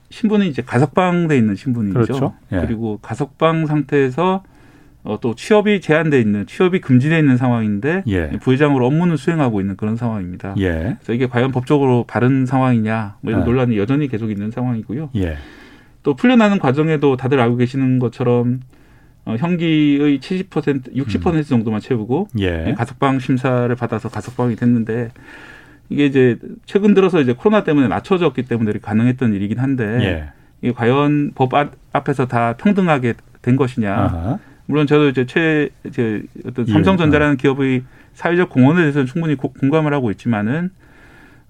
신분은 0.09 0.47
이제 0.47 0.63
가석방돼 0.63 1.37
있는 1.37 1.55
신분이죠. 1.55 1.93
그렇죠. 1.93 2.33
예. 2.51 2.61
그리고 2.61 2.97
가석방 3.01 3.67
상태에서 3.67 4.43
어, 5.03 5.17
또 5.21 5.33
취업이 5.35 5.79
제한돼 5.81 6.19
있는 6.19 6.45
취업이 6.45 6.81
금지돼 6.81 7.19
있는 7.19 7.37
상황인데 7.37 8.03
예. 8.07 8.29
부회장으로 8.41 8.85
업무는 8.85 9.15
수행하고 9.17 9.61
있는 9.61 9.77
그런 9.77 9.95
상황입니다. 9.95 10.55
예. 10.57 10.97
그래서 10.99 11.13
이게 11.13 11.27
과연 11.27 11.51
법적으로 11.51 12.05
바른 12.07 12.45
상황이냐 12.45 13.17
뭐 13.21 13.31
이런 13.31 13.43
예. 13.43 13.45
논란이 13.45 13.77
여전히 13.77 14.07
계속 14.07 14.31
있는 14.31 14.51
상황이고요. 14.51 15.11
예. 15.99 16.03
또 16.03 16.15
풀려나는 16.15 16.59
과정에도 16.59 17.17
다들 17.17 17.39
알고 17.39 17.57
계시는 17.57 17.99
것처럼 17.99 18.61
어, 19.25 19.35
형기의 19.37 20.19
70% 20.19 20.95
60% 20.95 21.33
음. 21.33 21.43
정도만 21.43 21.81
채우고 21.81 22.29
예. 22.39 22.73
가석방 22.77 23.19
심사를 23.19 23.73
받아서 23.75 24.09
가석방이 24.09 24.55
됐는데 24.55 25.11
이게 25.89 26.05
이제 26.05 26.37
최근 26.65 26.93
들어서 26.93 27.19
이제 27.19 27.33
코로나 27.33 27.63
때문에 27.63 27.87
낮춰졌기 27.87 28.43
때문에 28.43 28.73
가능했던 28.81 29.33
일이긴 29.33 29.59
한데 29.59 29.83
예. 30.01 30.29
이게 30.61 30.73
과연 30.73 31.31
법 31.35 31.51
앞에서 31.93 32.27
다 32.27 32.53
평등하게 32.57 33.13
된 33.41 33.55
것이냐. 33.55 33.93
아하. 33.93 34.39
물론 34.65 34.85
저도 34.85 35.09
이제 35.09 35.25
최, 35.25 35.69
이제 35.85 36.23
어떤 36.45 36.65
삼성전자라는 36.65 37.37
기업의 37.37 37.83
사회적 38.13 38.49
공헌에 38.49 38.81
대해서는 38.81 39.07
충분히 39.07 39.35
고, 39.35 39.51
공감을 39.51 39.93
하고 39.93 40.11
있지만은 40.11 40.69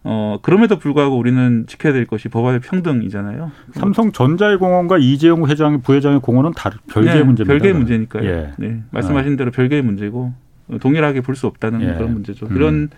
어, 0.03 0.37
그럼에도 0.41 0.79
불구하고 0.79 1.17
우리는 1.17 1.65
지켜야 1.67 1.91
될 1.93 2.05
것이 2.05 2.29
법안의 2.29 2.61
평등이잖아요. 2.61 3.51
삼성전자의 3.73 4.57
공헌과 4.57 4.97
이재용 4.97 5.47
회장, 5.47 5.81
부회장의 5.81 6.21
공헌은 6.21 6.53
다른 6.55 6.77
별개의 6.89 7.17
네, 7.17 7.23
문제입니다. 7.23 7.51
별개의 7.53 7.73
문제니까요. 7.73 8.25
예. 8.29 8.51
네, 8.57 8.81
말씀하신 8.91 9.33
어. 9.33 9.35
대로 9.35 9.51
별개의 9.51 9.81
문제고 9.81 10.33
동일하게 10.79 11.21
볼 11.21 11.35
수 11.35 11.47
없다는 11.47 11.81
예. 11.81 11.93
그런 11.95 12.13
문제죠. 12.13 12.45
음. 12.45 12.53
그런 12.53 12.89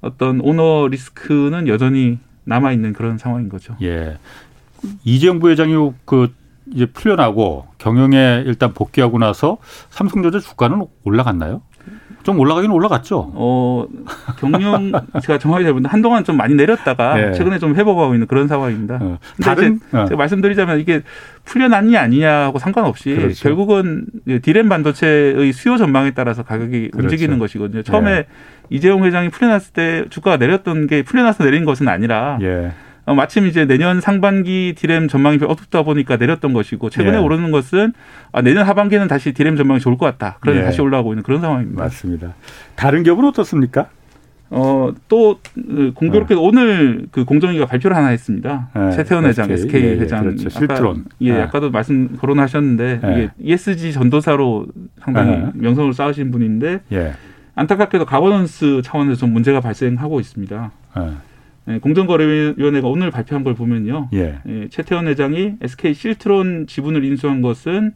어떤 0.00 0.40
오너 0.40 0.88
리스크는 0.90 1.68
여전히 1.68 2.18
남아 2.44 2.72
있는 2.72 2.92
그런 2.92 3.18
상황인 3.18 3.48
거죠. 3.48 3.76
예. 3.82 4.18
이재용 5.04 5.38
부회장이 5.38 5.92
그 6.04 6.32
이제 6.72 6.86
풀려나고 6.86 7.66
경영에 7.78 8.42
일단 8.46 8.72
복귀하고 8.72 9.18
나서 9.18 9.58
삼성전자 9.90 10.40
주가는 10.40 10.84
올라갔나요? 11.04 11.62
좀 12.22 12.38
올라가긴 12.38 12.70
올라갔죠. 12.70 13.32
어, 13.34 13.86
경영 14.38 14.92
제가 15.22 15.38
정확히 15.38 15.64
잘 15.64 15.72
모르는데 15.72 15.88
한동안 15.90 16.24
좀 16.24 16.36
많이 16.36 16.54
내렸다가 16.54 17.16
네. 17.16 17.32
최근에 17.32 17.58
좀 17.58 17.74
회복하고 17.74 18.14
있는 18.14 18.26
그런 18.26 18.48
상황입니다. 18.48 18.98
어, 19.00 19.18
다른 19.42 19.80
어. 19.92 20.04
제가 20.06 20.16
말씀드리자면 20.16 20.80
이게 20.80 21.02
풀려났냐 21.44 22.00
아니냐하고 22.00 22.58
상관없이 22.58 23.14
그렇죠. 23.14 23.42
결국은 23.42 24.06
디램 24.42 24.68
반도체의 24.68 25.52
수요 25.52 25.76
전망에 25.76 26.12
따라서 26.12 26.42
가격이 26.42 26.90
그렇죠. 26.90 27.04
움직이는 27.04 27.38
것이거든요. 27.38 27.82
처음에 27.82 28.10
네. 28.10 28.26
이재용 28.70 29.04
회장이 29.04 29.28
풀려났을 29.28 29.72
때 29.72 30.04
주가가 30.08 30.36
내렸던 30.36 30.86
게 30.86 31.02
풀려나서 31.02 31.44
내린 31.44 31.64
것은 31.64 31.88
아니라 31.88 32.38
예. 32.42 32.72
어, 33.04 33.14
마침 33.14 33.46
이제 33.46 33.64
내년 33.64 34.00
상반기 34.00 34.74
디램 34.76 35.08
전망이 35.08 35.38
어둡다 35.42 35.82
보니까 35.82 36.16
내렸던 36.16 36.52
것이고 36.52 36.90
최근에 36.90 37.16
예. 37.16 37.20
오르는 37.20 37.50
것은 37.50 37.92
아, 38.30 38.42
내년 38.42 38.66
하반기는 38.66 39.08
다시 39.08 39.32
디램 39.32 39.56
전망이 39.56 39.80
좋을 39.80 39.96
것 39.96 40.06
같다. 40.06 40.38
그래서 40.40 40.60
예. 40.60 40.64
다시 40.64 40.80
올라오고 40.80 41.12
있는 41.12 41.22
그런 41.22 41.40
상황입니다. 41.40 41.82
맞습니다. 41.82 42.34
다른 42.76 43.02
기업은 43.02 43.24
어떻습니까? 43.24 43.88
어, 44.54 44.92
또그 45.08 45.92
공교롭게 45.94 46.34
어. 46.34 46.40
오늘 46.40 47.06
그 47.10 47.24
공정위가 47.24 47.64
발표를 47.64 47.96
하나 47.96 48.08
했습니다. 48.08 48.68
네, 48.74 48.90
최태원 48.92 49.24
회장, 49.24 49.50
SK, 49.50 49.64
SK 49.64 49.82
예, 49.82 49.96
회장. 49.98 50.22
그렇죠. 50.24 50.50
실트론. 50.50 51.06
예, 51.22 51.32
네. 51.32 51.40
아까도 51.40 51.70
말씀 51.70 52.16
거론하셨는데 52.18 53.00
네. 53.02 53.12
이게 53.12 53.30
ESG 53.40 53.94
전도사로 53.94 54.66
상당히 55.00 55.46
명성을 55.54 55.94
쌓으신 55.94 56.30
분인데 56.30 56.82
예. 56.92 57.14
안타깝게도 57.54 58.04
가버넌스 58.04 58.82
차원에서 58.84 59.20
좀 59.20 59.32
문제가 59.32 59.60
발생하고 59.60 60.20
있습니다. 60.20 60.70
예, 60.98 61.10
공정거래위원회가 61.80 62.88
오늘 62.88 63.10
발표한 63.10 63.44
걸 63.44 63.54
보면요. 63.54 64.08
예. 64.14 64.40
예, 64.46 64.68
최태원 64.68 65.06
회장이 65.06 65.54
SK 65.60 65.94
실트론 65.94 66.66
지분을 66.66 67.04
인수한 67.04 67.40
것은 67.40 67.92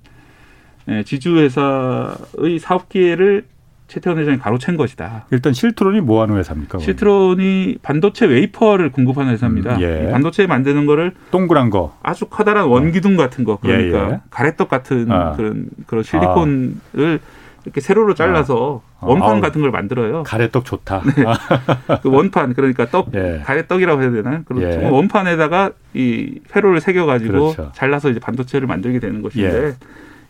예, 0.88 1.02
지주회사의 1.02 2.58
사업 2.60 2.88
기회를 2.88 3.44
최태원 3.88 4.18
회장이 4.18 4.38
가로챈 4.38 4.76
것이다. 4.76 5.26
일단 5.30 5.52
실트론이 5.52 6.00
뭐 6.00 6.22
하는 6.22 6.36
회사입니까? 6.36 6.78
실트론이 6.78 7.78
반도체 7.82 8.26
웨이퍼를 8.26 8.90
공급하는 8.90 9.32
회사입니다. 9.32 9.76
음, 9.76 9.80
예. 9.80 10.10
반도체 10.10 10.46
만드는 10.46 10.86
거를 10.86 11.12
동그란 11.30 11.70
거 11.70 11.96
아주 12.02 12.26
커다란 12.26 12.66
원기둥 12.66 13.16
같은 13.16 13.44
거 13.44 13.56
그러니까 13.56 14.08
예, 14.08 14.12
예. 14.12 14.20
가래떡 14.30 14.68
같은 14.68 15.10
아. 15.10 15.32
그런 15.36 15.68
그런 15.86 16.02
실리콘을 16.02 16.74
아. 16.96 17.18
이렇게 17.66 17.80
세로로 17.80 18.14
잘라서 18.14 18.80
아. 19.00 19.06
원판 19.06 19.38
아 19.38 19.40
같은 19.40 19.60
걸 19.60 19.72
만들어요. 19.72 20.22
가래떡 20.22 20.64
좋다. 20.64 21.02
네. 21.02 21.24
그 22.00 22.08
원판 22.08 22.54
그러니까 22.54 22.86
떡 22.86 23.10
예. 23.14 23.42
가래떡이라고 23.44 24.02
해야 24.02 24.12
되나요? 24.12 24.44
그렇죠. 24.44 24.82
예. 24.82 24.88
원판에다가 24.88 25.72
이 25.92 26.40
회로를 26.54 26.80
새겨가지고 26.80 27.32
그렇죠. 27.32 27.72
잘라서 27.74 28.08
이제 28.10 28.20
반도체를 28.20 28.68
만들게 28.68 29.00
되는 29.00 29.20
것인데 29.20 29.66
예. 29.66 29.74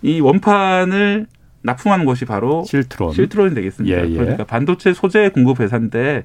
이 0.01 0.20
원판을 0.20 1.26
납품하는 1.62 2.07
것이 2.07 2.24
바로 2.24 2.64
실트론. 2.64 3.12
실트론이 3.12 3.55
되겠습니다. 3.55 3.99
예, 3.99 4.09
예. 4.09 4.16
그러니까 4.16 4.45
반도체 4.45 4.95
소재 4.95 5.28
공급 5.28 5.61
회사인데 5.61 6.24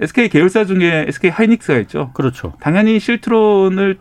SK 0.00 0.30
계열사 0.30 0.64
중에 0.64 1.04
SK 1.08 1.30
하이닉스가 1.30 1.78
있죠. 1.80 2.12
그렇죠. 2.14 2.54
당연히 2.60 2.98
실트론을 2.98 3.98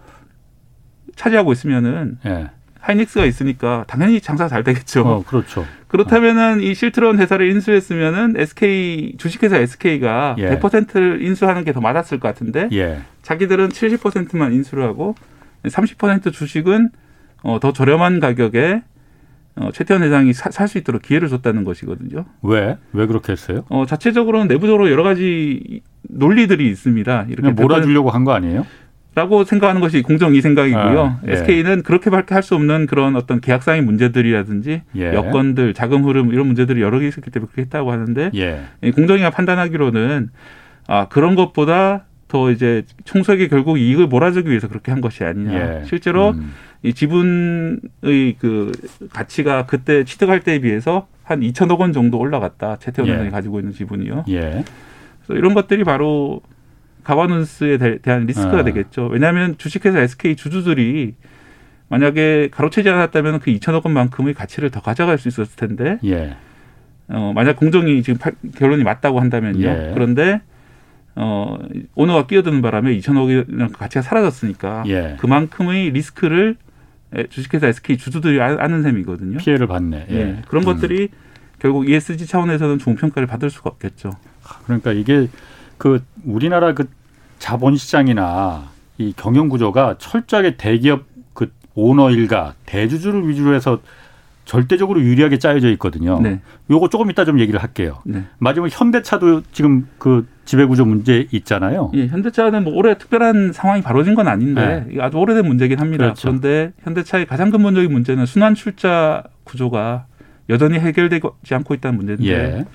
차지하고 1.17 1.51
있으면은 1.51 2.17
예. 2.25 2.49
하이닉스가 2.79 3.25
있으니까 3.25 3.83
당연히 3.87 4.21
장사 4.21 4.47
잘 4.47 4.63
되겠죠. 4.63 5.01
어, 5.01 5.23
그렇죠. 5.25 5.65
그렇다면은 5.87 6.61
이 6.61 6.73
실트론 6.73 7.19
회사를 7.19 7.49
인수했으면은 7.51 8.35
SK 8.37 9.15
주식회사 9.17 9.57
SK가 9.57 10.35
예. 10.37 10.49
100%를 10.59 11.21
인수하는 11.23 11.63
게 11.65 11.73
더 11.73 11.81
맞았을 11.81 12.19
것 12.19 12.27
같은데 12.27 12.69
예. 12.71 13.01
자기들은 13.21 13.69
70%만 13.69 14.53
인수를 14.53 14.83
하고 14.83 15.15
30% 15.63 16.31
주식은 16.31 16.89
어, 17.43 17.59
더 17.59 17.73
저렴한 17.73 18.19
가격에 18.19 18.81
어, 19.55 19.71
최태원 19.73 20.03
회장이 20.03 20.31
살 20.33 20.67
수 20.69 20.77
있도록 20.77 21.01
기회를 21.01 21.27
줬다는 21.27 21.63
것이거든요. 21.65 22.25
왜? 22.43 22.77
왜 22.93 23.05
그렇게 23.07 23.33
했어요? 23.33 23.65
어, 23.69 23.85
자체적으로는 23.85 24.47
내부적으로 24.47 24.89
여러 24.89 25.03
가지 25.03 25.81
논리들이 26.03 26.69
있습니다. 26.69 27.25
이렇게 27.29 27.49
몰아주려고 27.51 28.09
한 28.09 28.23
거 28.23 28.31
아니에요? 28.33 28.65
라고 29.15 29.43
생각하는 29.43 29.81
것이 29.81 30.01
공정위 30.01 30.39
생각이고요. 30.41 31.01
아, 31.01 31.19
예. 31.27 31.33
SK는 31.33 31.83
그렇게밖에 31.83 32.33
할 32.35 32.43
수 32.43 32.55
없는 32.55 32.85
그런 32.85 33.15
어떤 33.15 33.41
계약상의 33.41 33.81
문제들이라든지 33.81 34.81
예. 34.95 35.13
여건들, 35.13 35.73
자금 35.73 36.05
흐름 36.05 36.31
이런 36.31 36.47
문제들이 36.47 36.81
여러 36.81 36.99
개 36.99 37.07
있었기 37.07 37.29
때문에 37.31 37.47
그렇게 37.47 37.63
했다고 37.63 37.91
하는데 37.91 38.31
예. 38.35 38.91
공정위가 38.91 39.31
판단하기로는 39.31 40.29
아 40.87 41.07
그런 41.09 41.35
것보다 41.35 42.05
더 42.27 42.51
이제 42.51 42.83
총수에게 43.05 43.47
결국 43.47 43.79
이익을 43.79 44.07
몰아주기 44.07 44.49
위해서 44.49 44.67
그렇게 44.67 44.91
한 44.91 45.01
것이 45.01 45.23
아니냐. 45.23 45.81
예. 45.81 45.85
실제로 45.85 46.29
음. 46.29 46.53
이 46.83 46.93
지분의 46.93 48.35
그 48.39 48.71
가치가 49.11 49.65
그때 49.65 50.03
취득할 50.05 50.41
때에 50.41 50.59
비해서 50.59 51.07
한 51.23 51.41
2천억 51.41 51.79
원 51.79 51.91
정도 51.93 52.17
올라갔다. 52.19 52.77
최태원 52.77 53.25
예. 53.25 53.29
가지고 53.29 53.59
있는 53.59 53.73
지분이요. 53.73 54.25
예. 54.29 54.63
그래서 55.25 55.37
이런 55.39 55.53
것들이 55.55 55.83
바로 55.83 56.41
가바넌스에 57.09 57.77
대 57.77 58.11
한 58.11 58.25
리스크가 58.27 58.59
아. 58.59 58.63
되겠죠. 58.63 59.07
왜냐하면 59.07 59.57
주식회사 59.57 59.99
SK 59.99 60.35
주주들이 60.35 61.15
만약에 61.87 62.49
가로채지 62.51 62.87
않았다면 62.87 63.39
그 63.39 63.51
2천억 63.51 63.83
원만큼의 63.85 64.35
가치를 64.35 64.69
더 64.69 64.79
가져갈 64.79 65.17
수 65.17 65.27
있었을 65.27 65.55
텐데. 65.55 65.97
예. 66.05 66.35
어, 67.07 67.31
만약 67.33 67.55
공정이 67.55 68.03
지금 68.03 68.19
결론이 68.55 68.83
맞다고 68.83 69.19
한다면요. 69.19 69.65
예. 69.67 69.91
그런데 69.95 70.41
어, 71.15 71.57
오너가 71.95 72.27
끼어드는 72.27 72.61
바람에 72.61 72.95
2천억이라는 72.99 73.73
가치가 73.73 74.03
사라졌으니까 74.03 74.83
예. 74.85 75.17
그만큼의 75.19 75.89
리스크를 75.89 76.57
주식회사 77.29 77.67
SK 77.69 77.97
주주들이 77.97 78.39
아, 78.39 78.55
아는 78.59 78.83
셈이거든요. 78.83 79.39
피해를 79.39 79.65
받네. 79.65 80.05
예. 80.11 80.15
예. 80.15 80.41
그런 80.47 80.63
음. 80.63 80.65
것들이 80.65 81.09
결국 81.57 81.89
ESG 81.89 82.27
차원에서는 82.27 82.77
좋은 82.77 82.95
평가를 82.95 83.25
받을 83.25 83.49
수가 83.49 83.71
없겠죠. 83.71 84.11
그러니까 84.65 84.91
이게 84.93 85.27
그 85.79 86.03
우리나라 86.23 86.73
그 86.75 86.87
자본 87.39 87.75
시장이나 87.75 88.69
이 88.97 89.13
경영 89.15 89.49
구조가 89.49 89.95
철저하게 89.97 90.57
대기업 90.57 91.05
그 91.33 91.51
오너 91.73 92.11
일가 92.11 92.53
대주주를 92.65 93.27
위주로 93.27 93.55
해서 93.55 93.79
절대적으로 94.45 94.99
유리하게 95.01 95.37
짜여져 95.37 95.69
있거든요. 95.73 96.19
네. 96.19 96.41
요거 96.71 96.89
조금 96.89 97.11
이따 97.11 97.23
좀 97.23 97.39
얘기를 97.39 97.61
할게요. 97.61 97.99
네. 98.03 98.23
마지막 98.39 98.67
현대차도 98.71 99.43
지금 99.51 99.87
그 99.99 100.27
지배구조 100.45 100.85
문제 100.85 101.27
있잖아요. 101.31 101.91
예, 101.93 102.07
현대차는 102.07 102.63
뭐 102.63 102.73
올해 102.73 102.97
특별한 102.97 103.53
상황이 103.53 103.83
벌어진 103.83 104.15
건 104.15 104.27
아닌데 104.27 104.85
네. 104.89 105.01
아주 105.01 105.17
오래된 105.17 105.45
문제긴 105.45 105.79
합니다. 105.79 106.05
그렇죠. 106.05 106.29
그런데 106.29 106.71
현대차의 106.81 107.27
가장 107.27 107.51
근본적인 107.51 107.91
문제는 107.91 108.25
순환 108.25 108.55
출자 108.55 109.23
구조가 109.43 110.07
여전히 110.49 110.79
해결되지 110.79 111.53
않고 111.53 111.75
있다는 111.75 111.97
문제인데 111.97 112.27
예. 112.27 112.65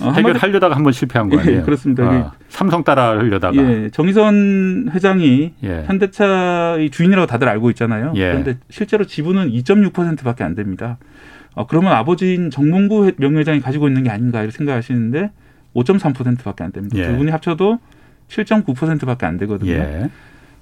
어, 0.00 0.10
해결하려다가 0.10 0.74
한번 0.74 0.92
실패한 0.92 1.28
거 1.28 1.38
아니에요? 1.38 1.58
예, 1.58 1.62
그렇습니다. 1.62 2.04
아, 2.04 2.32
삼성 2.48 2.82
따라 2.84 3.10
하려다가. 3.18 3.56
예, 3.56 3.90
정의선 3.90 4.90
회장이 4.92 5.52
예. 5.62 5.84
현대차의 5.86 6.90
주인이라고 6.90 7.26
다들 7.26 7.48
알고 7.48 7.70
있잖아요. 7.70 8.12
예. 8.16 8.28
그런데 8.28 8.58
실제로 8.70 9.04
지분은 9.04 9.50
2.6%밖에 9.50 10.42
안 10.42 10.54
됩니다. 10.54 10.98
어, 11.54 11.66
그러면 11.66 11.92
아버지인 11.92 12.50
정몽구 12.50 13.12
명예회장이 13.16 13.60
가지고 13.60 13.88
있는 13.88 14.02
게 14.02 14.10
아닌가 14.10 14.40
이렇게 14.42 14.56
생각하시는데 14.56 15.30
5.3%밖에 15.74 16.64
안 16.64 16.72
됩니다. 16.72 16.98
예. 16.98 17.04
두 17.06 17.16
분이 17.16 17.30
합쳐도 17.30 17.78
7.9%밖에 18.28 19.26
안 19.26 19.36
되거든요. 19.38 19.72
예. 19.72 20.10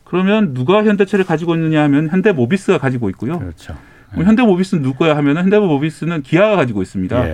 그러면 0.05 0.53
누가 0.53 0.85
현대차를 0.85 1.25
가지고 1.25 1.55
있느냐 1.55 1.83
하면 1.85 2.09
현대모비스가 2.11 2.79
가지고 2.79 3.09
있고요. 3.11 3.39
그렇죠. 3.39 3.75
현대모비스는 4.15 4.83
누구야 4.83 5.17
하면 5.17 5.39
현대모비스는 5.39 6.21
기아가 6.21 6.57
가지고 6.57 6.83
있습니다. 6.83 7.25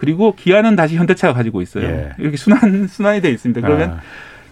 예. 0.00 0.06
그리고 0.06 0.34
기아는 0.34 0.76
다시 0.76 0.96
현대차가 0.96 1.34
가지고 1.34 1.62
있어요. 1.62 1.84
예. 1.84 2.10
이렇게 2.18 2.36
순환 2.36 2.86
순환이 2.88 3.20
돼 3.20 3.30
있습니다. 3.30 3.60
그러면 3.60 3.90
아. 3.90 4.00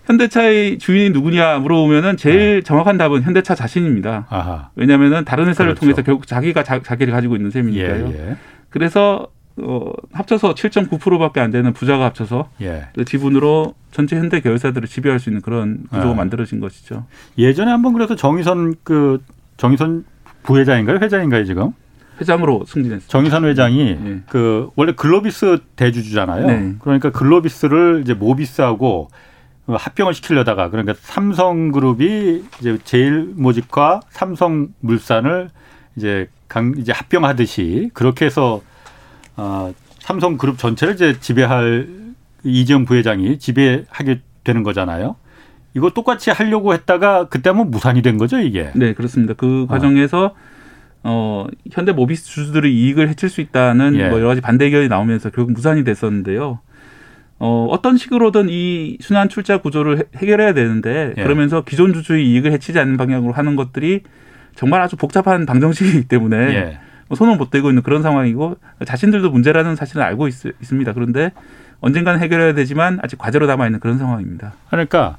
현대차의 0.07 0.79
주인이 0.79 1.11
누구냐 1.11 1.59
물어보면은 1.59 2.17
제일 2.17 2.61
아. 2.63 2.67
정확한 2.67 2.97
답은 2.97 3.23
현대차 3.23 3.55
자신입니다. 3.55 4.27
아하. 4.29 4.71
왜냐하면은 4.75 5.25
다른 5.25 5.47
회사를 5.49 5.73
그렇죠. 5.73 5.81
통해서 5.81 6.03
결국 6.03 6.27
자기가 6.27 6.63
자, 6.63 6.79
기를 6.79 7.13
가지고 7.13 7.37
있는 7.37 7.51
셈이니까요. 7.51 8.09
예, 8.09 8.31
예. 8.31 8.37
그래서 8.71 9.29
어, 9.61 9.91
합쳐서 10.13 10.55
7.9%밖에 10.55 11.41
안 11.41 11.51
되는 11.51 11.73
부자가 11.73 12.05
합쳐서 12.07 12.49
예. 12.63 12.87
그 12.95 13.05
지분으로 13.05 13.75
전체 13.91 14.17
현대 14.17 14.41
계열사들을 14.41 14.89
지배할 14.89 15.19
수 15.19 15.29
있는 15.31 15.43
그런 15.43 15.85
구조가 15.91 16.11
아. 16.11 16.15
만들어진 16.15 16.61
것이죠. 16.61 17.07
예전에 17.37 17.71
한번 17.71 17.93
그래서 17.93 18.15
정의선 18.15 18.77
그 18.85 19.23
정의선 19.57 20.05
부회장인가요, 20.43 20.99
회장인가요 21.01 21.45
지금? 21.45 21.73
회장으로 22.21 22.65
승진했어요. 22.67 23.09
정의선 23.09 23.45
회장이 23.45 23.99
네. 24.01 24.21
그 24.29 24.71
원래 24.77 24.93
글로비스 24.93 25.59
대주주잖아요. 25.77 26.47
네. 26.47 26.75
그러니까 26.81 27.11
글로비스를 27.11 28.03
이제 28.03 28.15
모비스하고 28.15 29.09
합병을 29.67 30.15
시키려다가 30.15 30.71
그러니까 30.71 30.95
삼성그룹이 30.99 32.45
이제 32.61 32.79
제일 32.85 33.33
모직과 33.37 34.01
삼성물산을 34.11 35.51
이제 35.97 36.29
강 36.49 36.75
이제 36.79 36.93
합병하듯이 36.93 37.91
그렇게 37.93 38.25
해서 38.25 38.63
어 39.37 39.73
삼성그룹 40.01 40.59
전체를 40.59 40.95
이제 40.95 41.21
지배할 41.21 41.89
이재용 42.45 42.85
부회장이 42.85 43.39
지배하게 43.39 44.23
되는 44.45 44.63
거잖아요. 44.63 45.17
이거 45.75 45.91
똑같이 45.91 46.31
하려고 46.31 46.73
했다가 46.73 47.29
그때 47.29 47.51
한번 47.51 47.71
무산이 47.71 48.01
된 48.01 48.17
거죠, 48.17 48.39
이게. 48.39 48.71
네, 48.75 48.95
그렇습니다. 48.95 49.35
그 49.35 49.67
과정에서 49.69 50.25
어. 50.27 50.35
어, 51.03 51.47
현대 51.71 51.93
모비스 51.93 52.27
주주들의 52.27 52.73
이익을 52.75 53.09
해칠 53.09 53.29
수 53.29 53.41
있다는 53.41 53.97
예. 53.97 54.09
뭐 54.09 54.19
여러 54.19 54.29
가지 54.29 54.41
반대 54.41 54.67
의견이 54.67 54.89
나오면서 54.89 55.31
결국 55.31 55.53
무산이 55.53 55.85
됐었는데요. 55.85 56.61
어, 57.41 57.69
어떤 57.71 57.97
식으로든 57.97 58.49
이 58.51 58.99
순환 59.01 59.29
출자 59.29 59.59
구조를 59.59 60.07
해 60.17 60.27
결해야 60.27 60.55
되는데 60.55 61.15
예. 61.17 61.23
그러면서 61.23 61.63
기존 61.63 61.93
주주의 61.93 62.29
이익을 62.29 62.53
해치지 62.53 62.79
않는 62.79 62.97
방향으로 62.97 63.33
하는 63.33 63.55
것들이 63.57 64.03
정말 64.57 64.83
아주 64.83 64.97
복잡한 64.97 65.47
방정식이기 65.47 66.09
때문에 66.09 66.37
예. 66.37 66.79
뭐 67.09 67.17
손을 67.17 67.37
못 67.37 67.51
대고 67.51 67.71
있는 67.71 67.83
그런 67.83 68.03
상황이고 68.03 68.57
자신들도 68.85 69.31
문제라는 69.31 69.77
사실을 69.77 70.03
알고 70.03 70.29
있, 70.29 70.35
있습니다. 70.61 70.93
그런데 70.93 71.33
언젠가는 71.81 72.21
해결해야 72.21 72.55
되지만 72.55 72.99
아직 73.03 73.19
과제로 73.19 73.47
남아 73.47 73.67
있는 73.67 73.79
그런 73.79 73.99
상황입니다. 73.99 74.55
그러니까 74.69 75.17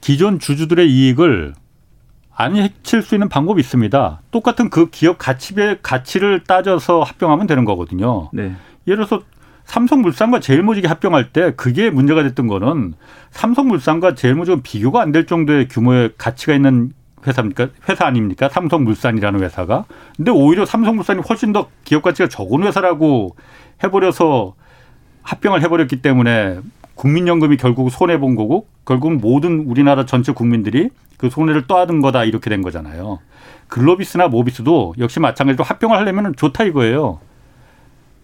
기존 0.00 0.38
주주들의 0.38 0.88
이익을 0.88 1.54
안 2.40 2.54
해칠 2.54 3.02
수 3.02 3.16
있는 3.16 3.28
방법이 3.28 3.60
있습니다. 3.60 4.20
똑같은 4.30 4.70
그 4.70 4.90
기업 4.90 5.18
가치의 5.18 5.78
가치를 5.82 6.44
따져서 6.46 7.02
합병하면 7.02 7.48
되는 7.48 7.64
거거든요. 7.64 8.30
네. 8.32 8.52
예를 8.86 9.04
들어서 9.04 9.24
삼성물산과 9.64 10.38
제일모직이 10.38 10.86
합병할 10.86 11.32
때 11.32 11.52
그게 11.56 11.90
문제가 11.90 12.22
됐던 12.22 12.46
거는 12.46 12.94
삼성물산과 13.32 14.14
제일모직은 14.14 14.62
비교가 14.62 15.02
안 15.02 15.10
될 15.10 15.26
정도의 15.26 15.66
규모의 15.66 16.12
가치가 16.16 16.54
있는 16.54 16.92
회사입니까? 17.26 17.68
회사 17.88 18.06
아닙니까? 18.06 18.48
삼성물산이라는 18.48 19.40
회사가. 19.42 19.84
근데 20.16 20.30
오히려 20.30 20.64
삼성물산이 20.64 21.22
훨씬 21.28 21.52
더 21.52 21.68
기업 21.84 22.02
가치가 22.04 22.28
적은 22.28 22.62
회사라고 22.62 23.34
해버려서 23.82 24.54
합병을 25.28 25.62
해버렸기 25.62 26.00
때문에 26.00 26.58
국민연금이 26.94 27.58
결국 27.58 27.90
손해 27.90 28.18
본 28.18 28.34
거고 28.34 28.66
결국은 28.86 29.18
모든 29.20 29.66
우리나라 29.66 30.06
전체 30.06 30.32
국민들이 30.32 30.88
그 31.18 31.28
손해를 31.28 31.66
떠안은 31.66 32.00
거다 32.00 32.24
이렇게 32.24 32.48
된 32.48 32.62
거잖아요. 32.62 33.18
글로비스나 33.68 34.28
모비스도 34.28 34.94
역시 34.98 35.20
마찬가지로 35.20 35.64
합병을 35.64 35.98
하려면 35.98 36.34
좋다 36.34 36.64
이거예요. 36.64 37.20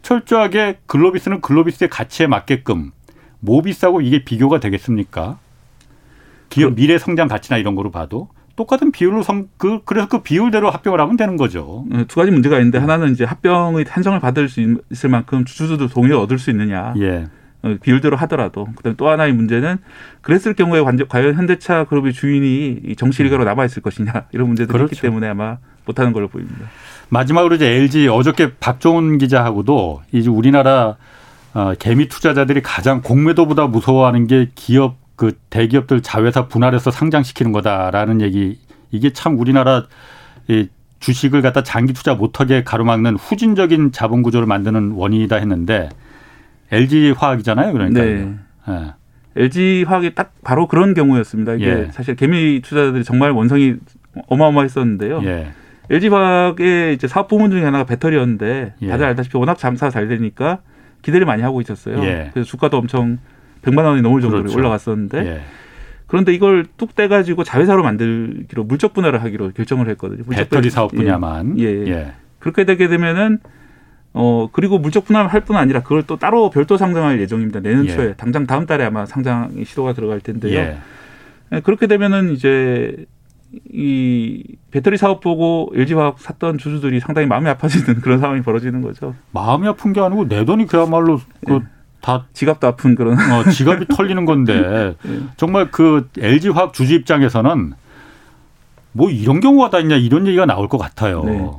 철저하게 0.00 0.78
글로비스는 0.86 1.42
글로비스의 1.42 1.90
가치에 1.90 2.26
맞게끔 2.26 2.92
모비스하고 3.40 4.00
이게 4.00 4.24
비교가 4.24 4.58
되겠습니까? 4.58 5.38
기업 6.48 6.70
그 6.70 6.74
미래 6.74 6.96
성장 6.96 7.28
가치나 7.28 7.58
이런 7.58 7.74
거로 7.74 7.90
봐도 7.90 8.28
똑같은 8.56 8.92
비율로 8.92 9.22
성, 9.22 9.48
그, 9.56 9.80
그래서 9.84 10.08
그 10.08 10.22
비율대로 10.22 10.70
합병을 10.70 11.00
하면 11.00 11.16
되는 11.16 11.36
거죠. 11.36 11.84
네, 11.88 12.04
두 12.04 12.20
가지 12.20 12.30
문제가 12.30 12.58
있는데 12.58 12.78
하나는 12.78 13.12
이제 13.12 13.24
합병의 13.24 13.84
한정을 13.88 14.20
받을 14.20 14.48
수 14.48 14.60
있을 14.90 15.10
만큼 15.10 15.44
주주들도 15.44 15.88
동의를 15.88 16.16
얻을 16.16 16.38
수 16.38 16.50
있느냐. 16.50 16.94
예. 16.98 17.26
어, 17.62 17.76
비율대로 17.80 18.16
하더라도 18.18 18.68
그다음에 18.76 18.94
또 18.96 19.08
하나의 19.08 19.32
문제는 19.32 19.78
그랬을 20.20 20.52
경우에 20.54 20.82
과연 21.08 21.34
현대차 21.34 21.84
그룹의 21.84 22.12
주인이 22.12 22.94
정치리가로 22.96 23.44
남아 23.44 23.64
있을 23.64 23.82
것이냐 23.82 24.26
이런 24.32 24.48
문제들이 24.48 24.72
그렇죠. 24.72 24.92
있기 24.92 25.00
때문에 25.00 25.28
아마 25.28 25.56
못하는 25.86 26.12
걸로 26.12 26.28
보입니다. 26.28 26.66
마지막으로 27.08 27.54
이제 27.56 27.66
LG 27.66 28.08
어저께 28.08 28.52
박종훈 28.60 29.18
기자하고도 29.18 30.02
이제 30.12 30.28
우리나라 30.28 30.96
어, 31.54 31.72
개미 31.78 32.08
투자자들이 32.08 32.62
가장 32.62 33.00
공매도보다 33.00 33.66
무서워하는 33.68 34.26
게 34.26 34.50
기업 34.54 34.96
그 35.16 35.32
대기업들 35.50 36.02
자회사 36.02 36.48
분할해서 36.48 36.90
상장시키는 36.90 37.52
거다라는 37.52 38.20
얘기 38.20 38.58
이게 38.90 39.12
참 39.12 39.38
우리나라 39.38 39.86
이 40.48 40.68
주식을 41.00 41.42
갖다 41.42 41.62
장기 41.62 41.92
투자 41.92 42.14
못하게 42.14 42.64
가로막는 42.64 43.16
후진적인 43.16 43.92
자본 43.92 44.22
구조를 44.22 44.46
만드는 44.46 44.92
원인이다 44.92 45.36
했는데 45.36 45.88
LG 46.72 47.14
화학이잖아요, 47.16 47.72
그러니까. 47.72 48.02
네. 48.02 48.34
네. 48.66 48.92
LG 49.36 49.84
화학이 49.86 50.14
딱 50.14 50.32
바로 50.42 50.66
그런 50.66 50.94
경우였습니다. 50.94 51.54
이게 51.54 51.66
예. 51.66 51.88
사실 51.92 52.14
개미 52.14 52.60
투자자들이 52.62 53.04
정말 53.04 53.32
원성이 53.32 53.74
어마어마했었는데요. 54.28 55.22
예. 55.24 55.48
LG 55.90 56.08
화학의 56.08 56.94
이제 56.94 57.06
사업 57.06 57.28
부문 57.28 57.50
중에 57.50 57.64
하나가 57.64 57.84
배터리였는데 57.84 58.74
예. 58.80 58.88
다들 58.88 59.04
알다시피 59.04 59.36
워낙 59.36 59.58
잠사 59.58 59.90
잘 59.90 60.08
되니까 60.08 60.60
기대를 61.02 61.26
많이 61.26 61.42
하고 61.42 61.60
있었어요. 61.60 62.02
예. 62.04 62.30
그래서 62.32 62.48
주가도 62.48 62.78
엄청 62.78 63.18
100만 63.64 63.84
원이 63.84 64.02
넘을 64.02 64.20
정도로 64.20 64.42
그렇죠. 64.42 64.58
올라갔었는데 64.58 65.18
예. 65.26 65.40
그런데 66.06 66.32
이걸 66.32 66.66
뚝 66.76 66.94
떼가지고 66.94 67.44
자회사로 67.44 67.82
만들기로 67.82 68.64
물적 68.64 68.94
분할을 68.94 69.22
하기로 69.22 69.52
결정을 69.52 69.88
했거든요. 69.90 70.22
배터리 70.30 70.70
사업 70.70 70.92
분야만. 70.92 71.58
예. 71.58 71.64
예. 71.64 72.12
그렇게 72.38 72.64
되게 72.64 72.88
되면은 72.88 73.38
어 74.12 74.48
그리고 74.52 74.78
물적 74.78 75.06
분할을 75.06 75.32
할뿐 75.32 75.56
아니라 75.56 75.82
그걸 75.82 76.04
또 76.04 76.16
따로 76.16 76.50
별도 76.50 76.76
상장할 76.76 77.20
예정입니다. 77.20 77.60
내년 77.60 77.86
예. 77.86 77.90
초에 77.90 78.14
당장 78.14 78.46
다음 78.46 78.66
달에 78.66 78.84
아마 78.84 79.06
상장이 79.06 79.64
시도가 79.64 79.92
들어갈 79.94 80.20
텐데요. 80.20 80.54
예. 80.54 80.78
예. 81.52 81.60
그렇게 81.60 81.86
되면은 81.86 82.32
이제 82.32 83.06
이 83.72 84.42
배터리 84.70 84.96
사업 84.96 85.20
보고 85.20 85.72
LG화학 85.74 86.18
샀던 86.18 86.58
주주들이 86.58 87.00
상당히 87.00 87.26
마음이 87.26 87.48
아파지는 87.48 88.00
그런 88.02 88.18
상황이 88.18 88.42
벌어지는 88.42 88.82
거죠. 88.82 89.14
마음이 89.32 89.66
아픈 89.68 89.92
게 89.92 90.00
아니고 90.00 90.28
내 90.28 90.44
돈이 90.44 90.66
그야말로 90.66 91.20
그 91.46 91.60
다 92.04 92.24
예. 92.28 92.32
지갑도 92.34 92.66
아픈 92.66 92.94
그런 92.94 93.14
어, 93.14 93.50
지갑이 93.50 93.86
털리는 93.88 94.26
건데 94.26 94.54
예. 94.54 94.94
정말 95.38 95.70
그 95.70 96.06
LG화학 96.18 96.74
주주 96.74 96.94
입장에서는 96.94 97.72
뭐 98.92 99.10
이런 99.10 99.40
경우가 99.40 99.70
다 99.70 99.78
있냐 99.78 99.96
이런 99.96 100.26
얘기가 100.26 100.44
나올 100.44 100.68
것 100.68 100.76
같아요. 100.76 101.24
네. 101.24 101.50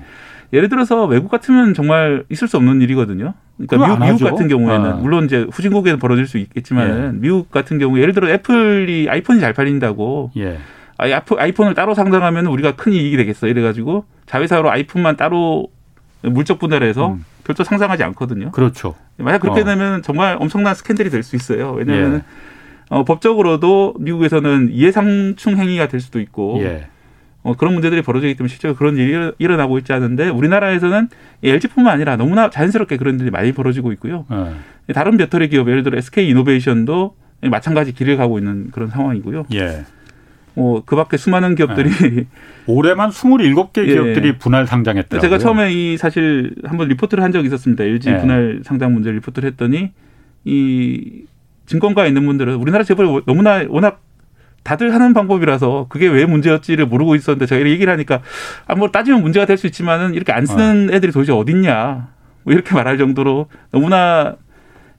예를 0.54 0.70
들어서 0.70 1.06
외국 1.06 1.32
같으면 1.32 1.74
정말 1.74 2.24
있을 2.30 2.48
수 2.48 2.58
없는 2.58 2.80
일이거든요. 2.82 3.34
그러니까 3.58 3.98
미국, 3.98 4.06
미국 4.06 4.30
같은 4.30 4.48
경우에는 4.48 4.86
아. 4.86 4.96
물론 4.98 5.26
이제 5.26 5.48
후진국에는 5.52 5.98
벌어질 5.98 6.28
수 6.28 6.38
있겠지만 6.38 6.90
예. 6.90 7.18
미국 7.18 7.50
같은 7.50 7.80
경우 7.80 8.00
예를 8.00 8.14
들어 8.14 8.30
애플이 8.30 9.08
아이폰이 9.10 9.40
잘 9.40 9.54
팔린다고 9.54 10.32
예. 10.38 10.60
아이폰을 10.98 11.74
따로 11.74 11.96
상장하면 11.96 12.46
우리가 12.46 12.76
큰 12.76 12.94
이익이 12.94 13.18
되겠어 13.18 13.48
이래가지고 13.48 14.06
자회사로 14.28 14.70
아이폰만 14.70 15.18
따로 15.18 15.68
물적 16.22 16.60
분할해서 16.60 17.14
음. 17.14 17.26
별도 17.46 17.64
상장하지 17.64 18.04
않거든요. 18.04 18.52
그렇죠. 18.52 18.96
만약 19.18 19.40
그렇게 19.40 19.62
어. 19.62 19.64
되면 19.64 20.02
정말 20.02 20.36
엄청난 20.40 20.76
스캔들이 20.76 21.10
될 21.10 21.24
수 21.24 21.36
있어요. 21.38 21.72
왜냐하면 21.72 22.16
예. 22.16 22.22
어, 22.90 23.04
법적으로도 23.06 23.96
미국에서는 24.00 24.70
이해상충 24.72 25.58
행위가 25.58 25.88
될 25.88 26.00
수도 26.02 26.20
있고 26.20 26.60
예. 26.62 26.88
어, 27.44 27.54
그런 27.56 27.74
문제들이 27.74 28.02
벌어지기 28.02 28.36
때문에 28.36 28.50
실제로 28.50 28.76
그런 28.76 28.98
일이 28.98 29.32
일어나고 29.38 29.78
있지 29.78 29.94
않은데 29.94 30.30
우리나라에서는 30.30 31.08
LG뿐만 31.44 31.94
아니라 31.94 32.18
너무나 32.18 32.50
자연스럽게 32.50 32.98
그런 32.98 33.20
일이 33.20 33.30
많이 33.30 33.52
벌어지고 33.54 33.92
있고요. 33.94 34.26
예. 34.90 34.94
다른 34.94 35.16
배터리 35.18 35.48
기업 35.48 35.70
예를 35.70 35.84
들어 35.84 35.98
SK 35.98 36.28
이노베이션도 36.30 37.16
마찬가지 37.44 37.92
길을 37.94 38.18
가고 38.18 38.40
있는 38.40 38.72
그런 38.72 38.90
상황이고요. 38.90 39.46
예. 39.54 39.86
뭐 40.56 40.84
그밖에 40.86 41.18
수많은 41.18 41.56
기업들이 41.56 41.90
네. 41.90 42.26
올해만 42.66 43.10
27개 43.10 43.80
예. 43.88 43.94
기업들이 43.94 44.38
분할 44.38 44.66
상장했더라고요. 44.66 45.22
제가 45.22 45.38
처음에 45.38 45.74
이 45.74 45.98
사실 45.98 46.56
한번 46.64 46.88
리포트를 46.88 47.24
한 47.24 47.32
적이 47.32 47.48
있었습니다. 47.48 47.84
LG 47.84 48.10
예. 48.10 48.18
분할 48.18 48.62
상장 48.64 48.94
문제 48.94 49.12
리포트를 49.12 49.50
했더니 49.52 49.92
이 50.46 51.24
증권가에 51.66 52.08
있는 52.08 52.26
분들은 52.26 52.56
우리나라 52.56 52.84
재벌 52.84 53.22
너무나 53.26 53.64
워낙 53.68 54.02
다들 54.64 54.94
하는 54.94 55.14
방법이라서 55.14 55.88
그게 55.90 56.08
왜 56.08 56.26
문제였지를 56.26 56.88
모르고 56.88 57.16
있었는데 57.16 57.46
제가 57.46 57.68
얘기를 57.70 57.92
하니까 57.94 58.22
아뭐 58.68 58.90
따지면 58.92 59.22
문제가 59.22 59.46
될 59.46 59.58
수 59.58 59.68
있지만은 59.68 60.14
이렇게 60.16 60.32
안 60.32 60.46
쓰는 60.46 60.90
어. 60.90 60.96
애들이 60.96 61.12
도대체 61.12 61.34
어딨냐 61.34 62.08
뭐 62.44 62.54
이렇게 62.54 62.74
말할 62.74 62.98
정도로 62.98 63.48
너무나 63.72 64.36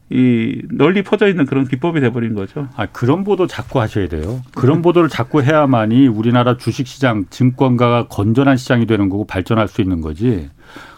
이 0.09 0.63
널리 0.71 1.03
퍼져 1.03 1.27
있는 1.29 1.47
그런 1.47 1.67
기법이 1.67 2.01
돼버린 2.01 2.35
거죠. 2.35 2.69
아 2.77 2.87
그런 2.87 3.25
보도 3.25 3.47
자꾸 3.47 3.81
하셔야 3.81 4.07
돼요. 4.09 4.41
그런 4.55 4.81
보도를 4.83 5.09
자꾸 5.09 5.43
해야만이 5.43 6.07
우리나라 6.07 6.57
주식시장, 6.57 7.27
증권가가 7.31 8.07
건전한 8.09 8.57
시장이 8.57 8.87
되는 8.87 9.09
거고 9.09 9.27
발전할 9.27 9.67
수 9.67 9.81
있는 9.83 10.01
거지. 10.01 10.49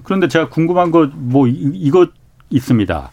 그런데 0.04 0.28
제가 0.28 0.48
궁금한 0.48 0.90
거 0.90 1.10
뭐 1.14 1.46
이거 1.48 2.08
있습니다. 2.50 3.10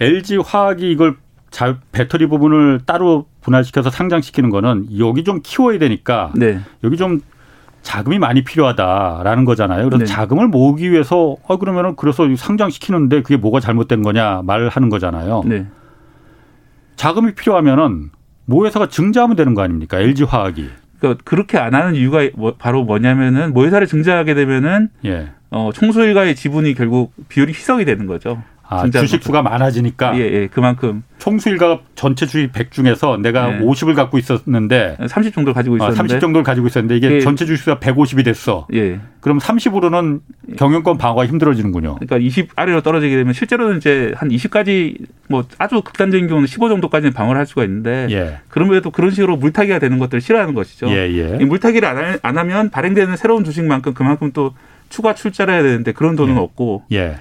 LG 0.00 0.38
화학이 0.44 0.90
이걸 0.90 1.16
자, 1.50 1.78
배터리 1.92 2.26
부분을 2.26 2.80
따로 2.84 3.26
분할시켜서 3.40 3.88
상장시키는 3.90 4.50
거는 4.50 4.98
여기 4.98 5.24
좀 5.24 5.40
키워야 5.42 5.78
되니까 5.78 6.32
네. 6.36 6.60
여기 6.84 6.98
좀 6.98 7.20
자금이 7.82 8.18
많이 8.18 8.42
필요하다라는 8.44 9.44
거잖아요. 9.44 9.84
그래서 9.84 9.98
네. 9.98 10.04
자금을 10.04 10.48
모으기 10.48 10.90
위해서 10.90 11.36
어 11.46 11.58
그러면은 11.58 11.96
그래서 11.96 12.24
상장시키는데 12.36 13.22
그게 13.22 13.36
뭐가 13.36 13.60
잘못된 13.60 14.02
거냐 14.02 14.42
말을 14.44 14.68
하는 14.68 14.88
거잖아요. 14.88 15.42
네. 15.46 15.66
자금이 16.96 17.34
필요하면은 17.34 18.10
모회사가 18.44 18.88
증자하면 18.88 19.36
되는 19.36 19.54
거 19.54 19.62
아닙니까? 19.62 19.98
LG 19.98 20.24
화학이. 20.24 20.68
그러니까 20.98 21.22
그렇게 21.24 21.58
안 21.58 21.74
하는 21.74 21.94
이유가 21.94 22.28
뭐 22.34 22.54
바로 22.58 22.82
뭐냐면은 22.84 23.52
모회사를 23.52 23.86
증자하게 23.86 24.34
되면은 24.34 24.88
예. 25.04 25.30
어, 25.50 25.70
총수일가의 25.72 26.34
지분이 26.34 26.74
결국 26.74 27.12
비율이 27.28 27.52
희석이 27.52 27.84
되는 27.84 28.06
거죠. 28.06 28.42
아, 28.70 28.88
주식 28.90 29.22
수가 29.22 29.42
많아지니까. 29.42 30.18
예, 30.18 30.20
예, 30.20 30.46
그만큼. 30.46 31.02
총수 31.18 31.48
일가 31.48 31.80
전체 31.94 32.26
주식 32.26 32.52
100 32.52 32.70
중에서 32.70 33.16
내가 33.16 33.56
예. 33.56 33.60
50을 33.60 33.94
갖고 33.94 34.18
있었는데 34.18 34.98
30 35.08 35.34
정도 35.34 35.52
가지고 35.52 35.76
있었는데 35.76 35.94
아, 35.94 35.96
30 35.96 36.20
정도를 36.20 36.44
가지고 36.44 36.66
있었는데 36.66 36.96
이게 36.96 37.16
예. 37.16 37.20
전체 37.20 37.46
주식 37.46 37.64
수가 37.64 37.78
150이 37.78 38.24
됐어. 38.24 38.66
예. 38.74 39.00
그럼 39.20 39.38
30으로는 39.38 40.20
경영권 40.56 40.98
방어가 40.98 41.26
힘들어지는군요. 41.26 41.96
그러니까 41.96 42.18
20 42.18 42.50
아래로 42.56 42.82
떨어지게 42.82 43.16
되면 43.16 43.32
실제로는 43.32 43.78
이제 43.78 44.12
한 44.16 44.28
20까지 44.28 44.98
뭐 45.28 45.44
아주 45.56 45.80
극단적인 45.80 46.28
경우는 46.28 46.46
15 46.46 46.68
정도까지는 46.68 47.14
방어를 47.14 47.38
할 47.38 47.46
수가 47.46 47.64
있는데 47.64 48.06
예. 48.10 48.38
그럼에도 48.48 48.90
그런 48.90 49.10
식으로 49.10 49.36
물타기가 49.38 49.78
되는 49.78 49.98
것들을 49.98 50.20
싫어하는 50.20 50.52
것이죠. 50.54 50.88
예, 50.90 51.10
예. 51.10 51.44
물타기를 51.44 51.88
안, 51.88 52.18
안 52.22 52.38
하면 52.38 52.70
발행되는 52.70 53.16
새로운 53.16 53.44
주식만큼 53.44 53.94
그만큼 53.94 54.30
또 54.32 54.54
추가 54.88 55.14
출자를 55.14 55.54
해야 55.54 55.62
되는데 55.62 55.92
그런 55.92 56.16
돈은 56.16 56.34
예. 56.34 56.38
없고 56.38 56.84
예. 56.92 57.16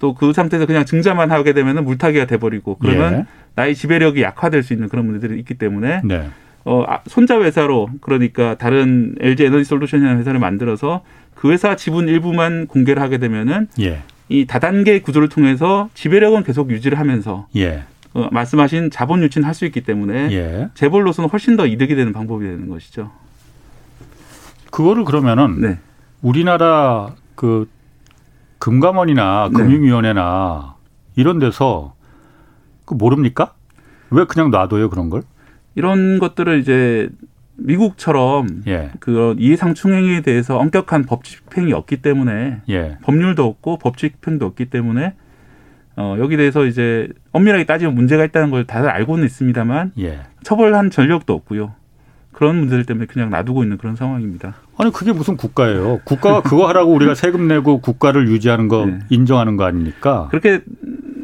또 0.00 0.14
그 0.14 0.32
상태에서 0.32 0.66
그냥 0.66 0.84
증자만 0.84 1.30
하게 1.30 1.52
되면 1.52 1.84
물타기가 1.84 2.24
돼버리고 2.26 2.76
그러면 2.78 3.12
예. 3.14 3.26
나의 3.54 3.74
지배력이 3.76 4.22
약화될 4.22 4.62
수 4.64 4.72
있는 4.72 4.88
그런 4.88 5.06
문제들이 5.06 5.38
있기 5.40 5.54
때문에 5.54 6.00
네. 6.04 6.28
어, 6.64 6.84
아, 6.88 7.00
손자 7.06 7.40
회사로 7.40 7.88
그러니까 8.00 8.56
다른 8.56 9.14
LG 9.20 9.44
에너지 9.44 9.64
솔루션이라는 9.64 10.18
회사를 10.18 10.40
만들어서 10.40 11.02
그 11.34 11.52
회사 11.52 11.76
지분 11.76 12.08
일부만 12.08 12.66
공개를 12.66 13.00
하게 13.00 13.18
되면은 13.18 13.68
예. 13.80 14.02
이 14.28 14.46
다단계 14.46 15.00
구조를 15.00 15.28
통해서 15.28 15.88
지배력은 15.94 16.44
계속 16.44 16.70
유지를 16.70 16.98
하면서 16.98 17.46
예. 17.56 17.84
어, 18.12 18.28
말씀하신 18.32 18.90
자본 18.90 19.22
유치는 19.22 19.46
할 19.46 19.54
수 19.54 19.64
있기 19.66 19.82
때문에 19.82 20.32
예. 20.32 20.68
재벌로서는 20.74 21.30
훨씬 21.30 21.56
더 21.56 21.66
이득이 21.66 21.94
되는 21.94 22.12
방법이 22.12 22.44
되는 22.44 22.68
것이죠. 22.68 23.10
그거를 24.70 25.04
그러면은 25.04 25.60
네. 25.60 25.78
우리나라 26.22 27.14
그 27.34 27.68
금감원이나 28.60 29.48
네. 29.50 29.56
금융위원회나 29.56 30.76
이런 31.16 31.40
데서 31.40 31.94
그 32.84 32.94
모릅니까? 32.94 33.54
왜 34.10 34.24
그냥 34.24 34.50
놔둬요 34.50 34.90
그런 34.90 35.10
걸? 35.10 35.22
이런 35.74 36.18
것들을 36.18 36.60
이제 36.60 37.08
미국처럼 37.56 38.62
예. 38.66 38.90
그런 39.00 39.38
이해상충행위에 39.38 40.22
대해서 40.22 40.58
엄격한 40.58 41.04
법 41.04 41.24
집행이 41.24 41.72
없기 41.72 42.02
때문에 42.02 42.60
예. 42.68 42.98
법률도 43.02 43.44
없고 43.44 43.78
법 43.78 43.96
집행도 43.96 44.46
없기 44.46 44.66
때문에 44.66 45.14
어, 45.96 46.16
여기 46.18 46.36
대해서 46.36 46.64
이제 46.64 47.08
엄밀하게 47.32 47.64
따지면 47.64 47.94
문제가 47.94 48.24
있다는 48.24 48.50
걸 48.50 48.64
다들 48.66 48.88
알고는 48.88 49.24
있습니다만 49.24 49.92
예. 49.98 50.20
처벌한 50.42 50.90
전력도 50.90 51.32
없고요. 51.32 51.74
그런 52.32 52.56
문제들 52.56 52.84
때문에 52.84 53.06
그냥 53.06 53.30
놔두고 53.30 53.62
있는 53.62 53.76
그런 53.76 53.96
상황입니다. 53.96 54.54
아니 54.80 54.90
그게 54.92 55.12
무슨 55.12 55.36
국가예요? 55.36 56.00
국가가 56.04 56.40
그거 56.40 56.66
하라고 56.68 56.92
우리가 56.92 57.14
세금 57.14 57.48
내고 57.48 57.80
국가를 57.80 58.28
유지하는 58.28 58.68
거 58.68 58.86
네. 58.86 58.98
인정하는 59.10 59.56
거 59.56 59.64
아닙니까? 59.64 60.28
그렇게 60.30 60.62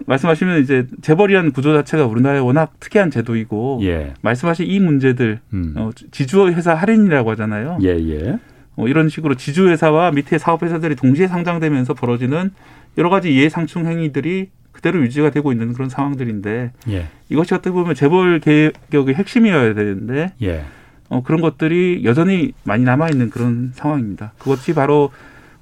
말씀하시면 0.06 0.62
이제 0.62 0.86
재벌이라는 1.02 1.52
구조 1.52 1.74
자체가 1.74 2.06
우리나라에 2.06 2.40
워낙 2.40 2.74
특이한 2.80 3.10
제도이고 3.10 3.80
예. 3.82 4.14
말씀하신 4.20 4.66
이 4.66 4.78
문제들 4.78 5.40
음. 5.54 5.74
어, 5.76 5.90
지주회사 6.10 6.74
할인이라고 6.74 7.30
하잖아요. 7.32 7.78
예, 7.82 7.88
예. 7.88 8.38
어, 8.76 8.86
이런 8.88 9.08
식으로 9.08 9.34
지주회사와 9.34 10.12
밑에 10.12 10.38
사업회사들이 10.38 10.94
동시에 10.94 11.26
상장되면서 11.26 11.94
벌어지는 11.94 12.50
여러 12.98 13.10
가지 13.10 13.34
이해상충 13.34 13.86
행위들이 13.86 14.50
그대로 14.72 15.00
유지가 15.00 15.30
되고 15.30 15.50
있는 15.50 15.72
그런 15.72 15.88
상황들인데 15.88 16.72
예. 16.90 17.06
이것이 17.30 17.54
어떻게 17.54 17.70
보면 17.70 17.94
재벌 17.94 18.38
개혁의 18.40 19.14
핵심이어야 19.14 19.74
되는데 19.74 20.32
예. 20.42 20.64
어, 21.08 21.22
그런 21.22 21.40
것들이 21.40 22.02
여전히 22.04 22.52
많이 22.64 22.84
남아 22.84 23.10
있는 23.10 23.30
그런 23.30 23.72
상황입니다. 23.74 24.32
그것이 24.38 24.74
바로 24.74 25.10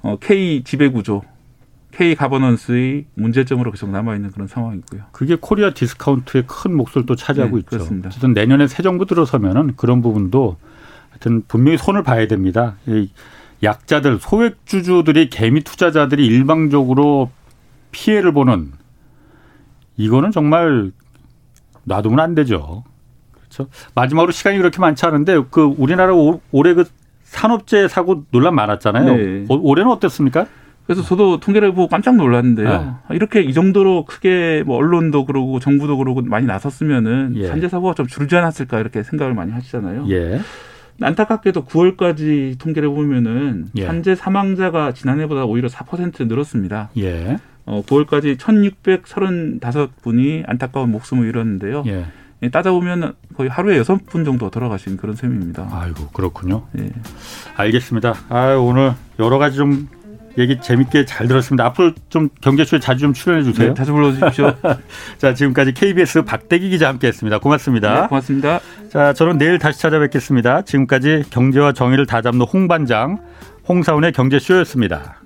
어, 0.01 0.17
K 0.19 0.63
지배 0.63 0.89
구조, 0.89 1.21
K 1.91 2.15
거버넌스의 2.15 3.05
문제점으로 3.15 3.71
계속 3.71 3.89
남아 3.89 4.15
있는 4.15 4.31
그런 4.31 4.47
상황이고요. 4.47 5.03
그게 5.11 5.37
코리아 5.39 5.71
디스카운트의 5.73 6.43
큰 6.47 6.75
몫을 6.75 7.05
또 7.05 7.15
차지하고 7.15 7.55
네, 7.55 7.59
있죠. 7.59 7.69
그렇습니다. 7.69 8.09
어쨌든 8.09 8.33
내년에 8.33 8.67
새 8.67 8.83
정부 8.83 9.05
들어서면은 9.05 9.75
그런 9.77 10.01
부분도 10.01 10.57
하여튼 11.09 11.43
분명히 11.47 11.77
손을 11.77 12.03
봐야 12.03 12.27
됩니다. 12.27 12.75
이 12.85 13.09
약자들, 13.63 14.19
소액주주들이 14.19 15.29
개미 15.29 15.61
투자자들이 15.61 16.25
일방적으로 16.25 17.31
피해를 17.91 18.33
보는 18.33 18.73
이거는 19.97 20.31
정말 20.31 20.91
놔두면 21.85 22.19
안 22.19 22.35
되죠. 22.35 22.83
그렇죠. 23.55 23.69
마지막으로 23.93 24.31
시간이 24.31 24.57
그렇게 24.57 24.79
많지 24.79 25.05
않은데 25.05 25.41
그 25.49 25.73
우리나라 25.77 26.13
올해 26.51 26.73
그 26.73 26.85
산업재해 27.23 27.87
사고 27.87 28.23
논란 28.31 28.55
많았잖아요. 28.55 29.15
네. 29.15 29.45
올해는 29.49 29.91
어땠습니까? 29.91 30.45
그래서 30.85 31.01
저도 31.01 31.39
통계를 31.39 31.73
보고 31.73 31.87
깜짝 31.87 32.15
놀랐는데요. 32.15 32.99
네. 33.09 33.15
이렇게 33.15 33.41
이 33.41 33.53
정도로 33.53 34.05
크게 34.05 34.63
뭐 34.65 34.77
언론도 34.77 35.25
그러고 35.25 35.59
정부도 35.59 35.97
그러고 35.97 36.21
많이 36.21 36.45
나섰으면은 36.45 37.33
예. 37.37 37.47
산재 37.47 37.69
사고가 37.69 37.95
좀 37.95 38.05
줄지 38.05 38.35
않았을까 38.35 38.79
이렇게 38.79 39.01
생각을 39.01 39.33
많이 39.33 39.51
하시잖아요. 39.51 40.05
예. 40.09 40.39
안타깝게도 41.01 41.65
9월까지 41.65 42.59
통계를 42.59 42.89
보면은 42.89 43.65
예. 43.75 43.85
산재 43.85 44.13
사망자가 44.13 44.93
지난해보다 44.93 45.45
오히려 45.45 45.69
4% 45.69 46.27
늘었습니다. 46.27 46.91
예. 46.97 47.37
어, 47.65 47.81
9월까지 47.81 48.37
1,635분이 48.37 50.43
안타까운 50.45 50.91
목숨을 50.91 51.27
잃었는데요. 51.27 51.83
예. 51.87 52.05
예, 52.45 52.49
따져보면 52.49 53.13
거의 53.35 53.49
하루에 53.49 53.77
여섯 53.77 54.05
분 54.05 54.23
정도 54.23 54.49
돌아가신 54.49 54.97
그런 54.97 55.15
셈입니다. 55.15 55.67
아이고 55.71 56.07
그렇군요. 56.09 56.63
예. 56.79 56.91
알겠습니다. 57.55 58.13
아 58.29 58.53
오늘 58.55 58.93
여러 59.19 59.37
가지 59.37 59.57
좀 59.57 59.89
얘기 60.37 60.59
재밌게 60.59 61.05
잘 61.05 61.27
들었습니다. 61.27 61.65
앞으로 61.65 61.93
좀 62.09 62.29
경제쇼에 62.41 62.79
자주 62.79 63.01
좀 63.01 63.13
출연해 63.13 63.43
주세요. 63.43 63.69
네, 63.69 63.73
자주 63.73 63.93
불러주십시오. 63.93 64.53
자 65.17 65.33
지금까지 65.33 65.73
KBS 65.73 66.23
박대기 66.23 66.69
기자 66.69 66.87
함께했습니다. 66.89 67.39
고맙습니다. 67.39 68.01
네, 68.01 68.07
고맙습니다. 68.07 68.59
자 68.89 69.13
저는 69.13 69.37
내일 69.37 69.57
다시 69.57 69.79
찾아뵙겠습니다. 69.79 70.63
지금까지 70.63 71.23
경제와 71.29 71.71
정의를 71.71 72.05
다잡는 72.05 72.45
홍반장 72.45 73.19
홍사훈의 73.67 74.11
경제쇼였습니다. 74.11 75.21